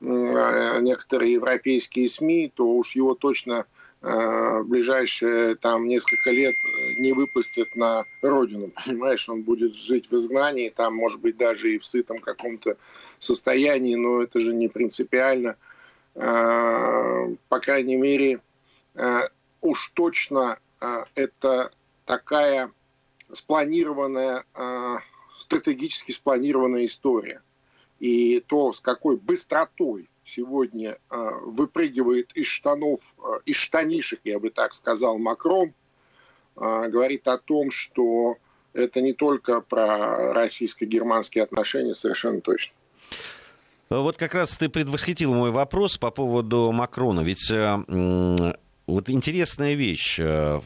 а, 0.00 0.80
некоторые 0.80 1.34
европейские 1.34 2.08
СМИ, 2.08 2.52
то 2.54 2.66
уж 2.66 2.96
его 2.96 3.14
точно 3.14 3.66
в 4.02 4.64
ближайшие 4.64 5.54
там 5.54 5.86
несколько 5.86 6.32
лет 6.32 6.56
не 6.98 7.12
выпустят 7.12 7.76
на 7.76 8.04
родину, 8.20 8.72
понимаешь, 8.84 9.28
он 9.28 9.42
будет 9.42 9.76
жить 9.76 10.10
в 10.10 10.16
изгнании, 10.16 10.70
там, 10.70 10.96
может 10.96 11.20
быть, 11.20 11.36
даже 11.36 11.72
и 11.72 11.78
в 11.78 11.84
сытом 11.84 12.18
каком-то 12.18 12.76
состоянии, 13.20 13.94
но 13.94 14.22
это 14.22 14.40
же 14.40 14.54
не 14.54 14.66
принципиально. 14.66 15.56
По 16.14 17.60
крайней 17.60 17.96
мере, 17.96 18.40
уж 19.62 19.88
точно 19.94 20.58
это 21.14 21.70
такая 22.04 22.70
спланированная, 23.32 24.44
стратегически 25.38 26.12
спланированная 26.12 26.86
история. 26.86 27.40
И 27.98 28.40
то, 28.40 28.72
с 28.72 28.80
какой 28.80 29.16
быстротой 29.16 30.08
сегодня 30.24 30.98
э, 31.10 31.16
выпрыгивает 31.44 32.32
из 32.34 32.46
штанов, 32.46 33.14
э, 33.18 33.40
из 33.46 33.56
штанишек, 33.56 34.20
я 34.24 34.38
бы 34.38 34.50
так 34.50 34.74
сказал, 34.74 35.18
Макрон, 35.18 35.68
э, 35.68 36.88
говорит 36.88 37.28
о 37.28 37.38
том, 37.38 37.70
что 37.70 38.36
это 38.72 39.00
не 39.00 39.12
только 39.12 39.60
про 39.60 40.32
российско-германские 40.32 41.44
отношения, 41.44 41.94
совершенно 41.94 42.40
точно. 42.40 42.74
Вот 43.90 44.16
как 44.16 44.34
раз 44.34 44.56
ты 44.56 44.68
предвосхитил 44.68 45.34
мой 45.34 45.50
вопрос 45.50 45.98
по 45.98 46.10
поводу 46.10 46.72
Макрона. 46.72 47.20
Ведь 47.20 47.50
э, 47.50 48.54
вот 48.86 49.08
интересная 49.10 49.74
вещь. 49.74 50.18
Э, 50.18 50.60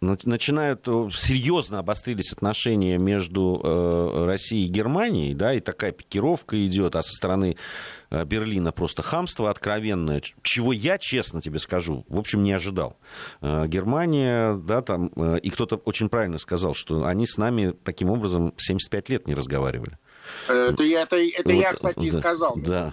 начинают 0.00 0.88
э, 0.88 1.08
серьезно 1.14 1.78
обострились 1.78 2.32
отношения 2.32 2.98
между 2.98 3.60
э, 3.62 4.24
Россией 4.26 4.66
и 4.66 4.70
Германией, 4.70 5.34
да, 5.34 5.54
и 5.54 5.60
такая 5.60 5.92
пикировка 5.92 6.66
идет, 6.66 6.96
а 6.96 7.02
со 7.02 7.12
стороны 7.12 7.56
Берлина 8.10 8.72
просто 8.72 9.02
хамство 9.02 9.48
откровенное, 9.48 10.22
чего 10.42 10.72
я, 10.72 10.98
честно 10.98 11.40
тебе 11.40 11.58
скажу, 11.58 12.04
в 12.08 12.18
общем, 12.18 12.42
не 12.42 12.52
ожидал. 12.52 12.98
Германия, 13.40 14.54
да, 14.54 14.82
там, 14.82 15.06
и 15.08 15.48
кто-то 15.48 15.76
очень 15.76 16.10
правильно 16.10 16.36
сказал, 16.36 16.74
что 16.74 17.06
они 17.06 17.26
с 17.26 17.38
нами 17.38 17.74
таким 17.84 18.10
образом 18.10 18.52
75 18.58 19.08
лет 19.08 19.26
не 19.26 19.34
разговаривали. 19.34 19.98
Это, 20.48 20.84
это, 20.84 21.16
это 21.16 21.52
вот, 21.52 21.60
я, 21.60 21.72
кстати, 21.72 21.98
да, 21.98 22.04
и 22.04 22.10
сказал. 22.10 22.56
Да. 22.62 22.92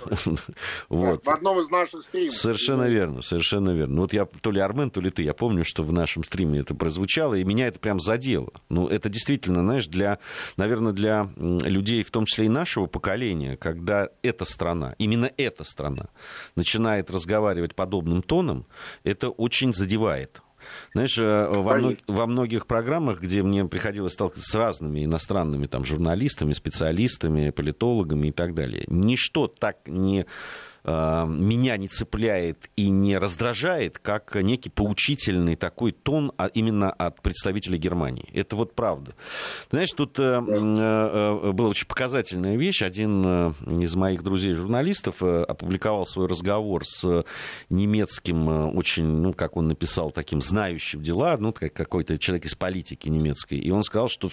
вот. 0.89 1.25
В 1.25 1.29
одном 1.29 1.59
из 1.59 1.69
наших 1.69 2.03
стримов. 2.03 2.33
Совершенно 2.33 2.89
верно, 2.89 3.21
совершенно 3.21 3.69
верно. 3.69 3.95
Ну, 3.95 4.01
вот 4.01 4.13
я 4.13 4.25
то 4.25 4.51
ли 4.51 4.59
Армен, 4.59 4.91
то 4.91 5.01
ли 5.01 5.09
ты, 5.09 5.23
я 5.23 5.33
помню, 5.33 5.63
что 5.63 5.83
в 5.83 5.91
нашем 5.91 6.23
стриме 6.23 6.59
это 6.59 6.75
прозвучало, 6.75 7.35
и 7.35 7.43
меня 7.43 7.67
это 7.67 7.79
прям 7.79 7.99
задело. 7.99 8.51
Ну, 8.69 8.87
это 8.87 9.09
действительно, 9.09 9.61
знаешь, 9.61 9.87
для, 9.87 10.19
наверное, 10.57 10.93
для 10.93 11.29
людей, 11.37 12.03
в 12.03 12.11
том 12.11 12.25
числе 12.25 12.45
и 12.45 12.49
нашего 12.49 12.87
поколения, 12.87 13.57
когда 13.57 14.09
эта 14.21 14.45
страна, 14.45 14.95
именно 14.97 15.31
эта 15.37 15.63
страна, 15.63 16.07
начинает 16.55 17.09
разговаривать 17.11 17.75
подобным 17.75 18.21
тоном, 18.21 18.65
это 19.03 19.29
очень 19.29 19.73
задевает. 19.73 20.41
Знаешь, 20.93 21.17
э, 21.17 21.47
во, 21.47 21.75
мног, 21.75 21.97
во 22.07 22.25
многих 22.25 22.67
программах, 22.67 23.21
где 23.21 23.43
мне 23.43 23.65
приходилось 23.65 24.13
сталкиваться 24.13 24.51
с 24.51 24.55
разными 24.55 25.05
иностранными 25.05 25.67
там, 25.67 25.85
журналистами, 25.85 26.53
специалистами, 26.53 27.49
политологами 27.49 28.29
и 28.29 28.31
так 28.31 28.53
далее, 28.53 28.83
ничто 28.87 29.47
так 29.47 29.77
не 29.85 30.25
меня 30.85 31.77
не 31.77 31.87
цепляет 31.87 32.69
и 32.75 32.89
не 32.89 33.17
раздражает, 33.17 33.99
как 33.99 34.35
некий 34.35 34.69
поучительный 34.69 35.55
такой 35.55 35.91
тон 35.91 36.31
а 36.37 36.47
именно 36.47 36.91
от 36.91 37.21
представителей 37.21 37.77
Германии. 37.77 38.29
Это 38.33 38.55
вот 38.55 38.73
правда. 38.75 39.13
Знаешь, 39.71 39.91
тут 39.91 40.17
э, 40.19 40.23
э, 40.23 41.51
была 41.51 41.69
очень 41.69 41.87
показательная 41.87 42.55
вещь. 42.55 42.81
Один 42.81 43.49
из 43.81 43.95
моих 43.95 44.23
друзей-журналистов 44.23 45.21
опубликовал 45.21 46.05
свой 46.05 46.27
разговор 46.27 46.85
с 46.85 47.25
немецким, 47.69 48.75
очень, 48.75 49.05
ну, 49.05 49.33
как 49.33 49.57
он 49.57 49.67
написал, 49.67 50.11
таким 50.11 50.41
знающим 50.41 51.01
дела, 51.01 51.35
ну, 51.37 51.51
как 51.53 51.73
какой-то 51.73 52.17
человек 52.17 52.45
из 52.45 52.55
политики 52.55 53.09
немецкой. 53.09 53.57
И 53.57 53.71
он 53.71 53.83
сказал, 53.83 54.07
что, 54.07 54.29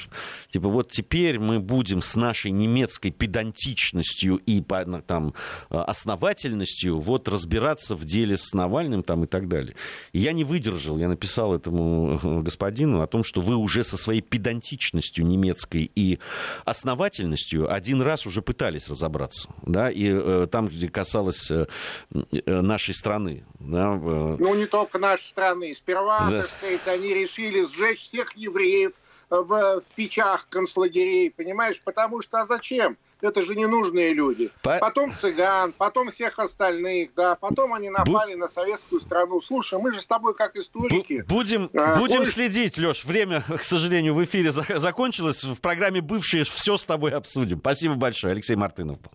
типа, 0.52 0.68
вот 0.68 0.90
теперь 0.90 1.38
мы 1.38 1.60
будем 1.60 2.00
с 2.02 2.14
нашей 2.14 2.50
немецкой 2.50 3.10
педантичностью 3.10 4.36
и 4.36 4.62
там 5.06 5.34
основать 5.70 6.35
основательностью 6.36 7.00
вот 7.00 7.28
разбираться 7.28 7.96
в 7.96 8.04
деле 8.04 8.36
с 8.36 8.52
Навальным 8.52 9.02
там 9.02 9.24
и 9.24 9.26
так 9.26 9.48
далее. 9.48 9.74
И 10.12 10.18
я 10.18 10.32
не 10.32 10.44
выдержал, 10.44 10.98
я 10.98 11.08
написал 11.08 11.54
этому 11.54 12.18
господину 12.42 13.00
о 13.00 13.06
том, 13.06 13.24
что 13.24 13.40
вы 13.40 13.56
уже 13.56 13.84
со 13.84 13.96
своей 13.96 14.20
педантичностью 14.20 15.26
немецкой 15.26 15.90
и 15.94 16.18
основательностью 16.64 17.72
один 17.72 18.02
раз 18.02 18.26
уже 18.26 18.42
пытались 18.42 18.88
разобраться, 18.88 19.48
да, 19.62 19.90
и 19.90 20.10
э, 20.10 20.46
там, 20.50 20.68
где 20.68 20.88
касалось 20.88 21.50
э, 21.50 21.66
э 22.12 22.60
нашей 22.60 22.94
страны. 22.94 23.44
Да, 23.58 23.94
э... 23.94 24.36
Ну, 24.38 24.54
не 24.54 24.66
только 24.66 24.98
нашей 24.98 25.24
страны. 25.24 25.74
Сперва, 25.74 26.30
да. 26.30 26.42
так 26.42 26.50
сказать, 26.50 26.86
они 26.86 27.14
решили 27.14 27.64
сжечь 27.64 28.00
всех 28.00 28.36
евреев, 28.36 28.92
в 29.30 29.82
печах 29.94 30.48
концлагерей, 30.48 31.30
понимаешь? 31.30 31.82
Потому 31.82 32.22
что 32.22 32.40
а 32.40 32.44
зачем? 32.44 32.96
Это 33.22 33.42
же 33.42 33.54
ненужные 33.56 34.12
люди. 34.12 34.50
По... 34.62 34.78
Потом 34.78 35.14
цыган, 35.16 35.72
потом 35.72 36.10
всех 36.10 36.38
остальных, 36.38 37.14
да, 37.16 37.34
потом 37.34 37.72
они 37.72 37.88
напали 37.88 38.34
Бу... 38.34 38.40
на 38.40 38.48
советскую 38.48 39.00
страну. 39.00 39.40
Слушай, 39.40 39.78
мы 39.78 39.94
же 39.94 40.02
с 40.02 40.06
тобой 40.06 40.34
как 40.34 40.54
историки. 40.56 41.24
Бу- 41.26 41.34
будем 41.34 41.70
а, 41.74 41.98
будем 41.98 42.20
ой... 42.20 42.26
следить, 42.26 42.76
Леш. 42.76 43.04
Время, 43.04 43.42
к 43.42 43.64
сожалению, 43.64 44.14
в 44.14 44.22
эфире 44.22 44.52
за- 44.52 44.78
закончилось. 44.78 45.42
В 45.44 45.60
программе 45.60 46.02
«Бывшие» 46.02 46.44
все 46.44 46.76
с 46.76 46.84
тобой 46.84 47.12
обсудим. 47.12 47.58
Спасибо 47.58 47.94
большое. 47.94 48.32
Алексей 48.32 48.54
Мартынов 48.54 48.98
был. 49.00 49.10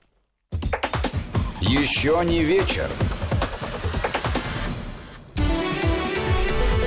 Еще 1.62 2.20
не 2.26 2.44
вечер. 2.44 2.90